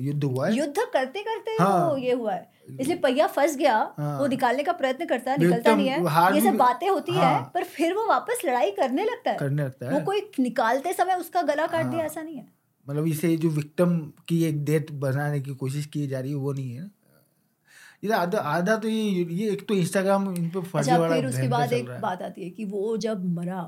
[0.00, 0.54] युद्ध हुआ है?
[0.54, 2.48] युद्ध करते करते हाँ। वो ये हुआ है।
[2.80, 6.40] इसलिए पहिया फंस गया हाँ। वो निकालने का प्रयत्न करता है निकलता नहीं है। ये
[6.40, 9.64] सब बातें होती हाँ। है। हाँ। पर फिर वो वापस लड़ाई करने लगता है। करने
[9.64, 12.59] लगता है। वो कोई निकालते समय उसका गला काट दिया हाँ। ऐसा नहीं है।
[12.90, 13.98] मतलब इसे जो विक्टिम
[14.28, 16.90] की एक डेथ बनाने की कोशिश की जा रही है वो नहीं है
[18.04, 21.26] ना। आधा आधा तो ये ये एक तो इंस्टाग्राम इन पे फर्जी अच्छा वाला फिर
[21.26, 23.62] उसके बाद एक बात आती है कि वो जब मरा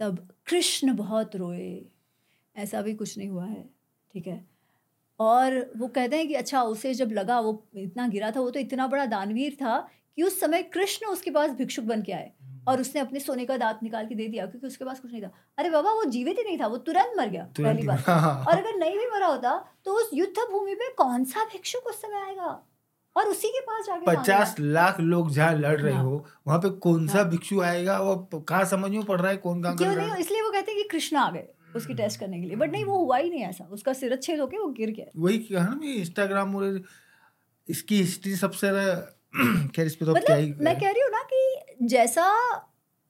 [0.00, 1.84] तब कृष्ण बहुत रोए।
[2.56, 3.62] ऐसा भी कुछ नहीं हुआ है
[4.14, 4.44] ठीक है?
[5.20, 8.60] और वो कहते हैं कि अच्छा उसे जब लगा वो इतना गिरा था वो तो
[8.60, 9.78] इतना बड़ा दानवीर था
[10.16, 12.30] कि उस समय कृष्ण उसके पास भिक्षुक बन के आए।
[12.68, 15.22] और उसने अपने सोने का दांत निकाल के दे दिया क्योंकि उसके पास कुछ नहीं
[15.22, 18.44] था। अरे बाबा वो जीवित ही नहीं था वो तुरंत मर गया पहली बात। हाँ,
[18.44, 22.02] और अगर नहीं भी मरा होता तो उस युद्ध भूमि पे कौन सा भिक्षुक उस
[22.02, 22.58] समय आएगा?
[23.16, 26.68] और उसी के पास जाके पचास लाख लोग जहाँ लड़ रहे हाँ। हो वहाँ पे
[26.80, 29.94] कौन सा हाँ। भिक्षु आएगा वो कहाँ समझ में पड़ रहा है कौन कहाँ क्यों
[29.94, 32.70] नहीं इसलिए वो कहते हैं कि कृष्ण आ गए उसकी टेस्ट करने के लिए। बट
[32.72, 35.74] नहीं वो हुआ ही नहीं ऐसा। उसका सिरच्छेद होके वो गिर गया। वही कहा ना
[35.74, 36.82] मैं इंस्टाग्राम और
[37.68, 38.70] इसकी हिस्ट्री सबसे
[39.76, 41.37] खैर इस पे तो क्या ही मतलब मैं कह रही हूँ ना कि
[41.80, 42.32] जैसा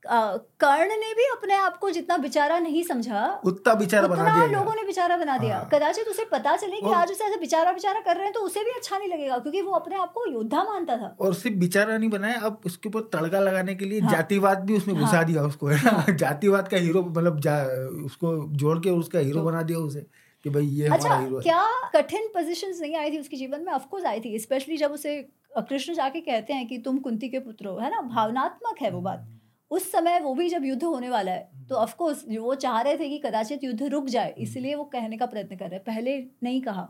[0.04, 4.74] कर्ण ने भी अपने आप को जितना बेचारा नहीं समझा उतना बेचारा बना दिया लोगों
[4.74, 8.00] ने बेचारा बना दिया। हाँ। कदाचित उसे पता चले कि आज उसे ऐसे बेचारा बेचारा
[8.00, 10.62] कर रहे हैं तो उसे भी अच्छा नहीं लगेगा क्योंकि वो अपने आप को योद्धा
[10.64, 14.12] मानता था। और सिर्फ़ बेचारा नहीं बनाया अब उसके ऊपर तड़का लगाने के लिए हाँ।
[14.12, 16.04] जातिवाद भी उसमें घुसा हाँ। दिया उसको है ना?
[16.14, 20.06] जातिवाद का हीरो मतलब उसको जोड़ के उसका हीरो बना दिया उसे
[20.44, 21.64] कि भाई ये अच्छा है। क्या
[21.94, 23.72] कठिन पोजीशंस नहीं आई थी उसके जीवन में?
[23.72, 25.20] ऑफकोर्स आई थी स्पेशली जब उसे
[25.52, 28.00] कृष्ण जाके कहते हैं कि तुम कुंती के पुत्र हो है ना?
[28.00, 29.26] भावनात्मक है वो बात।
[29.70, 33.08] उस समय वो भी जब युद्ध होने वाला है तो ऑफकोर्स वो चाह रहे थे
[33.08, 36.60] कि कदाचित युद्ध रुक जाए इसलिए वो कहने का प्रयत्न कर रहे हैं। पहले नहीं
[36.62, 36.88] कहा।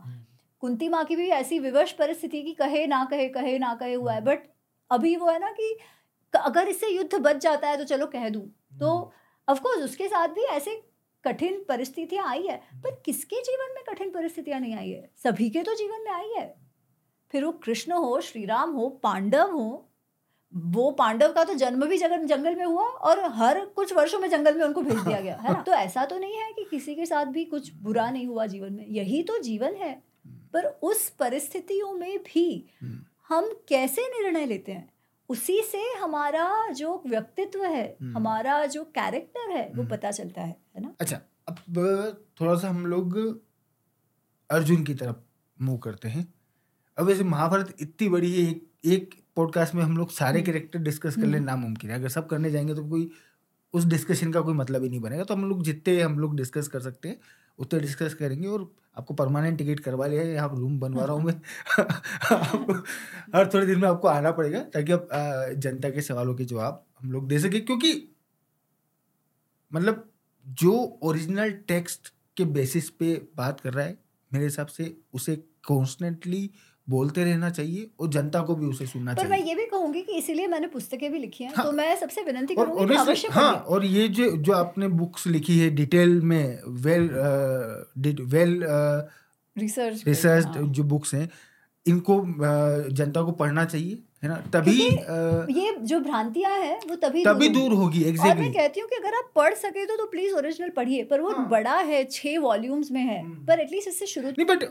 [0.63, 4.13] कुंती माँ की भी ऐसी विवश परिस्थिति की कहे ना कहे कहे ना कहे हुआ
[4.13, 4.47] है बट
[4.91, 5.77] अभी वो है ना कि
[6.33, 8.45] अगर इससे युद्ध बच जाता है तो चलो कह दूँ।
[8.79, 9.11] तो
[9.47, 10.81] ऑफकोर्स उसके साथ भी ऐसे
[11.23, 15.09] कठिन परिस्थितियाँ आई है पर किसके जीवन में कठिन परिस्थितियाँ नहीं आई है?
[15.23, 16.47] सभी के तो जीवन में आई है।
[17.33, 19.85] फिर वो कृष्ण हो श्री राम हो पांडव हो
[20.53, 24.29] वो पांडव का तो जन्म भी जंगल जंगल में हुआ और हर कुछ वर्षों में
[24.29, 26.95] जंगल में उनको भेज दिया गया है ना तो ऐसा तो नहीं है कि किसी
[26.95, 29.93] के साथ भी कुछ बुरा नहीं हुआ जीवन में यही तो जीवन है
[30.53, 32.45] पर उस परिस्थितियों में भी।
[33.29, 34.89] हम कैसे निर्णय लेते हैं
[35.29, 40.41] उसी से हमारा जो व्यक्तित्व है हम्म। हमारा जो कैरेक्टर है वो हम्म। पता चलता
[40.41, 41.19] है है ना अच्छा
[41.49, 43.17] अब थोड़ा सा हम लोग
[44.49, 45.15] अर्जुन की तरफ़
[45.57, 46.27] मूव करते हैं
[46.99, 51.15] अब वैसे महाभारत इतनी बड़ी है एक, एक पॉडकास्ट में हम लोग सारे। कैरेक्टर डिस्कस
[51.15, 53.11] कर ले। नामुमकिन है अगर सब करने जाएँगे तो कोई
[53.73, 56.67] उस डिस्कशन का कोई मतलब ही नहीं बनेगा तो हम लोग जितने हम लोग डिस्कस
[56.67, 57.19] कर सकते हैं
[57.59, 61.23] उतने डिस्कस करेंगे और आपको परमानेंट टिकट करवा लिया है यहाँ रूम बनवा रहा हूँ
[61.23, 61.41] मैं
[62.31, 62.73] आपको
[63.35, 65.09] हर थोड़े दिन में आपको आना पड़ेगा ताकि आप
[65.57, 68.15] जनता के सवालों के जवाब हम लोग दे सके क्योंकि
[69.73, 70.11] मतलब
[70.47, 73.97] जो ओरिजिनल टेक्स्ट के बेसिस पे बात कर रहा है
[74.33, 75.35] मेरे हिसाब से उसे
[75.67, 76.51] कॉन्स्टेंटली
[76.89, 80.01] बोलते रहना चाहिए और जनता को भी उसे सुनना पर मैं चाहिए ये भी कहूँगी
[80.01, 83.27] कि इसीलिए मैंने पुस्तकें भी लिखी हैं हाँ। तो मैं सबसे विनती और करूँगी अवश्य
[83.31, 87.09] हाँ और ये जो जो आपने बुक्स लिखी है डिटेल में वेल
[88.27, 88.59] वेल
[89.57, 91.29] रिसर्च रिसर्च हाँ। जो बुक्स हैं
[91.85, 92.21] इनको
[92.91, 97.49] जनता को पढ़ना चाहिए है ना तभी अ, ये जो भ्रांतियाँ हैं वो तभी तभी।
[97.49, 98.29] दूर होगी exactly.
[98.29, 101.21] और मैं कहती हूँ कि अगर आप पढ़ सके तो तो प्लीज़ ओरिजिनल पढ़िए पर
[101.21, 104.63] वो हाँ। बड़ा है छह वॉल्यूम्स में है हम्म। पर एटलीस्ट इससे शुरू नहीं बट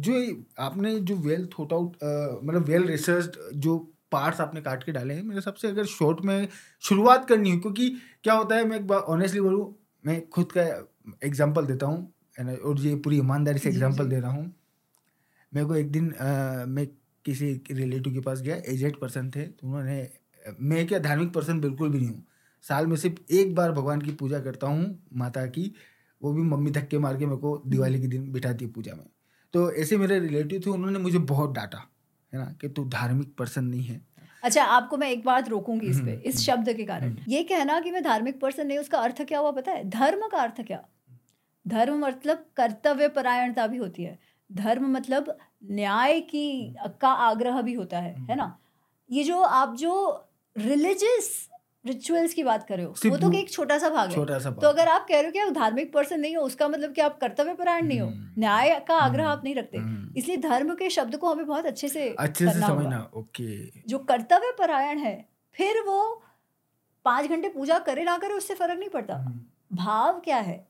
[0.00, 3.78] जो आपने जो वेल थॉट आउट मतलब वेल रिसर्च जो
[4.12, 6.48] पार्ट्स आपने काट के डाले हैं मेरे हिसाब से अगर शॉर्ट में
[6.84, 7.88] शुरुआत करनी हो क्योंकि
[8.24, 9.74] क्या होता है मैं एक बार ऑनेस्टली बोलूँ
[10.04, 10.62] मैं खुद का
[11.24, 14.52] एग्ज़ाम्पल देता हूँ और ये पूरी ईमानदारी से एग्ज़ाम्पल दे रहा हूँ
[15.52, 16.04] मेरे को एक दिन
[16.68, 16.86] मैं
[17.24, 20.08] किसी रिलेटिव के पास गया एजेड पर्सन थे तो उन्होंने
[20.60, 22.24] मैं क्या धार्मिक पर्सन बिल्कुल भी नहीं हूँ।
[22.64, 25.72] साल में सिर्फ़ एक बार भगवान की पूजा करता हूँ माता की
[26.20, 29.04] वो भी मम्मी धक्के मार के मेरे को दिवाली के दिन बिठाती है पूजा में।
[29.54, 31.78] तो ऐसे मेरे रिलेटिव थे उन्होंने मुझे बहुत डांटा
[32.32, 34.00] है ना कि तू धार्मिक पर्सन नहीं है।
[34.42, 37.32] अच्छा आपको मैं एक बात रोकूँगी इस पे हम्म, इस हम्म, शब्द के कारण। हम्म।
[37.32, 39.88] ये कहना कि मैं धार्मिक पर्सन नहीं उसका अर्थ क्या हुआ पता है?
[39.88, 40.82] धर्म का अर्थ क्या?
[41.66, 44.18] धर्म मतलब कर्तव्य परायणता भी होती है।
[44.52, 48.56] धर्म मतलब न्याय की का आग्रह भी होता है है ना?
[49.10, 49.94] ये जो आप जो
[50.56, 51.48] रिलीजियस
[51.86, 54.50] रिचुअल्स की बात कर रहे हो वो तो एक छोटा सा भाग है। छोटा सा
[54.52, 57.00] तो अगर आप कह रहे हो कि आप धार्मिक पर्सन नहीं हो उसका मतलब कि
[57.00, 60.36] आप कर्तव्य परायण नहीं हो। हम्म। न्याय का आग्रह हम्म। आप नहीं रखते। हम्म, इसलिए
[60.36, 64.98] धर्म के शब्द को हमें बहुत अच्छे से अच्छे से समझना ओके। जो कर्तव्य परायण
[64.98, 65.14] है
[65.56, 66.22] फिर वो
[67.04, 70.64] पाँच घंटे पूजा करे ना करे उससे फ़र्क नहीं पड़ता। हम्म। भाव क्या है?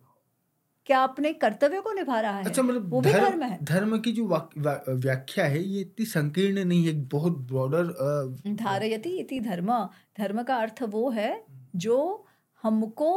[0.86, 2.44] क्या अपने कर्तव्य को निभा रहा है?
[2.44, 4.26] अच्छा मतलब वो भी धर्म धर्म है। धर्म की जो
[4.88, 7.92] व्याख्या है ये इतनी संकीर्ण नहीं है बहुत ब्रॉडर
[8.54, 9.72] धारयति इति धर्म।
[10.18, 11.44] धर्म का अर्थ वो है
[11.76, 11.98] जो
[12.64, 13.12] हमको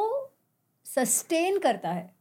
[0.86, 2.14] सस्टेन करता है।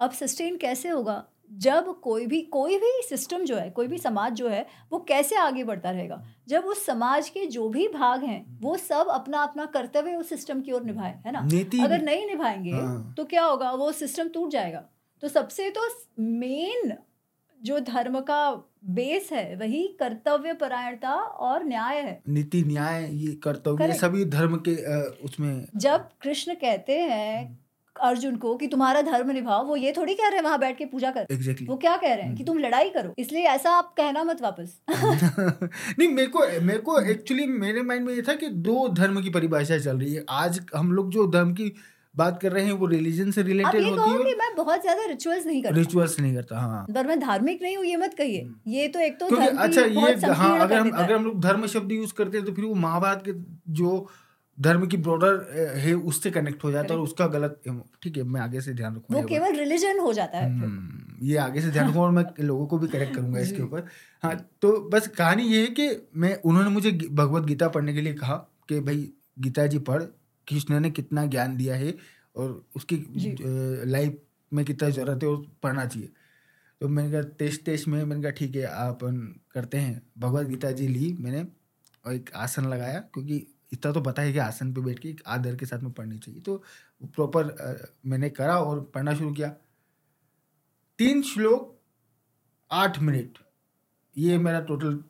[0.00, 1.24] अब सस्टेन कैसे होगा?
[1.50, 5.36] जब कोई भी कोई भी सिस्टम जो है कोई भी समाज जो है वो कैसे
[5.36, 6.22] आगे बढ़ता रहेगा?
[6.48, 10.60] जब उस समाज के जो भी भाग हैं वो सब अपना अपना कर्तव्य उस सिस्टम
[10.60, 11.40] की ओर निभाए है ना?
[11.84, 13.70] अगर नहीं निभाएँगे हाँ। तो क्या होगा?
[13.72, 14.84] वो सिस्टम टूट जाएगा।
[15.22, 16.92] तो सबसे तो मेन
[17.60, 18.50] जो धर्म का
[18.88, 24.74] बेस है वही कर्तव्य परायणता और न्याय है। नीति न्याय ये कर्तव्य सभी धर्म के
[25.24, 27.58] उसमें जब कृष्ण कहते हैं
[27.96, 30.84] अर्जुन को कि तुम्हारा धर्म निभाओ वो ये थोड़ी कह रहे हैं वहाँ बैठ के
[30.86, 33.92] पूजा कर। एग्जैक्टली वो क्या कह रहे हैं कि तुम लड़ाई करो इसलिए ऐसा आप
[33.96, 38.48] कहना मत वापस। नहीं मेरे को मेरे को एक्चुअली मेरे माइंड में ये था कि
[38.66, 41.72] दो धर्म की परिभाषा चल रही है। आज हम लोग जो धर्म की
[42.14, 45.04] बात कर रहे हैं वो रिलीजन से रिलेटेड होती कहो कि है मैं बहुत ज़्यादा
[45.06, 48.48] रिचुअल्स नहीं करता। रिचुअल्स नहीं करता हाँ। पर मैं धार्मिक नहीं हूँ ये मत कहिए।
[48.68, 52.12] ये तो एक तो अच्छा ये हाँ अगर हम अगर हम लोग धर्म शब्द यूज़
[52.14, 53.32] करते हैं तो फिर वो महाभारत के
[53.72, 54.06] जो
[54.60, 57.60] धर्म की ब्रॉडर है उससे कनेक्ट हो जाता है और उसका गलत
[58.02, 61.36] ठीक है मैं आगे से ध्यान रखूँगा वो केवल रिलीजन हो जाता है हम्म, ये
[61.36, 63.86] आगे से ध्यान रखूँगा और मैं लोगों को भी करेक्ट करूँगा इसके ऊपर।
[64.22, 68.14] हाँ तो बस कहानी ये है कि मैं उन्होंने मुझे भगवत गीता पढ़ने के लिए
[68.14, 68.36] कहा
[68.68, 70.02] कि भाई गीता जी पढ़
[70.46, 71.94] कृष्ण ने कितना ज्ञान दिया है
[72.36, 72.96] और उसकी
[73.90, 74.18] लाइफ
[74.52, 76.08] में कितना ज़रूरत है और पढ़ना चाहिए।
[76.80, 78.98] तो मैंने कहा तेज तेज में मैंने कहा ठीक है आप
[79.52, 81.42] करते हैं। भगवत गीता जी ली मैंने
[82.04, 85.22] और एक आसन लगाया क्योंकि इतना तो पता है कि आसन पे बैठ के एक
[85.28, 86.56] आदर के साथ में पढ़नी चाहिए। तो
[87.04, 87.54] प्रॉपर
[88.06, 89.48] मैंने करा और पढ़ना शुरू किया।
[90.98, 91.78] तीन श्लोक
[92.70, 93.38] आठ मिनट।
[94.16, 95.02] ये मेरा टोटल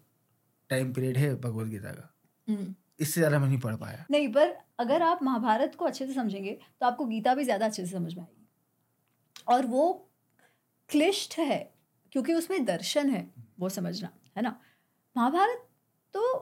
[0.70, 2.14] टाइम पीरियड है भगवत गीता का।
[2.48, 6.14] हम्म। इससे ज़्यादा मैं नहीं पढ़ पाया। नहीं पर अगर आप महाभारत को अच्छे से
[6.14, 8.46] समझेंगे तो आपको गीता भी ज़्यादा अच्छे से समझ में आएगी।
[9.48, 9.92] और वो
[10.90, 11.58] क्लिष्ट है
[12.12, 13.28] क्योंकि उसमें दर्शन है
[13.60, 14.58] वो समझना है ना?
[15.16, 15.66] महाभारत
[16.14, 16.38] तो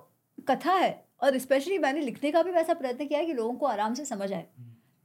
[0.49, 0.90] कथा है
[1.23, 4.05] और स्पेशली मैंने लिखने का भी वैसा प्रयत्न किया है कि लोगों को आराम से
[4.05, 4.47] समझ आए।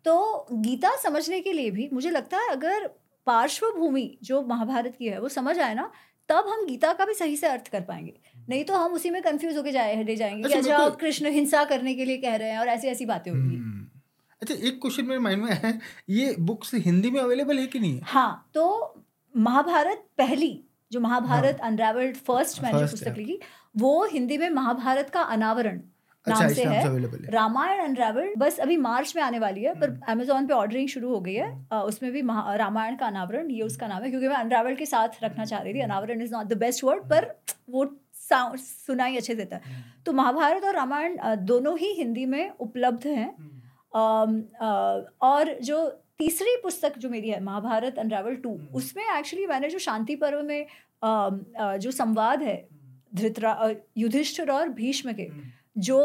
[0.05, 2.87] तो गीता समझने के लिए भी मुझे लगता है अगर
[3.27, 5.91] पार्श्वभूमि जो महाभारत की है वो समझ आए ना
[6.29, 8.13] तब हम गीता का भी सही से अर्थ कर पाएँगे।
[8.49, 11.93] नहीं तो हम उसी में कंफ्यूज होके जाए ले जाएँगे अच्छा, अच्छा कृष्ण हिंसा करने
[11.95, 13.87] के लिए कह रहे हैं और ऐसी ऐसी बातें होंगी। हम्म।
[14.41, 15.79] अच्छा एक क्वेश्चन मेरे माइंड में है
[16.09, 18.01] ये बुक्स हिंदी में अवेलेबल है कि नहीं है?
[18.03, 19.03] हाँ तो
[19.33, 20.59] महाभारत पहली
[20.91, 23.39] जो महाभारत अनरावल्ड फ़र्स्ट मैंने हाँ। पुस्तक लिखी
[23.77, 25.81] वो हिंदी में महाभारत का अनावरण
[26.27, 29.89] अच्छा नाम से है। है। रामायण अनरावल्ड बस अभी मार्च में आने वाली है पर
[29.89, 32.21] हम्म। अमेजोन पे ऑर्डरिंग शुरू हो गई है। अ, उसमें भी
[32.57, 35.73] रामायण का अनावरण ये उसका नाम है क्योंकि मैं अनरावल्ड के साथ रखना चाह रही
[35.73, 37.35] थी। अनावरण is not the best word पर
[37.69, 43.07] वो साउंड सुनाई अच्छे देता है। तो महाभारत और रामायण दोनों ही हिंदी में उपलब्ध
[43.07, 43.35] हैं।
[45.21, 49.79] और जो तीसरी पुस्तक जो मेरी है महाभारत अनरावल टू हम्म। उसमें एक्चुअली मैंने जो
[49.79, 50.65] शांति पर्व में
[51.77, 52.67] जो संवाद है
[53.15, 55.27] धृतरा युधिष्ठिर और भीष्म के
[55.75, 55.99] जो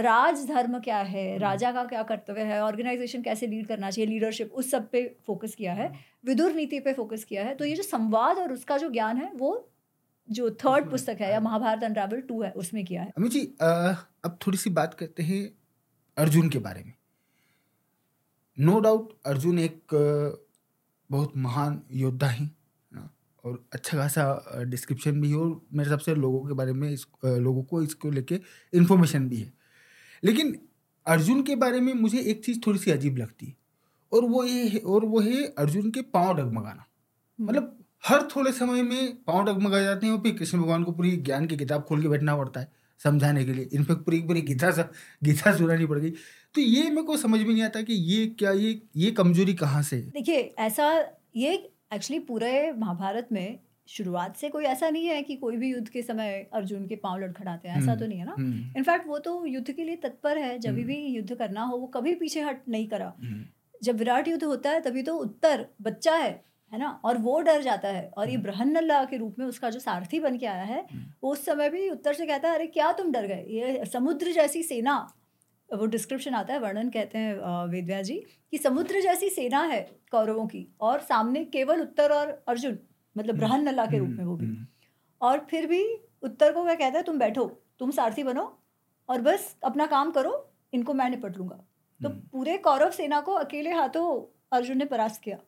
[0.00, 4.52] राज धर्म क्या है राजा का क्या कर्तव्य है ऑर्गेनाइजेशन कैसे लीड करना चाहिए लीडरशिप
[4.52, 5.92] उस सब पे फोकस किया है
[6.24, 9.30] विदुर नीति पे फोकस किया है तो ये जो संवाद और उसका जो ज्ञान है
[9.34, 9.68] वो
[10.28, 14.38] जो थर्ड पुस्तक है या महाभारत अनरावल टू है उसमें किया है। अमित जी अब
[14.46, 15.42] थोड़ी सी बात करते हैं
[16.16, 16.92] अर्जुन के बारे में।
[18.58, 19.94] नो डाउट अर्जुन एक
[21.10, 22.50] बहुत महान योद्धा हैं।
[23.44, 27.06] और अच्छा खासा डिस्क्रिप्शन भी है और मेरे हिसाब से लोगों के बारे में इस
[27.24, 28.40] लोगों को इसको लेके
[28.72, 29.52] इन्फॉर्मेशन भी है।
[30.22, 30.56] लेकिन
[31.06, 33.56] अर्जुन के बारे में मुझे एक चीज़ थोड़ी सी अजीब लगती है
[34.12, 36.86] और वो ये है और वो है अर्जुन के पाँव डगमगाना।
[37.38, 41.16] मतलब हर थोड़े समय में पाँव डगमगा जाते हैं और फिर कृष्ण भगवान को पूरी
[41.18, 44.70] ज्ञान की किताब खोल के बैठना पड़ता है समझाने के लिए। इनफैक्ट पूरी पूरी गीता
[45.24, 48.50] गीता सुनानी पड़ गई। तो ये मेरे को समझ में नहीं आता कि ये क्या
[48.52, 50.10] ये ये कमज़ोरी कहाँ से है?
[50.10, 50.92] देखिए ऐसा
[51.36, 51.56] ये
[51.94, 53.58] एक्चुअली पूरे महाभारत में
[53.88, 57.18] शुरुआत से कोई ऐसा नहीं है कि कोई भी युद्ध के समय अर्जुन के पाँव
[57.20, 58.34] लड़खड़ाते हैं ऐसा हम्म, तो नहीं है ना?
[58.38, 61.76] हम्म, इनफैक्ट वो तो युद्ध के लिए तत्पर है जब हम्म। भी युद्ध करना हो
[61.76, 63.44] वो कभी पीछे हट नहीं करा। हम्म,
[63.82, 66.30] जब विराट युद्ध होता है तभी तो उत्तर बच्चा है
[66.72, 66.88] है ना?
[67.04, 70.36] और वो डर जाता है। और ये ब्रहन्नल्ला के रूप में उसका जो सारथी बन
[70.38, 70.84] के आया है
[71.24, 73.44] वो उस समय भी उत्तर से कहता है अरे क्या तुम डर गए?
[73.48, 74.96] ये समुद्र जैसी सेना
[75.70, 77.34] वो डिस्क्रिप्शन आता है वर्णन कहते हैं
[77.68, 78.14] वेदव्यास जी
[78.52, 79.80] कि समुद्र जैसी सेना है
[80.10, 82.78] कौरवों की और सामने केवल उत्तर और अर्जुन
[83.16, 84.56] मतलब ब्रहन्नल्ला के रूप में वो भी।
[85.20, 85.82] और फिर भी
[86.22, 87.44] उत्तर को क्या कहता है तुम बैठो
[87.78, 88.42] तुम सारथी बनो
[89.08, 90.32] और बस अपना काम करो
[90.72, 91.56] इनको मैं निपट लूँगा।
[92.00, 94.06] तो पूरे कौरव सेना को अकेले हाथों
[94.52, 95.38] अर्जुन ने परास्त किया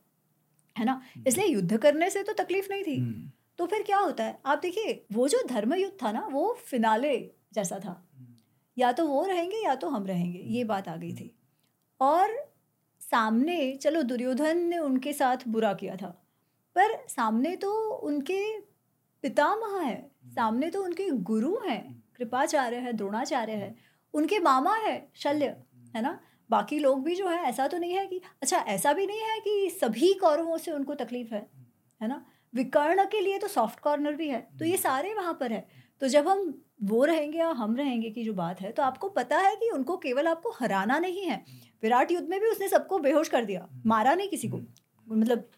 [0.76, 1.00] है ना?
[1.26, 5.04] इसलिए युद्ध करने से तो तकलीफ़ नहीं थी। तो फिर क्या होता है आप देखिए
[5.12, 7.16] वो जो धर्म युद्ध था ना वो फिनाले
[7.54, 8.02] जैसा था।
[8.76, 11.30] या तो वो रहेंगे या तो हम रहेंगे ये बात आ गई थी।
[12.00, 12.34] और
[13.00, 16.08] सामने चलो दुर्योधन ने उनके साथ बुरा किया था
[16.76, 18.42] पर सामने तो उनके
[19.24, 19.96] पितामह है
[20.26, 21.82] सामने तो उनके गुरु हैं
[22.16, 23.74] कृपाचार्य है द्रोणाचार्य है
[24.14, 25.46] उनके मामा है शल्य
[25.96, 26.18] है ना?
[26.50, 29.38] बाकी लोग भी जो है ऐसा तो नहीं है कि अच्छा ऐसा भी नहीं है
[29.40, 31.46] कि सभी कौरवों से उनको तकलीफ़ है
[32.00, 32.24] है ना?
[32.54, 35.66] विकर्ण के लिए तो सॉफ्ट कॉर्नर भी है तो ये सारे वहाँ पर है।
[36.00, 39.38] तो जब हम वो रहेंगे या हम रहेंगे की जो बात है तो आपको पता
[39.38, 41.44] है कि उनको केवल आपको हराना नहीं है।
[41.82, 44.60] विराट युद्ध में भी उसने सबको बेहोश कर दिया मारा नहीं किसी को।
[45.06, 45.48] मतलब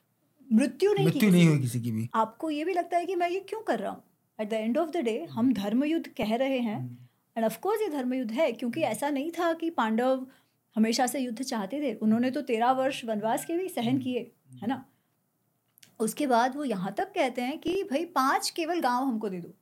[0.48, 3.28] मृत्यु नहीं मृत्यु नहीं हुई किसी की भी। आपको ये भी लगता है कि मैं
[3.30, 4.02] ये क्यों कर रहा हूँ?
[4.38, 6.80] At the end of the day हम धर्म युद्ध कह रहे हैं।
[7.36, 10.26] एंड ऑफकोर्स ये धर्म युद्ध है क्योंकि ऐसा नहीं था कि पांडव
[10.76, 14.30] हमेशा से युद्ध चाहते थे। उन्होंने तो तेरह वर्ष वनवास के भी सहन किए
[14.62, 14.84] है ना?
[16.00, 19.54] उसके बाद वो यहाँ तक कहते हैं कि भाई पाँच केवल गाँव हमको दे दो।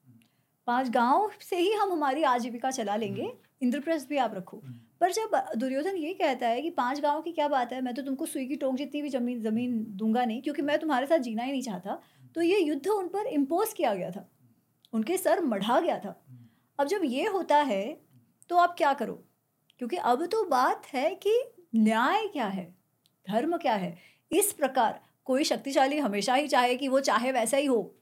[0.67, 3.33] पाँच गाँव से ही हम हमारी आजीविका चला लेंगे। हम्म।
[3.63, 7.33] इंद्रप्रस्थ भी आप रखो। हम्म। पर जब दुर्योधन ये कहता है कि पाँच गाँव की
[7.33, 10.43] क्या बात है मैं तो तुमको सुई की टोक जितनी भी ज़मीन ज़मीन दूँगा नहीं
[10.43, 11.99] क्योंकि मैं तुम्हारे साथ जीना ही नहीं चाहता
[12.35, 14.29] तो ये युद्ध उन पर इम्पोज किया गया था।
[14.93, 16.47] उनके सर मढ़ा गया था। हम्म।
[16.79, 18.01] अब जब ये होता है
[18.49, 19.15] तो आप क्या करो?
[19.79, 21.41] क्योंकि अब तो बात है कि
[21.77, 22.75] न्याय क्या है
[23.27, 23.97] धर्म क्या है
[24.33, 27.95] इस प्रकार कोई शक्तिशाली हमेशा ही चाहे कि वो चाहे वैसा ही हो।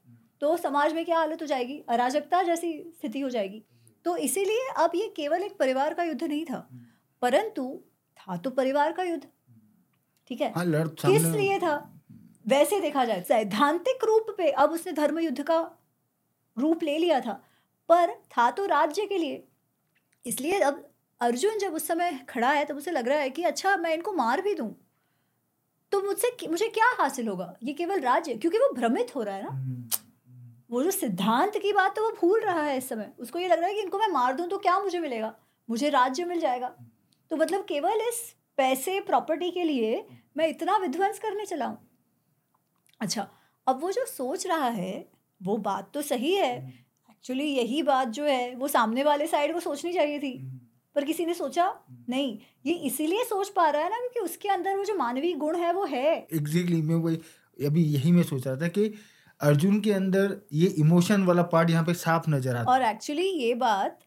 [0.45, 1.77] तो समाज में क्या हालत हो जाएगी?
[1.89, 3.63] अराजकता जैसी स्थिति हो जाएगी।
[4.05, 6.67] तो इसीलिए अब ये केवल एक परिवार का युद्ध नहीं था
[7.21, 7.63] परंतु
[8.19, 9.23] था तो परिवार का युद्ध।
[10.27, 10.51] ठीक है?
[10.51, 10.65] हाँ,
[10.97, 11.75] किस लिए था?
[12.47, 15.59] वैसे देखा जाए सैद्धांतिक रूप पे अब उसने धर्म युद्ध का
[16.57, 17.33] रूप ले लिया था
[17.89, 19.43] पर था तो राज्य के लिए।
[20.25, 20.87] इसलिए अब
[21.21, 23.93] अर्जुन जब उस समय खड़ा है तब तो उसे लग रहा है कि अच्छा मैं
[23.93, 24.73] इनको मार भी दूँ।
[25.91, 27.53] तो मुझसे मुझे क्या हासिल होगा?
[27.63, 30.03] ये केवल राज्य क्योंकि वो भ्रमित हो रहा है ना। हम्म।
[30.75, 33.59] वो जो सिद्धांत की बात है वो भूल रहा है इस समय। उसको ये लग
[33.59, 35.33] रहा है कि इनको मैं मार दूँ तो क्या मुझे मिलेगा?
[35.69, 36.67] मुझे राज्य मिल जाएगा।
[37.31, 38.19] तो मतलब केवल इस
[38.57, 40.05] पैसे प्रॉपर्टी के लिए
[40.37, 41.77] मैं इतना विध्वंस करने चला हूँ।
[43.01, 43.27] अच्छा
[43.67, 45.07] अब वो जो सोच रहा है
[45.41, 46.53] वो बात तो सही है।
[47.09, 50.37] एक्चुअली यही बात जो है वो सामने वाले साइड को सोचनी चाहिए थी।
[50.95, 51.73] पर किसी ने सोचा?
[52.09, 55.55] नहीं। ये इसीलिए सोच पा रहा है ना क्योंकि उसके अंदर वो जो मानवीय गुण
[55.55, 58.93] है वो है। एग्जैक्टली exactly, मैं वही अभी यही मैं सोच रहा था कि
[59.41, 63.53] अर्जुन के अंदर ये इमोशन वाला पार्ट यहाँ पे साफ़ नज़र आता और एक्चुअली ये
[63.55, 63.99] बात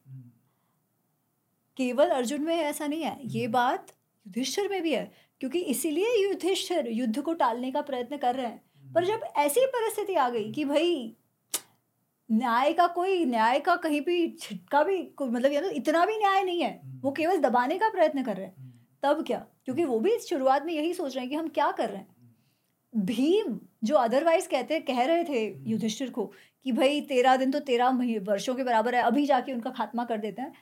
[1.77, 3.93] केवल अर्जुन में ऐसा नहीं है ये हम्म। बात
[4.27, 5.11] युधिष्ठिर में भी है
[5.41, 10.15] क्योंकि इसीलिए युधिष्ठिर युद्ध को टालने का प्रयत्न कर रहे हैं। पर जब ऐसी परिस्थिति
[10.15, 11.17] आ गई कि भाई
[12.29, 16.63] न्याय का कोई न्याय का कहीं भी छिटका भी मतलब ये इतना भी न्याय नहीं
[16.63, 18.73] है वो केवल दबाने का प्रयत्न कर रहे हैं। हम्म।
[19.03, 19.39] तब क्या?
[19.65, 23.05] क्योंकि वो भी शुरुआत में यही सोच रहे हैं कि हम क्या कर रहे हैं।
[23.07, 26.25] भीम जो अदरवाइज़ कहते कह रहे थे युधिष्ठिर को
[26.65, 30.19] कि भाई तेरह दिन तो तेरह वर्षों के बराबर है अभी जाके उनका खात्मा कर
[30.19, 30.53] देते हैं।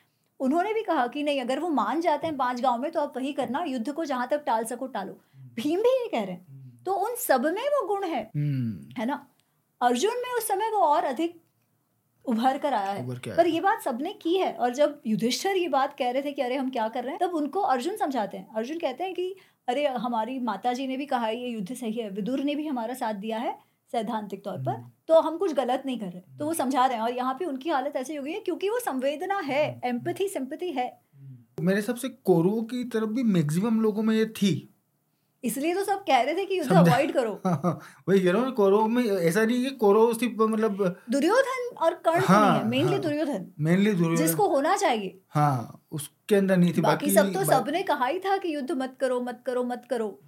[0.41, 3.17] उन्होंने भी कहा कि नहीं अगर वो मान जाते हैं पाँच गाँव में तो आप
[3.17, 5.19] वही करना युद्ध को जहाँ तक टाल सको टालो।
[5.57, 9.07] भीम भी ये कह रहे हैं। तो उन सब में वो गुण है हम्म। है
[9.07, 9.27] ना?
[9.81, 11.41] अर्जुन में उस समय वो और अधिक
[12.25, 15.97] उभर कर आया है। पर ये बात सबने की है और जब युधिष्ठिर ये बात
[15.99, 18.55] कह रहे थे कि अरे हम क्या कर रहे हैं तब उनको अर्जुन समझाते हैं।
[18.55, 19.35] अर्जुन कहते हैं कि
[19.69, 22.67] अरे हमारी माता जी ने भी कहा है ये युद्ध सही है। विदुर ने भी
[22.67, 23.59] हमारा साथ दिया है
[23.93, 26.97] सैद्धांतिक तौर पर। हम्म। तो हम कुछ गलत नहीं कर रहे। तो वो समझा रहे
[26.97, 30.29] हैं और यहाँ पे उनकी हालत ऐसी हो गई है क्योंकि वो संवेदना है एम्पथी
[30.29, 31.01] सिंपथी है।
[31.61, 34.76] मेरे हिसाब से कोरो की तरफ़ भी मैक्सिमम लोगों में ये थी।
[35.45, 37.33] इसलिए तो सब कह रहे थे कि युद्ध अवॉइड करो।
[38.09, 42.23] वही कह रहा हूँ कौरव में ऐसा नहीं कि कौरव सिर्फ़ मतलब दुर्योधन और कर्ण
[42.25, 46.73] हाँ, नहीं है मेनली हाँ, दुर्योधन। मेनली दुर्योधन। जिसको होना चाहिए। हाँ उसके अंदर नहीं
[46.73, 49.65] थी बाकी, बाकी सब तो सबने कहा ही था कि युद्ध मत करो मत करो
[49.65, 50.19] मत करो।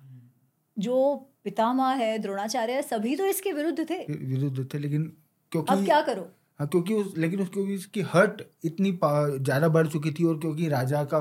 [0.76, 1.14] जो
[1.44, 5.12] पितामह है द्रोणाचार्य है सभी तो इसके विरुद्ध थे। विरुद्ध थे लेकिन
[5.52, 6.28] क्योंकि अब क्या करो?
[6.58, 11.04] हाँ क्योंकि उस लेकिन उसकी उसकी हर्ट इतनी ज़्यादा बढ़ चुकी थी और क्योंकि राजा
[11.04, 11.20] का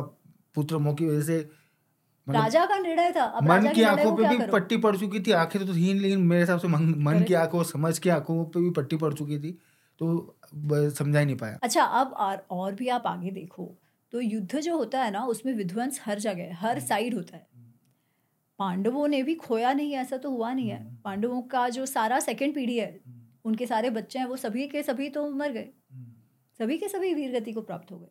[0.56, 1.50] पुत्र मोह की वजह से
[2.28, 5.66] राजा का निर्णय था। अब मन की आँखों पे भी पट्टी पड़ चुकी थी आँखें
[5.66, 8.98] तो थी लेकिन मेरे हिसाब से मन की आँखों समझ की आँखों पे भी पट्टी
[8.98, 9.52] पड़ चुकी थी
[10.00, 13.74] तो समझा ही नहीं पाया। अच्छा अब और, और भी आप आगे देखो
[14.14, 17.46] तो युद्ध जो होता है ना उसमें विध्वंस हर जगह हर साइड हम्म। होता है।
[18.60, 22.20] पांडवों ने भी खोया नहीं ऐसा तो हुआ नहीं है। हम्म। पांडवों का जो सारा
[22.20, 23.00] सेकेंड पीढ़ी है
[23.46, 25.70] उनके सारे बच्चे हैं वो सभी के सभी तो मर गए।
[26.60, 28.10] सभी के सभी वीर गति को प्राप्त हो गए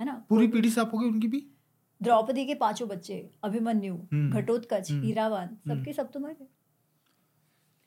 [0.00, 0.12] है ना?
[0.28, 1.46] पूरी पीढ़ी साफ़ हो गई उनकी भी?
[2.02, 6.46] द्रौपदी के पाँचों बच्चे अभिमन्यु हम्म। घटोत्कच हीरावान हम्म। सबके सब तो मर गए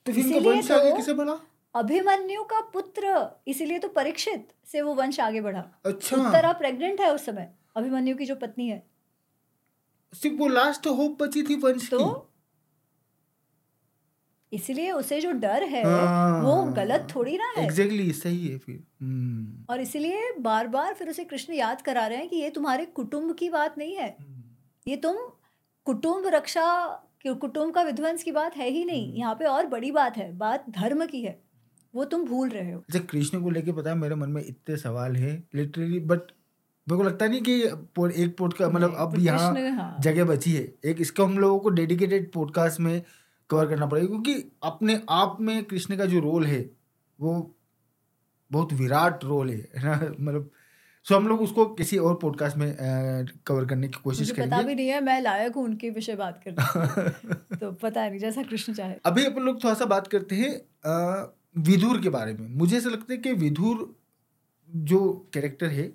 [0.06, 1.40] तो इसीलिए तो- किसे बढ़ा?
[1.76, 7.14] अभिमन्यु का पुत्र इसीलिए तो परीक्षित से वो वंश आगे बढ़ा। अच्छा। उत्तरा प्रेग्नेंट है
[7.16, 8.88] उस समय अभिमन्यु की जो पत्नी है।
[10.14, 12.35] सिर्फ़ वो लास्ट होप बची थी वंश तो की?
[14.56, 18.84] इसलिए उसे जो डर है हाँ। वो गलत थोड़ी ना है। एग्जैक्टली सही है फिर।
[19.02, 22.86] हम्म। और इसलिए बार बार फिर उसे कृष्ण याद करा रहे हैं कि ये तुम्हारे
[22.86, 24.16] कुटुंब की बात नहीं है।
[24.88, 25.18] ये तुम
[25.88, 26.68] कुटुंब रक्षा
[27.28, 30.32] कुटुंब का विध्वंस की बात है ही नहीं। हम्म। यहाँ पे और बड़ी बात है
[30.38, 31.40] बात धर्म की है।
[31.96, 34.78] वो तुम भूल रहे हो। अच्छा कृष्ण को लेके पता है मेरे मन में इतने
[34.78, 36.32] सवाल है लिटरली बट
[36.88, 40.64] मेरे को लगता नहीं कि एक पॉडकास्ट मतलब अब तो यहाँ हाँ। जगह बची है।
[40.86, 43.02] एक इसको हम लोगों को डेडिकेटेड पॉडकास्ट में
[43.50, 46.72] कवर करना पड़ेगा क्योंकि अपने आप में कृष्ण का जो रोल है
[47.22, 47.56] वो
[48.52, 49.94] बहुत विराट रोल है है ना?
[50.20, 50.52] मतलब
[51.04, 52.78] सो हम लोग उसको किसी और पॉडकास्ट में
[53.46, 56.44] कवर करने की कोशिश मुझे पता भी नहीं है मैं लायक हूँ उनके विषय बात
[56.48, 57.10] करने
[57.58, 60.62] तो पता नहीं जैसा कृष्ण चाहे। अभी अपन लोग थोड़ा सा बात करते हैं
[61.58, 64.00] विदुर के बारे में। मुझे ऐसा लगता है कि विदुर
[64.76, 65.90] जो कैरेक्टर है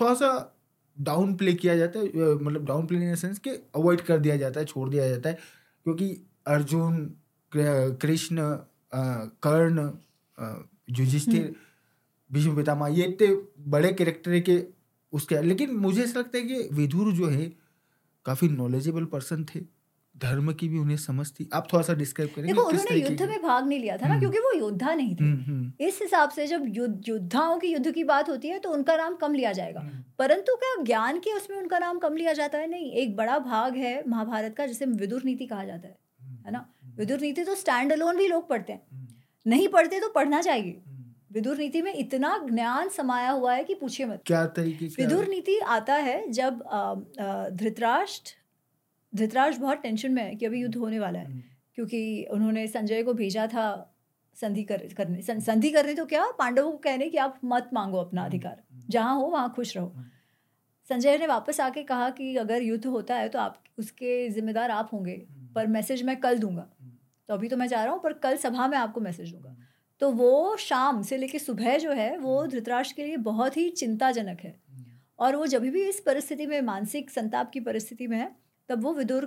[0.00, 0.58] थोड़ा सा
[1.00, 4.60] डाउन प्ले किया जाता है मतलब डाउन प्ले इन सेंस कि अवॉइड कर दिया जाता
[4.60, 5.38] है छोड़ दिया जाता है
[5.84, 7.06] क्योंकि अर्जुन
[7.52, 8.42] कृष्ण
[9.46, 9.90] कर्ण
[10.98, 11.54] युधिष्ठिर
[12.30, 13.28] भीष्म पितामह ये इतने
[13.70, 14.60] बड़े कैरेक्टर है कि
[15.12, 17.52] उसके लेकिन मुझे ऐसा लगता है कि विदुर जो है
[18.26, 19.60] काफ़ी नॉलेजेबल पर्सन थे।
[20.14, 23.42] धर्म की भी उन्हें समझ थी। आप थोड़ा सा डिस्क्राइब करेंगे देखो उन्होंने युद्ध में
[23.42, 26.30] भाग नहीं लिया था ना हम्म। क्योंकि वो योद्धा नहीं थे। हम्म, हम्म, इस हिसाब
[26.30, 29.52] से जब युद्ध योद्धाओं की युद्ध की बात होती है तो उनका नाम कम लिया
[29.52, 32.66] जाएगा। हम्म, परंतु क्या ज्ञान के उसमें उनका नाम कम लिया जाता है?
[32.70, 35.96] नहीं एक बड़ा भाग है महाभारत का जिसे विदुर नीति कहा जाता है।
[36.48, 36.74] है ना?
[36.96, 39.06] विदुर नीति तो स्टैंड अलोन भी लोग पढ़ते हैं। हम्म,
[39.46, 43.74] नहीं पढ़ते तो पढ़ना चाहिए। हम्म। विदुर नीति में इतना ज्ञान समाया हुआ है कि
[43.74, 46.58] पूछिए मत। क्या तरीके विदुर नीति आता है जब
[47.52, 48.32] धृतराष्ट्र
[49.14, 51.42] धृतराष्ट्र बहुत टेंशन में है कि अभी युद्ध होने वाला है। हम्म,
[51.74, 53.94] क्योंकि उन्होंने संजय को भेजा था
[54.34, 57.98] संधि कर करने। सं- संधि करने तो क्या पांडवों को कहने कि आप मत मांगो
[57.98, 60.06] अपना अधिकार। जहाँ हो वहाँ खुश रहो। हम्म।
[60.88, 64.90] संजय ने वापस आके कहा कि अगर युद्ध होता है तो आप उसके जिम्मेदार आप
[64.92, 65.26] होंगे।
[65.58, 66.68] पर मैसेज मैं कल दूँगा।
[67.28, 69.56] तो अभी तो मैं जा रहा हूँ पर कल सभा में आपको मैसेज दूँगा।
[70.00, 74.40] तो वो शाम से लेके सुबह जो है वो धृतराष्ट्र के लिए बहुत ही चिंताजनक
[74.40, 74.54] है।
[75.18, 78.30] और वो जब भी इस परिस्थिति में मानसिक संताप की परिस्थिति में है
[78.68, 79.24] तब वो विदुर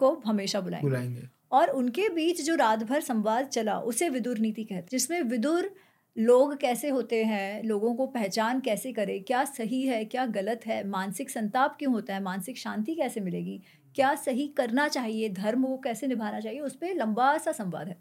[0.00, 4.64] को हमेशा बुलाएँगे। बुलाएँगे। और उनके बीच जो रात भर संवाद चला उसे विदुर नीति
[4.64, 5.70] कहते जिसमें विदुर
[6.16, 10.82] लोग कैसे होते हैं लोगों को पहचान कैसे करे क्या सही है क्या गलत है
[10.88, 13.60] मानसिक संताप क्यों होता है मानसिक शांति कैसे मिलेगी
[13.94, 15.28] क्या सही करना चाहिए?
[15.28, 16.60] धर्म को कैसे निभाना चाहिए?
[16.60, 17.96] उस पर लंबा सा संवाद है।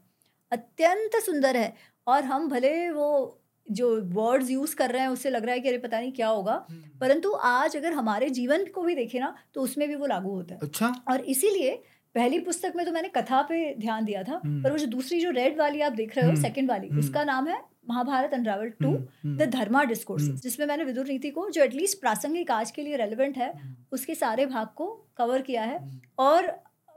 [0.51, 1.73] अत्यंत सुंदर है
[2.07, 5.69] और हम भले वो जो वर्ड्स यूज़ कर रहे हैं उससे लग रहा है कि
[5.69, 6.55] अरे पता नहीं क्या होगा।
[7.01, 10.53] परंतु आज अगर हमारे जीवन को भी देखें ना तो उसमें भी वो लागू होता
[10.55, 11.81] है। अच्छा। और इसीलिए
[12.15, 15.19] पहली पुस्तक में तो मैंने कथा पे ध्यान दिया था हम्म। पर वो जो दूसरी
[15.19, 18.33] जो रेड वाली आप देख रहे हो हम्म, सेकंड वाली हम्म। उसका नाम है Mahabharata
[18.33, 20.39] unravel two hmm, hmm, the dharma discourses hmm.
[20.39, 24.15] जिसमें मैंने विदुर नीति को जो एटलीस्ट प्रासंगिक आज के लिए रेलिवेंट है हम्म, उसके
[24.15, 24.87] सारे भाग को
[25.17, 26.51] कवर किया है। हम्म, और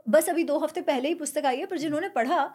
[0.07, 2.49] बस अभी दो हफ़्ते पहले ही पुस्तक आई है पर जिन्होंने पढ़ा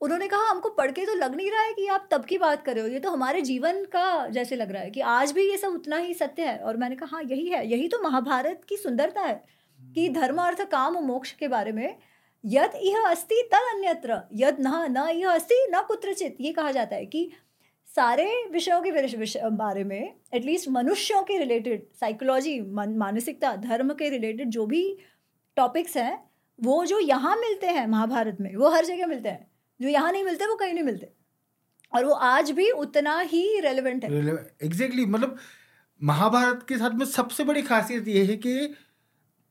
[0.00, 2.64] उन्होंने कहा हमको पढ़ के तो लग नहीं रहा है कि आप तब की बात
[2.64, 5.48] कर रहे हो ये तो हमारे जीवन का जैसे लग रहा है कि आज भी
[5.50, 8.60] ये सब उतना ही सत्य है। और मैंने कहा हाँ यही है यही तो महाभारत
[8.68, 9.42] की सुंदरता है
[9.94, 11.98] कि धर्म अर्थ काम मोक्ष के बारे में
[12.44, 16.96] यद यह अस्ति तद अन्यत्र यद न न यह अस्ति न कुत्रचित ये कहा जाता
[16.96, 17.32] है कि
[17.96, 22.60] सारे विषयों के विष- विष- बारे में एटलीस्ट मनुष्यों के रिलेटेड साइकोलॉजी
[22.96, 24.98] मानसिकता धर्म के रिलेटेड जो भी
[25.56, 26.30] टॉपिक्स हैं
[26.62, 29.50] वो जो यहाँ मिलते हैं महाभारत में वो हर जगह मिलते हैं।
[29.80, 31.08] जो यहाँ नहीं मिलते वो कहीं नहीं मिलते।
[31.94, 35.36] और वो आज भी उतना ही रेलेवेंट है। एग्जैक्टली exactly, मतलब
[36.02, 38.74] महाभारत के साथ में सबसे बड़ी खासियत ये है कि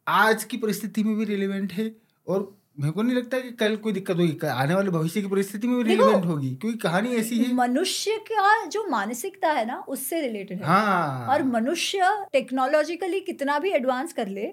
[0.08, 1.92] आज की परिस्थिति में भी रिलेवेंट है
[2.28, 5.68] और मेरे को नहीं लगता कि कल कोई दिक्कत होगी आने वाले भविष्य की परिस्थिति
[5.68, 10.22] में भी रिलेवेंट होगी क्योंकि कहानी ऐसी है। मनुष्य का जो मानसिकता है ना उससे
[10.22, 14.52] रिलेटेड है। हाँ। और मनुष्य टेक्नोलॉजिकली कितना भी एडवांस कर ले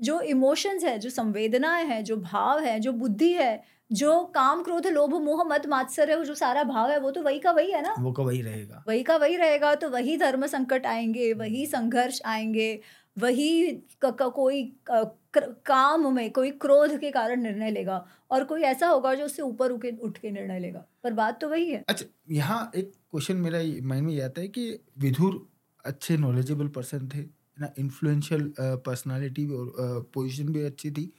[0.00, 4.86] जो इमोशंस है जो संवेदनाएँ हैं जो भाव है जो बुद्धि है जो काम क्रोध
[4.86, 7.70] लोभ मोह मत मात्सर है वो जो सारा भाव है वो तो वही का वही
[7.70, 11.32] है ना। वो का वही रहेगा। वही का वही रहेगा तो वही धर्म संकट आएँगे
[11.32, 12.78] वही संघर्ष आएँगे
[13.16, 13.70] वही
[14.04, 19.42] कोई काम में कोई क्रोध के कारण निर्णय लेगा और कोई ऐसा होगा जो उससे
[19.42, 23.58] ऊपर उठ के निर्णय लेगा। पर बात तो वही है। अच्छा यहाँ एक क्वेश्चन मेरा
[23.88, 24.68] माइंड में आता है कि
[24.98, 25.46] विधुर
[25.84, 27.22] अच्छे नॉलेजेबल पर्सन थे
[27.56, 27.72] ना?
[27.78, 31.12] इन्फ्लुएंशियल पर्सनालिटी और पोजीशन भी अच्छी थी।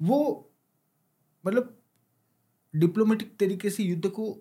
[0.00, 0.50] वो
[1.44, 1.76] मतलब
[2.74, 4.32] डिप्लोमेटिक तरीके से युद्ध को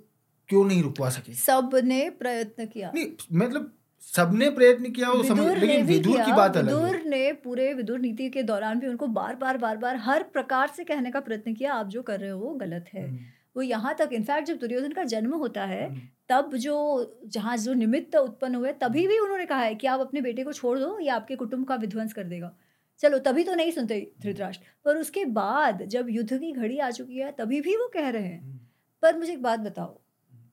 [0.49, 1.33] क्यों नहीं रुकवा सके?
[1.33, 6.73] सबने प्रयत्न किया। नहीं मतलब सबने प्रयत्न किया वो समझ लेकिन विदुर की बात अलग
[6.73, 10.67] विदुर ने पूरे विदुर नीति के दौरान भी उनको बार बार बार बार हर प्रकार
[10.67, 13.17] से कहने का प्रयत्न किया। आप जो कर रहे हो वो गलत है। हम्म,
[13.55, 15.99] वो यहाँ तक इनफैक्ट जब दुर्योधन का जन्म होता है हम्म,
[16.29, 20.21] तब जो जहाँ जो निमित्त उत्पन्न हुए तभी भी उन्होंने कहा है कि आप अपने
[20.21, 22.51] बेटे को छोड़ दो या आपके कुटुंब का विध्वंस कर देगा।
[22.99, 27.17] चलो तभी तो नहीं सुनते धृतराष्ट्र। पर उसके बाद जब युद्ध की घड़ी आ चुकी
[27.17, 28.59] है तभी भी वो कह रहे हैं। हम्म,
[29.03, 29.99] पर मुझे एक बात बताओ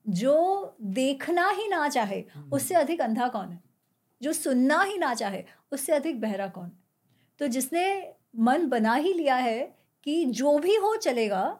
[0.05, 3.63] जो देखना ही ना चाहे हम्म, उससे अधिक अंधा कौन है?
[4.21, 6.65] जो सुनना ही ना चाहे उससे अधिक बहरा कौन?
[6.65, 6.71] है
[7.39, 11.59] तो जिसने मन बना ही लिया है कि जो भी हो चलेगा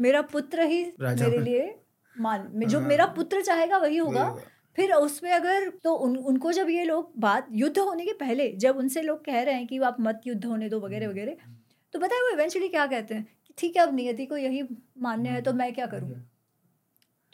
[0.00, 1.74] मेरा पुत्र ही मेरे लिए
[2.16, 4.28] मान में- जो हाँ। मेरा पुत्र चाहेगा वही होगा।
[4.76, 8.76] फिर उसमें अगर तो उन उनको जब ये लोग बात युद्ध होने के पहले जब
[8.76, 11.36] उनसे लोग कह रहे हैं कि आप मत युद्ध होने दो वगैरह हम्म, वगैरह
[11.92, 14.62] तो बताए वो इवेंचुअली क्या कहते हैं कि ठीक है अब नियति को यही
[14.98, 16.10] मान्य है तो मैं क्या करूँ?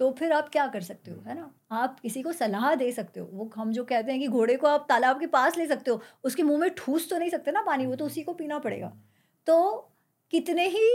[0.01, 1.51] तो फिर आप क्या कर सकते हो है ना?
[1.73, 4.67] आप किसी को सलाह दे सकते हो। वो हम जो कहते हैं कि घोड़े को
[4.67, 7.63] आप तालाब के पास ले सकते हो उसके मुँह में ठूस तो नहीं सकते ना
[7.63, 8.93] पानी वो तो उसी को पीना पड़ेगा।
[9.47, 9.57] तो
[10.33, 10.89] कितने ही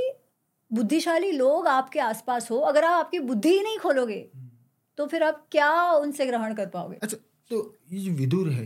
[0.71, 4.49] बुद्धिशाली लोग आपके आसपास हो अगर आप आपकी बुद्धि ही नहीं खोलोगे हम्म।
[4.97, 6.97] तो फिर आप क्या उनसे ग्रहण कर पाओगे?
[7.03, 7.17] अच्छा
[7.51, 8.65] तो ये जो विदुर है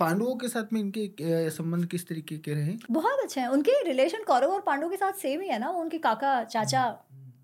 [0.00, 2.76] पांडवों के साथ में इनके संबंध किस तरीके के रहे?
[2.90, 5.70] बहुत अच्छे हैं। उनके रिलेशन कौरव और पांडवों के साथ सेम ही है ना?
[5.70, 6.88] उनके काका चाचा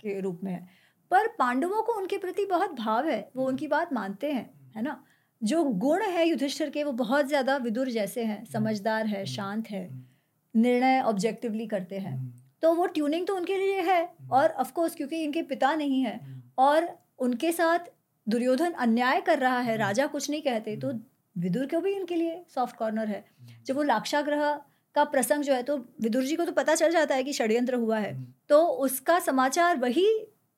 [0.01, 0.82] के रूप में है।
[1.13, 5.03] पर पांडवों को उनके प्रति बहुत भाव है, वो उनकी बात मानते हैं, है ना?
[5.41, 9.89] जो गुण है युधिष्ठिर के, वो बहुत ज़्यादा विदुर जैसे हैं, समझदार है, शांत है,
[10.55, 12.17] निर्णय ऑब्जेक्टिवली करते हैं।
[12.63, 16.21] तो वो ट्यूनिंग तो उनके लिए है और ऑफ़ कोर्स क्योंकि इनके पिता नहीं है
[16.59, 17.91] और उनके साथ
[18.27, 20.93] दुर्योधन अन्याय कर रहा है, राजा कुछ नहीं कहते तो
[21.37, 23.25] विदुर को भी इनके लिए सॉफ्ट कॉर्नर है?
[23.67, 24.61] जब वो लाक्षाग्रह
[24.97, 27.75] का प्रसंग जो है तो विदुर जी को तो पता चल जाता है कि षड्यंत्र
[27.75, 28.15] हुआ है
[28.49, 30.07] तो उसका समाचार वही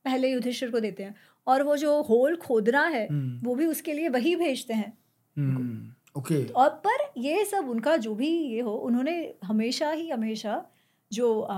[0.05, 1.15] पहले युधिष्ठिर को देते हैं।
[1.47, 4.99] और वो जो होल खोदना है हम्म, वो भी उसके लिए वही भेजते हैं।
[5.39, 10.67] Hmm, okay. और पर ये सब उनका जो भी ये हो उन्होंने हमेशा ही हमेशा
[11.13, 11.49] जो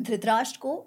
[0.00, 0.86] धृतराष्ट्र को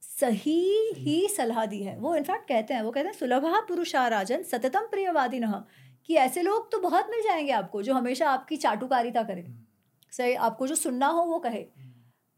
[0.00, 4.42] सही ही सलाह दी है। वो इनफैक्ट कहते हैं वो कहते हैं सुलभा पुरुषा राजन
[4.42, 5.64] सततम प्रियवादी न
[6.06, 9.64] कि ऐसे लोग तो बहुत मिल जाएँगे आपको जो हमेशा आपकी चाटुकारिता करें।
[10.10, 11.62] सही आपको जो सुनना हो वो कहे।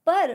[0.06, 0.30] पर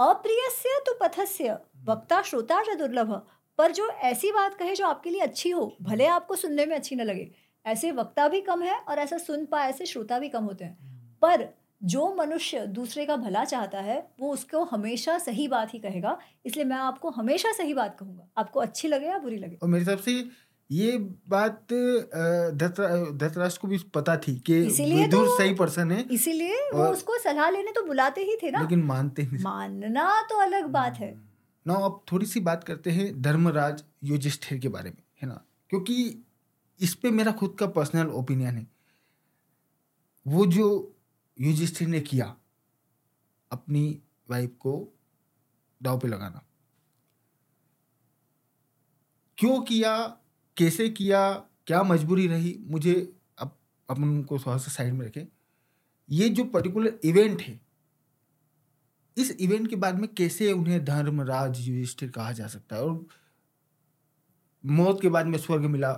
[0.00, 3.26] अप्रियस्य तो पथस्य। वक्ता श्रोता च दुर्लभ
[3.58, 6.96] पर जो ऐसी बात कहे जो आपके लिए अच्छी हो भले आपको सुनने में अच्छी
[6.96, 7.30] न लगे
[7.66, 10.78] ऐसे वक्ता भी कम है और ऐसा सुन पाए ऐसे श्रोता भी कम होते हैं।
[11.22, 11.48] पर
[11.82, 16.64] जो मनुष्य दूसरे का भला चाहता है वो उसको हमेशा सही बात ही कहेगा। इसलिए
[16.64, 19.58] मैं आपको हमेशा सही बात कहूँगा। आपको अच्छी लगे या बुरी लगे?
[19.62, 20.28] और मेरे हिसाब से
[20.70, 20.98] ये
[21.28, 21.52] बात
[22.54, 27.18] धृतरा- धृतराष्ट्र को भी पता थी कि इसीलिए तो- सही पर्सन है इसीलिए वो उसको
[27.18, 31.23] सलाह लेने तो बुलाते ही थे ना। लेकिन मानते नहीं मानना तो अलग बात है।
[31.66, 35.44] ना अब थोड़ी सी बात करते हैं धर्मराज युधिष्ठिर के बारे में, है ना?
[35.70, 36.24] क्योंकि
[36.80, 38.66] इस पर मेरा खुद का पर्सनल ओपिनियन है।
[40.26, 40.96] वो जो
[41.40, 42.36] युधिष्ठिर ने किया,
[43.52, 44.88] अपनी वाइफ को
[45.82, 46.46] दाव पे लगाना।
[49.38, 50.06] क्यों किया,
[50.56, 51.32] कैसे किया,
[51.66, 53.58] क्या मजबूरी रही, मुझे अब
[53.90, 55.26] अपन उनको थोड़ा सा साइड में रखें।
[56.10, 57.63] ये जो पर्टिकुलर इवेंट है
[59.16, 62.82] इस इवेंट के बाद में कैसे उन्हें धर्मराज युधिष्ठिर कहा जा सकता है?
[62.82, 63.06] और
[64.66, 65.92] मौत के बाद में स्वर्ग मिला।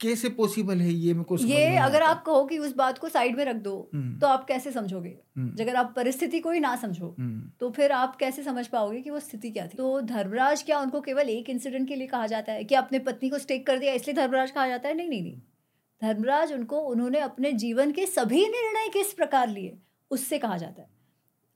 [0.00, 3.36] कैसे पॉसिबल है ये मेरे को ये अगर आप कहो कि उस बात को साइड
[3.36, 5.18] में रख दो हम्म, तो आप कैसे समझोगे?
[5.36, 9.00] हम्म, अगर आप परिस्थिति को ही ना समझो हम्म, तो फिर आप कैसे समझ पाओगे
[9.00, 9.76] कि वो स्थिति क्या थी?
[9.76, 12.64] तो धर्मराज क्या उनको केवल एक इंसिडेंट के लिए कहा जाता है?
[12.64, 14.94] कि अपने पत्नी को स्टेक कर दिया इसलिए धर्मराज कहा जाता है?
[14.94, 15.40] नहीं नहीं नहीं।
[16.02, 19.78] धर्मराज उनको उन्होंने अपने जीवन के सभी निर्णय किस प्रकार लिए
[20.10, 20.97] उससे कहा जाता है।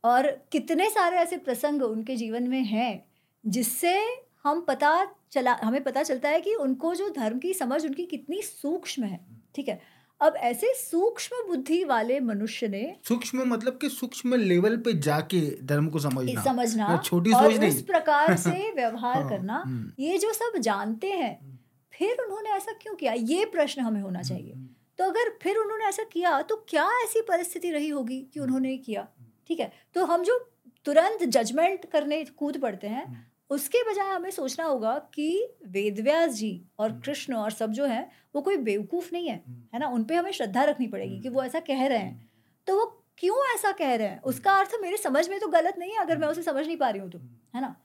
[0.05, 3.05] और कितने सारे ऐसे प्रसंग उनके जीवन में हैं
[3.47, 3.99] जिससे
[4.43, 8.43] हम पता चला हमें पता चलता है कि उनको जो धर्म की समझ उनकी कितनी
[8.43, 9.20] सूक्ष्म है
[9.55, 9.81] ठीक है?
[10.20, 15.89] अब ऐसे सूक्ष्म बुद्धि वाले मनुष्य ने सूक्ष्म मतलब कि सूक्ष्म लेवल पे जाके धर्म
[15.89, 20.33] को समझना समझना छोटी सोच नहीं। उस प्रकार से व्यवहार हाँ, करना हम्म, ये जो
[20.33, 21.59] सब जानते हैं हम्म,
[21.93, 23.12] फिर उन्होंने ऐसा क्यों किया?
[23.12, 24.69] ये प्रश्न हमें होना चाहिए। हम्म,
[24.99, 29.09] तो अगर फिर उन्होंने ऐसा किया तो क्या ऐसी परिस्थिति रही होगी कि उन्होंने किया?
[29.47, 29.73] ठीक है?
[29.94, 30.39] तो हम जो
[30.85, 33.19] तुरंत जजमेंट करने कूद पड़ते हैं हम्म।
[33.51, 38.10] उसके बजाय हमें सोचना होगा कि वेदव्यास जी और हम्म। कृष्ण और सब जो हैं
[38.35, 39.89] वो कोई बेवकूफ़ नहीं है हम्म, है ना?
[39.89, 42.31] उन पे हमें श्रद्धा रखनी पड़ेगी कि वो ऐसा कह रहे हैं।
[42.66, 42.85] तो वो
[43.19, 44.20] क्यों ऐसा कह रहे हैं?
[44.23, 46.90] उसका अर्थ मेरे समझ में तो गलत नहीं है अगर मैं उसे समझ नहीं पा
[46.90, 47.19] रही हूँ तो
[47.55, 47.77] है ना?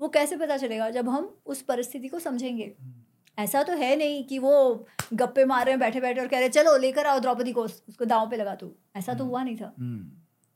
[0.00, 2.74] वो कैसे पता चलेगा जब हम उस परिस्थिति को समझेंगे?
[3.38, 6.44] ऐसा तो है नहीं कि वो गप्पे मार रहे हैं बैठे बैठे और कह रहे
[6.44, 9.56] हैं, चलो लेकर आओ द्रौपदी को उसको दाव पे लगा दो। ऐसा तो। हुआ नहीं
[9.56, 9.74] था।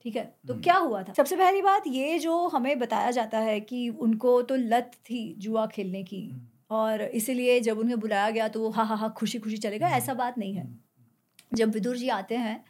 [0.05, 3.39] ठीक है तो हम्म। क्या हुआ था सबसे पहली बात ये जो हमें बताया जाता
[3.41, 8.31] है कि उनको तो लत थी जुआ खेलने की हम्म। और इसीलिए जब उन्हें बुलाया
[8.31, 10.69] गया तो वो हा हा हा खुशी खुशी चलेगा हम्म। ऐसा बात नहीं है
[11.53, 12.63] जब विदुर जी आते हैं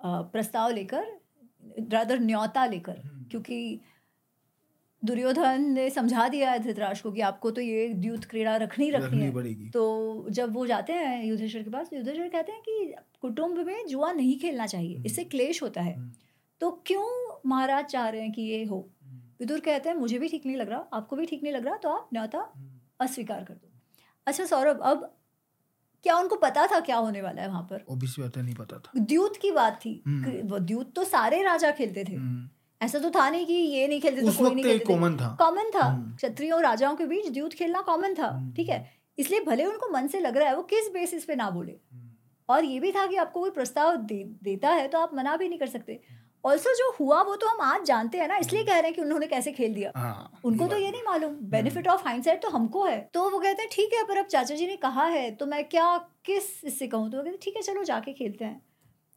[0.00, 1.06] प्रस्ताव लेकर
[1.90, 3.80] रादर न्योता लेकर हम्म। क्योंकि
[5.02, 9.28] दुर्योधन ने समझा दिया है धृतराष्ट्र को कि आपको तो ये द्यूत क्रीड़ा रखनी रखनी
[9.28, 9.84] रखनी है तो
[10.30, 14.12] जब वो जाते हैं युद्धेश्वर के पास तो युधिष्ठिर कहते हैं कि कुटुंब में जुआ
[14.12, 16.12] नहीं खेलना चाहिए इससे क्लेश होता है हम्म।
[16.60, 17.04] तो क्यों
[17.46, 20.56] महाराज चाह रहे हैं कि ये हो हम्म। विदुर कहते हैं मुझे भी ठीक नहीं
[20.56, 23.72] लग रहा आपको भी ठीक नहीं लग रहा तो आप न्योता हम्म। अस्वीकार कर दो
[24.26, 25.12] अच्छा सौरभ अब
[26.04, 29.00] क्या उनको पता था क्या होने वाला है वहाँ पर ओबीसी बात नहीं पता था
[29.02, 32.18] द्यूत की बात थी हम्म। वो द्यूत तो सारे राजा खेलते थे।
[32.80, 35.70] ऐसा तो था नहीं कि ये नहीं खेलते तो कोई नहीं खेलते कॉमन था कॉमन
[35.70, 38.84] था। क्षत्रियों और राजाओं के बीच द्यूत खेलना कॉमन था। ठीक है
[39.18, 41.76] इसलिए भले उनको मन से लग रहा है वो किस बेसिस पे ना बोले।
[42.48, 45.48] और ये भी था कि आपको कोई प्रस्ताव दे, देता है तो आप मना भी
[45.48, 46.00] नहीं कर सकते
[46.46, 49.00] ऑल्सो जो हुआ वो तो हम आज जानते हैं ना इसलिए कह रहे हैं कि
[49.02, 52.84] उन्होंने कैसे खेल दिया। हाँ उनको तो ये नहीं मालूम। बेनिफिट ऑफ़ हाइंडसाइट तो हमको
[52.84, 55.46] है। तो वो कहते हैं ठीक है पर अब चाचा जी ने कहा है तो
[55.46, 55.96] मैं क्या
[56.26, 57.10] किस इससे कहूँ?
[57.10, 58.60] तो वो कहते हैं ठीक है चलो जाके खेलते हैं।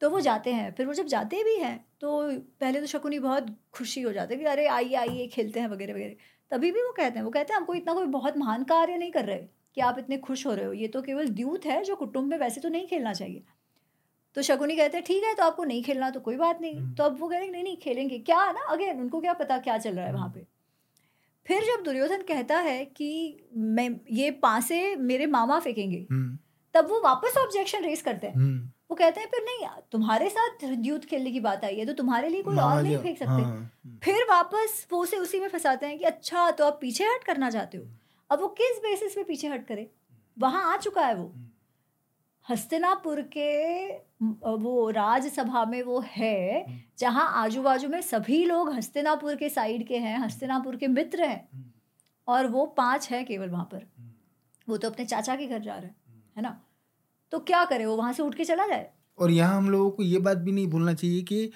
[0.01, 2.21] तो वो जाते हैं। फिर वो जब जाते भी हैं तो
[2.61, 5.93] पहले तो शकुनी बहुत खुशी हो जाते हैं कि अरे आइए आइए खेलते हैं वगैरह
[5.93, 6.15] वगैरह।
[6.51, 9.11] तभी भी वो कहते हैं वो कहते हैं हमको इतना कोई बहुत महान कार्य नहीं
[9.11, 11.95] कर रहे कि आप इतने खुश हो रहे हो। ये तो केवल द्यूत है जो
[11.95, 13.43] कुटुंब में वैसे तो नहीं खेलना चाहिए।
[14.35, 16.93] तो शकुनी कहते हैं ठीक है तो आपको नहीं खेलना तो कोई बात नहीं। हम्म।
[16.95, 19.57] तो अब वो कह रहे हैं, नहीं नहीं खेलेंगे। क्या ना अगेन उनको क्या पता
[19.57, 20.45] क्या चल रहा है वहाँ पे।
[21.45, 23.09] फिर जब दुर्योधन कहता है कि
[23.55, 26.37] मैं ये पासे मेरे मामा फेंकेंगे हम्म।
[26.75, 30.65] तब वो वापस ऑब्जेक्शन रेस करते हैं। हम्म। वो कहते हैं फिर नहीं तुम्हारे साथ
[30.65, 33.41] द्यूत खेलने की बात आई है तो तुम्हारे लिए कोई और नहीं फेंक सकते। हाँ,
[33.41, 37.23] हम्म। फिर वापस वो उसे उसी में फंसाते हैं कि अच्छा तो आप पीछे हट
[37.23, 37.85] करना चाहते हो।
[38.29, 39.89] अब वो किस बेसिस पे पीछे हट करे?
[40.37, 41.31] वहाँ आ चुका है वो।
[42.49, 43.87] हस्तिनापुर के
[44.63, 46.65] वो राजसभा में वो है
[46.99, 51.47] जहाँ आजू बाजू में सभी लोग हस्तिनापुर के साइड के हैं हस्तिनापुर के मित्र हैं।
[52.27, 53.85] और वो पाँच है केवल वहाँ पर।
[54.67, 56.59] वो तो अपने चाचा के घर जा रहे हैं है ना?
[57.33, 58.89] तो क्या करे वो वहाँ से उठ के चला जाए?
[59.17, 61.51] और यहाँ हम लोगों को ये बात भी नहीं भूलना चाहिए कि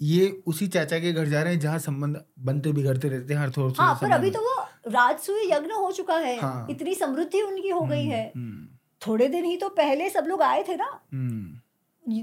[0.00, 3.50] ये उसी चाचा के घर जा रहे हैं जहाँ संबंध बनते बिगड़ते रहते हैं हर
[3.50, 7.68] थोड़े हाँ पर अभी तो वो राजसूय यज्ञ हो चुका है। हाँ। इतनी समृद्धि उनकी
[7.68, 8.66] हो गई है। हम्म,
[9.06, 11.60] थोड़े दिन ही तो पहले सब लोग आए थे ना। हम्म।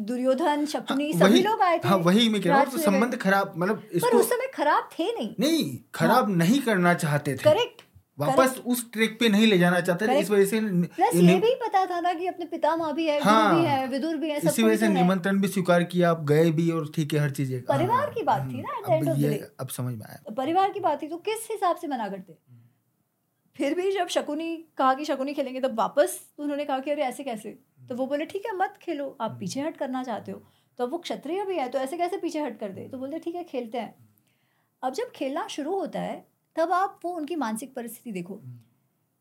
[0.06, 3.16] दुर्योधन शकुनी हाँ, सभी लोग आए थे। हाँ वही मैं कह रहा हूँ तो संबंध
[3.18, 7.44] खराब मतलब पर उस समय खराब थे नहीं। नहीं खराब हाँ, नहीं करना चाहते थे।
[7.44, 7.82] करेक्ट
[8.20, 11.54] वापस उस ट्रैक पे नहीं ले जाना चाहते थे इस वजह से प्लस ये भी
[11.56, 14.48] पता था ना कि अपने पितामह भी है हाँ। भी है विदुर भी है सब
[14.48, 17.54] इसी वजह से निमंत्रण भी स्वीकार किया आप गए भी और ठीक है हर चीज़
[17.70, 21.08] परिवार हाँ, की बात थी हम्म, ना, अब समझ में आया। परिवार की बात थी
[21.08, 22.38] तो किस हिसाब से मना करते?
[23.62, 27.24] फिर भी जब शकुनी कहा कि शकुनी खेलेंगे तब वापस उन्होंने कहा कि अरे ऐसे
[27.24, 27.50] कैसे?
[27.90, 30.42] तो वो बोले ठीक है मत खेलो आप पीछे हट करना चाहते हो।
[30.80, 32.88] तो अब वो क्षत्रिय भी है तो ऐसे कैसे पीछे हट कर दे?
[32.88, 33.94] तो बोलते ठीक है खेलते हैं।
[34.84, 36.26] अब जब खेलना शुरू होता है
[36.56, 38.40] तब आप वो उनकी मानसिक परिस्थिति देखो।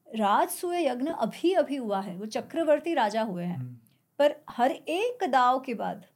[0.06, 3.80] राजसूय यज्ञ अभी अभी हुआ है वो चक्रवर्ती राजा हुए हैं।
[4.18, 6.06] पर हर एक दाव के बाद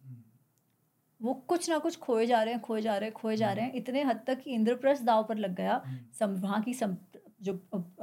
[1.21, 3.65] वो कुछ ना कुछ खोए जा रहे हैं खोए जा रहे हैं खोए जा रहे
[3.65, 5.83] हैं। इतने हद तक कि इंद्रप्रस्थ दाव पर लग गया।
[6.19, 6.97] सम वहाँ की सम,
[7.45, 7.61] जो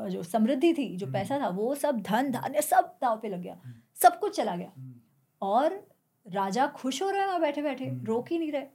[0.10, 3.62] जो समृद्धि थी जो पैसा था वो सब धन धान्य सब दाव पे लग गया।
[3.96, 4.72] सब कुछ चला गया।
[5.42, 5.88] और
[6.26, 8.68] राजा खुश हो रहे हैं वहाँ बैठे बैठे हम्म। रोक ही नहीं रहे।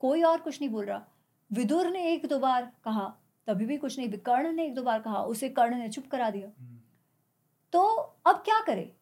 [0.00, 1.04] कोई और कुछ नहीं बोल रहा।
[1.52, 3.14] विदुर ने एक दो बार कहा
[3.46, 6.30] तभी भी कुछ नहीं कर्ण ने एक दो बार कहा उसे कर्ण ने चुप करा
[6.30, 6.48] दिया।
[7.72, 7.86] तो
[8.26, 8.92] अब क्या करे?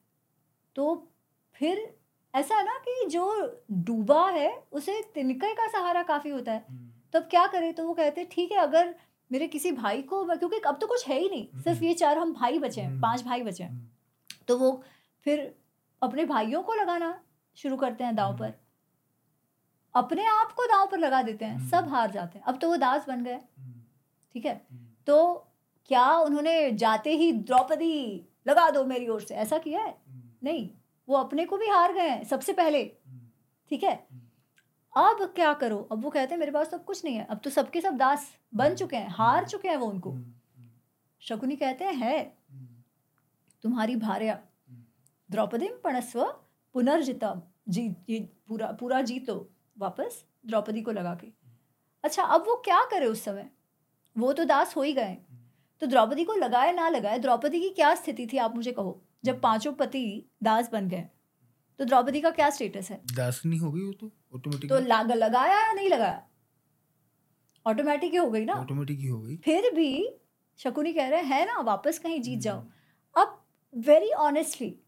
[0.77, 1.09] तो
[1.55, 1.97] फिर
[2.35, 6.65] ऐसा है ना कि जो डूबा है उसे तिनके का सहारा काफ़ी होता है।
[7.13, 7.73] तो अब क्या करे?
[7.73, 8.95] तो वो कहते ठीक है अगर
[9.33, 12.33] मेरे किसी भाई को क्योंकि अब तो कुछ है ही नहीं सिर्फ़ ये चार हम
[12.33, 13.93] भाई बचे हैं हम्म। पाँच भाई बचे हैं।
[14.49, 14.83] तो वो
[15.23, 15.55] फिर
[16.03, 17.21] अपने भाइयों को लगाना
[17.57, 18.53] शुरू करते हैं दाव पर।
[19.95, 22.77] अपने आप को दाव पर लगा देते हैं सब हार जाते हैं। अब तो वो
[22.77, 23.41] दास बन गए।
[24.33, 24.67] ठीक है?
[25.07, 25.47] तो
[25.87, 29.97] क्या उन्होंने जाते ही द्रौपदी लगा दो मेरी ओर से ऐसा किया है?
[30.45, 30.71] नहीं
[31.09, 32.85] वो अपने को भी हार गए हैं सबसे पहले।
[33.69, 34.07] ठीक है?
[34.94, 35.77] अब क्या करो?
[35.93, 38.31] अब वो कहते हैं मेरे पास सब कुछ नहीं है। अब तो सबके सब दास
[38.55, 40.16] बन चुके हैं हार चुके हैं वो उनको।
[41.23, 42.23] शकुनी कहते हैं है।
[43.64, 44.39] तुम्हारी भार्या
[45.31, 46.24] द्रौपदी पणस्व
[46.74, 47.35] पुनर्जिता
[47.69, 49.48] जी ये पूरा पूरा जीत लो
[49.78, 51.27] वापस द्रौपदी को लगा के।
[52.05, 53.48] अच्छा अब वो क्या करे उस समय?
[54.16, 55.16] वो तो दास हो ही गए।
[55.82, 59.40] तो द्रौपदी को लगाए ना लगाए द्रौपदी की क्या स्थिति थी आप मुझे कहो जब
[59.40, 61.09] पाँचों पति दास बन गए?
[61.78, 63.01] तो द्रौपदी का क्या स्टेटस है?
[63.15, 66.27] दासनी हो गई वो तो ऑटोमेटिक तो लाग लगाया या नहीं लगाया?
[67.66, 68.53] ऑटोमेटिक ही हो गई ना?
[68.53, 70.16] ऑटोमेटिक ही हो गई। फिर भी
[70.59, 72.65] शकुनी कह रहे हैं ना वापस कहीं जीत जाओ।
[73.16, 73.43] अब
[73.77, 74.78] वेरी ऑनेस्टली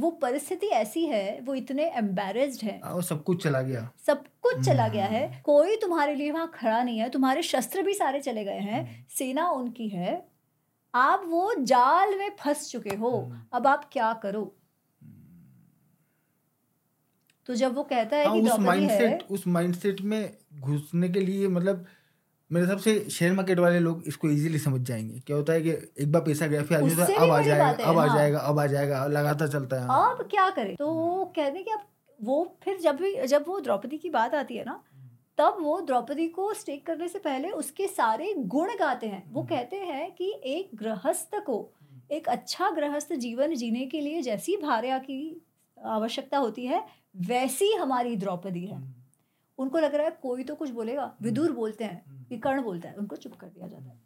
[0.00, 4.66] वो परिस्थिति ऐसी है वो इतने एम्बेरस्ड है। और सब कुछ चला गया। सब कुछ
[4.66, 8.20] चला गया है। हम्म। कोई तुम्हारे लिए वहाँ खड़ा नहीं है। तुम्हारे शस्त्र भी सारे
[8.20, 10.28] चले गए हैं। हम्म। सेना उनकी है।
[10.94, 14.56] आप वो जाल में फंस चुके हो। हम्म। अब आप क्या करो?
[17.48, 21.48] तो जब वो कहता है हाँ कि उस माइंडसेट उस माइंडसेट में घुसने के लिए
[21.48, 21.86] मतलब
[22.50, 25.70] मेरे हिसाब से शेयर मार्केट वाले लोग इसको इजीली समझ जाएँगे क्या होता है कि
[25.70, 28.58] एक बार पैसा गया फिर आदमी सोचता अब आ जाएगा अब आ हाँ। जाएगा अब
[28.58, 31.80] आ जाएगा लगातार चलता है हाँ। अब क्या करे तो वो कहते हैं कि अब
[32.20, 34.82] वो फिर जब भी जब वो द्रौपदी की बात आती है ना
[35.38, 39.48] तब वो द्रौपदी को स्टेक करने से पहले उसके सारे गुण गाते हैं वो हम्म।
[39.48, 41.58] कहते हैं कि एक गृहस्थ को
[42.10, 45.20] एक अच्छा गृहस्थ जीवन जीने के लिए जैसी भार्या की
[45.76, 46.84] आवश्यकता होती है
[47.14, 48.80] वैसी हमारी द्रौपदी है।
[49.58, 52.94] उनको लग रहा है कोई तो कुछ बोलेगा। विदुर बोलते हैं कि कर्ण बोलता है
[52.94, 53.98] उनको चुप कर दिया जाता है।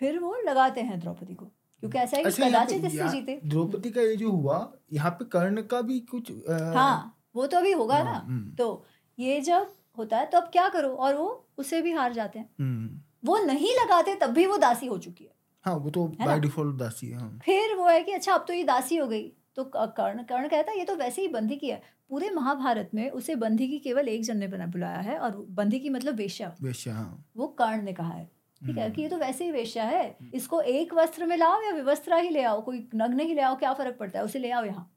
[0.00, 1.44] फिर वो लगाते हैं द्रौपदी को
[1.82, 4.58] क्योंकि ऐसा है कि अच्छा कदाचित इससे जीते। द्रौपदी का ये जो हुआ
[4.92, 8.84] यहाँ पे कर्ण का भी कुछ अ, हाँ वो तो अभी होगा ना। हम्म। तो
[9.18, 10.88] ये जब होता है तो अब क्या करो?
[10.88, 14.86] और वो उसे भी हार जाते हैं। हम्म, वो नहीं लगाते तब भी वो दासी
[14.86, 15.30] हो चुकी है।
[15.64, 18.52] हाँ वो तो बाय डिफ़ॉल्ट दासी है हाँ। फिर वो है कि अच्छा अब तो
[18.54, 21.68] ये दासी हो गई। तो कर्ण कर्ण कहता है ये तो वैसे ही बंदी की
[21.68, 25.36] है। पूरे महाभारत में उसे बंदी की केवल एक जन ने बना बुलाया है और
[25.50, 28.24] बंदी की मतलब वेश्या। वैश्य हाँ। वो कर्ण ने कहा है।
[28.62, 31.60] ठीक है हम्म। कि ये तो वैसे ही वेश्या है। इसको एक वस्त्र में लाओ
[31.62, 34.24] या विवस्त्रा ही ले आओ कोई नग्न ही ले आओ क्या फ़र्क पड़ता है?
[34.24, 34.90] उसे ले आओ यहाँ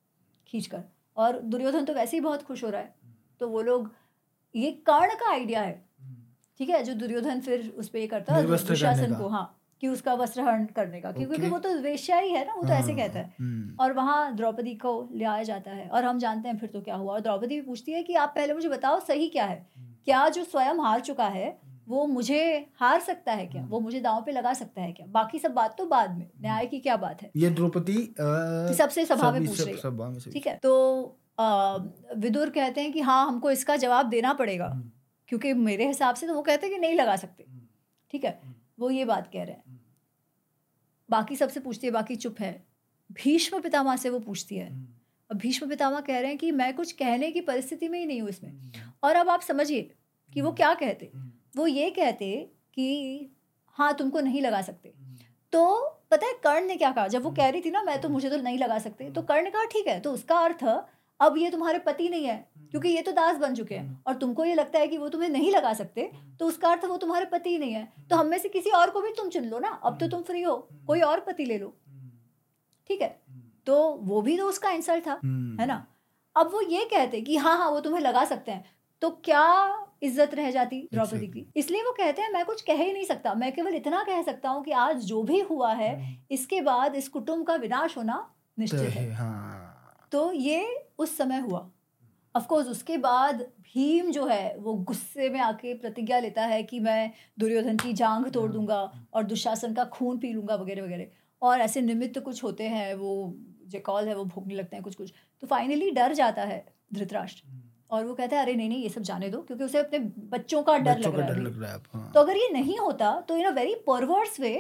[0.48, 0.84] खींच कर
[1.18, 2.96] और दुर्योधन तो वैसे ही बहुत खुश हो रहा है।
[3.40, 3.92] तो वो लोग
[4.56, 5.86] ये कर्ण का आइडिया है।
[6.60, 10.14] ठीक है जो दुर्योधन फिर उस पर ये करता है दुशासन को हाँ। कि उसका
[10.14, 12.92] वस्त्र हरण करने का क्योंकि ओके। वो तो वेश्या ही है ना वो तो ऐसे
[12.92, 16.50] हाँ, कहता है। हम्म, और वहाँ द्रौपदी को ले आया जाता है और हम जानते
[16.50, 19.00] हैं फिर तो क्या हुआ। और द्रौपदी भी पूछती है कि आप पहले मुझे बताओ
[19.02, 19.66] सही क्या है?
[20.06, 21.58] क्या जो स्वयं हार चुका है
[21.88, 22.42] वो मुझे
[22.80, 23.66] हार सकता है क्या?
[23.66, 25.06] वो मुझे दांव पे लगा सकता है क्या?
[25.10, 27.32] बाकी सब बात तो बाद में न्याय की क्या बात है?
[27.38, 27.98] ये द्रौपदी
[28.78, 31.16] सबसे सभा में पूछ रही है। ठीक है तो
[32.18, 34.90] विदुर कहते हैं कि हाँ हमको इसका जवाब देना पड़ेगा हम्म,
[35.30, 37.62] क्योंकि मेरे हिसाब से तो वो कहते हैं कि नहीं लगा सकते। हम्म,
[38.14, 39.69] ठीक है हम्म। वो ये बात कह रहे हैं। हम्म।
[41.10, 42.66] बाकी सबसे पूछती है बाकी चुप है।
[43.12, 44.88] भीष्म पितामा से वो पूछती है। हम्म,
[45.32, 48.22] अब भीष्म पितामा कह रहे हैं कि मैं कुछ कहने की परिस्थिति में ही नहीं
[48.22, 49.96] हूँ इसमें। हम्म, और अब आप समझिए
[50.34, 53.32] कि वो क्या कहते। हम्म, वो ये कहते कि
[53.68, 55.16] हाँ तुमको नहीं लगा सकते। हम्म,
[55.52, 57.08] तो पता है कर्ण ने क्या कहा?
[57.08, 59.50] जब वो कह रही थी ना मैं तो मुझे तो नहीं लगा सकते। तो कर्ण
[59.50, 60.64] कहा ठीक है। तो उसका अर्थ
[61.20, 62.38] अब ये तुम्हारे पति नहीं है
[62.72, 65.30] क्योंकि ये तो दास बन चुके हैं। और तुमको ये लगता है कि वो तुम्हें
[65.30, 66.10] नहीं लगा सकते
[66.40, 68.90] तो उसका अर्थ वो तुम्हारे पति ही नहीं है। तो हम में से किसी और
[68.90, 70.56] को भी तुम चुन लो ना अब तो तुम फ्री हो
[70.88, 72.10] कोई और पति ले लो। हम्म,
[72.90, 73.20] ठीक है?
[73.68, 75.86] तो वो भी तो उसका इंसल्ट था हम्म, है ना?
[76.36, 78.64] अब वो ये कहते कि हाँ हाँ वो तुम्हें लगा सकते हैं।
[79.02, 79.46] तो क्या
[80.04, 81.46] इज़्ज़त रह जाती द्रौपदी की?
[81.56, 84.50] इसलिए वो कहते हैं मैं कुछ कह ही नहीं सकता। मैं केवल इतना कह सकता
[84.50, 88.26] हूँ कि आज जो भी हुआ है हम्म, इसके बाद इस कुटुंब का विनाश होना
[88.58, 89.69] निश्चित है, हाँ।
[90.12, 91.70] तो ये उस समय हुआ।
[92.36, 96.80] ऑफ़ कोर्स उसके बाद भीम जो है वो गुस्से में आके प्रतिज्ञा लेता है कि
[96.80, 98.82] मैं दुर्योधन की जांग तोड़ दूँगा
[99.14, 101.08] और दुशासन का खून पी लूँगा वगैरह वगैरह।
[101.42, 103.34] और ऐसे निमित्त कुछ होते हैं वो
[103.68, 107.44] जो कॉल है वो भोगने लगते हैं कुछ कुछ तो फाइनली डर जाता है धृतराष्ट्र।
[107.92, 110.00] और वो कहता है अरे नहीं नहीं ये सब जाने दो क्योंकि उसे अपने
[110.30, 113.52] बच्चों का डर लग रहा है है तो अगर ये नहीं होता तो इन अ
[113.52, 114.54] वेरी परवर्स वे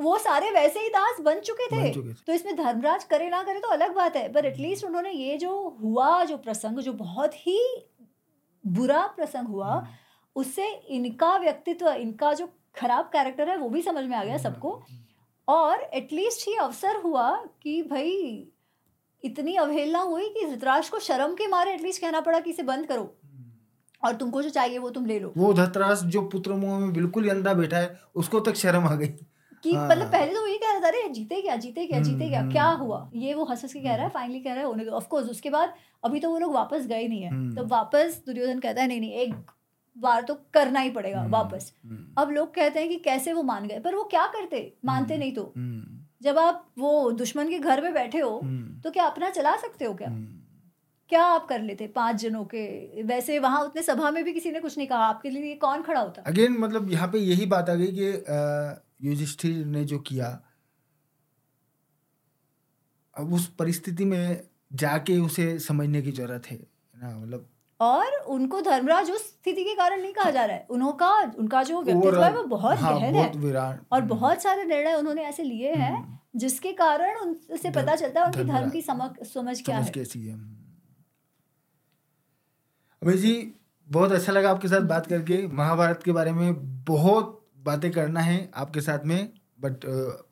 [0.00, 3.28] वो सारे वैसे ही दास बन चुके थे। बन चुके थे। तो इसमें धर्मराज करे
[3.30, 5.52] ना करे तो अलग बात है पर एटलीस्ट उन्होंने ये जो
[5.82, 7.58] हुआ जो प्रसंग जो बहुत ही
[8.64, 9.86] बुरा प्रसंग हुआ हम्म,
[10.36, 14.80] उससे इनका व्यक्तित्व इनका जो खराब कैरेक्टर है वो भी समझ में आ गया सबको।
[15.48, 17.30] और एटलीस्ट ये अवसर हुआ
[17.62, 18.12] कि भाई
[19.22, 22.86] इतनी अवहेलना हुई कि धृतराष्ट्र को शर्म के मारे एटलीस्ट कहना पड़ा कि इसे बंद
[22.86, 23.14] करो।
[24.02, 27.28] और तुमको जो चाहिए वो तुम ले लो। वो धतरास जो पुत्र मुँह में बिल्कुल
[27.30, 29.08] अंधा बैठा है उसको तक शर्म आ गई।
[29.64, 32.28] कि हाँ। मतलब पहले तो वही कह रहा था अरे जीते क्या जीते क्या जीते
[32.28, 33.10] क्या हम्म, क्या हम्म। हुआ?
[33.14, 35.28] ये वो हंस हंस के कह रहा है फाइनली कह रहा है होने दो। ऑफकोर्स
[35.30, 35.74] उसके बाद
[36.04, 39.00] अभी तो वो लोग वापस गए नहीं है। हम्म। तो वापस दुर्योधन कहता है नहीं
[39.00, 39.34] नहीं एक
[39.96, 43.42] बार तो करना ही पड़ेगा हम्म, वापस। हम्म, अब लोग कहते हैं कि कैसे वो
[43.42, 47.48] मान गए पर वो क्या करते मानते हम्म। नहीं तो। हम्म, जब आप वो दुश्मन
[47.48, 50.08] के घर में बैठे हो हम्म, तो क्या अपना चला सकते हो क्या?
[50.08, 50.26] हम्म,
[51.10, 53.02] क्या आप कर लेते पाँच जनों के?
[53.02, 56.00] वैसे वहाँ उतने सभा में भी किसी ने कुछ नहीं कहा आपके लिए कौन खड़ा
[56.00, 56.22] होता?
[56.26, 58.12] अगेन मतलब यहाँ पे यही बात आ गई कि
[59.00, 60.42] युधिष्ठिर ने जो किया
[63.16, 66.56] अब उस परिस्थिति में जाके उसे समझने की ज़रूरत है
[66.96, 67.48] ना मतलब
[67.80, 71.82] और उनको धर्मराज उस स्थिति के कारण नहीं कहा जा रहा है। उनका उनका जो
[71.82, 75.42] व्यक्तित्व है वो बहुत हाँ, गहन बहुत है। और हम्म, बहुत सारे निर्णय उन्होंने ऐसे
[75.42, 79.78] लिए हैं हम्म, जिसके कारण उनसे पता चलता है उनकी धर्म की समझ समझ क्या
[79.78, 80.34] है। कैसी है
[83.02, 83.54] अभय जी
[83.88, 88.50] बहुत अच्छा लगा आपके साथ बात करके। महाभारत के बारे में बहुत बातें करना है
[88.54, 89.84] आपके साथ में बट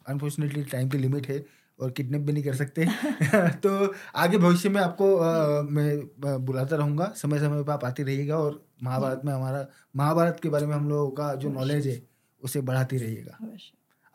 [0.09, 1.47] अनफॉर्चुनेटली टाइम की लिमिट है
[1.81, 2.87] और किडनैप भी नहीं कर सकते।
[3.35, 6.09] तो आगे भविष्य में आपको आ, मैं
[6.45, 10.67] बुलाता रहूँगा। समय समय पर आप आती रहिएगा और महाभारत में हमारा महाभारत के बारे
[10.67, 12.03] में हम लोगों का जो नॉलेज है
[12.43, 13.39] उसे बढ़ाती रहिएगा।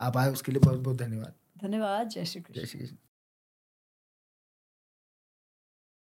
[0.00, 1.32] आप आए उसके लिए बहुत बहुत धन्यवाद।
[1.62, 2.96] धन्यवाद। जय श्री कृष्ण। जय श्री कृष्ण।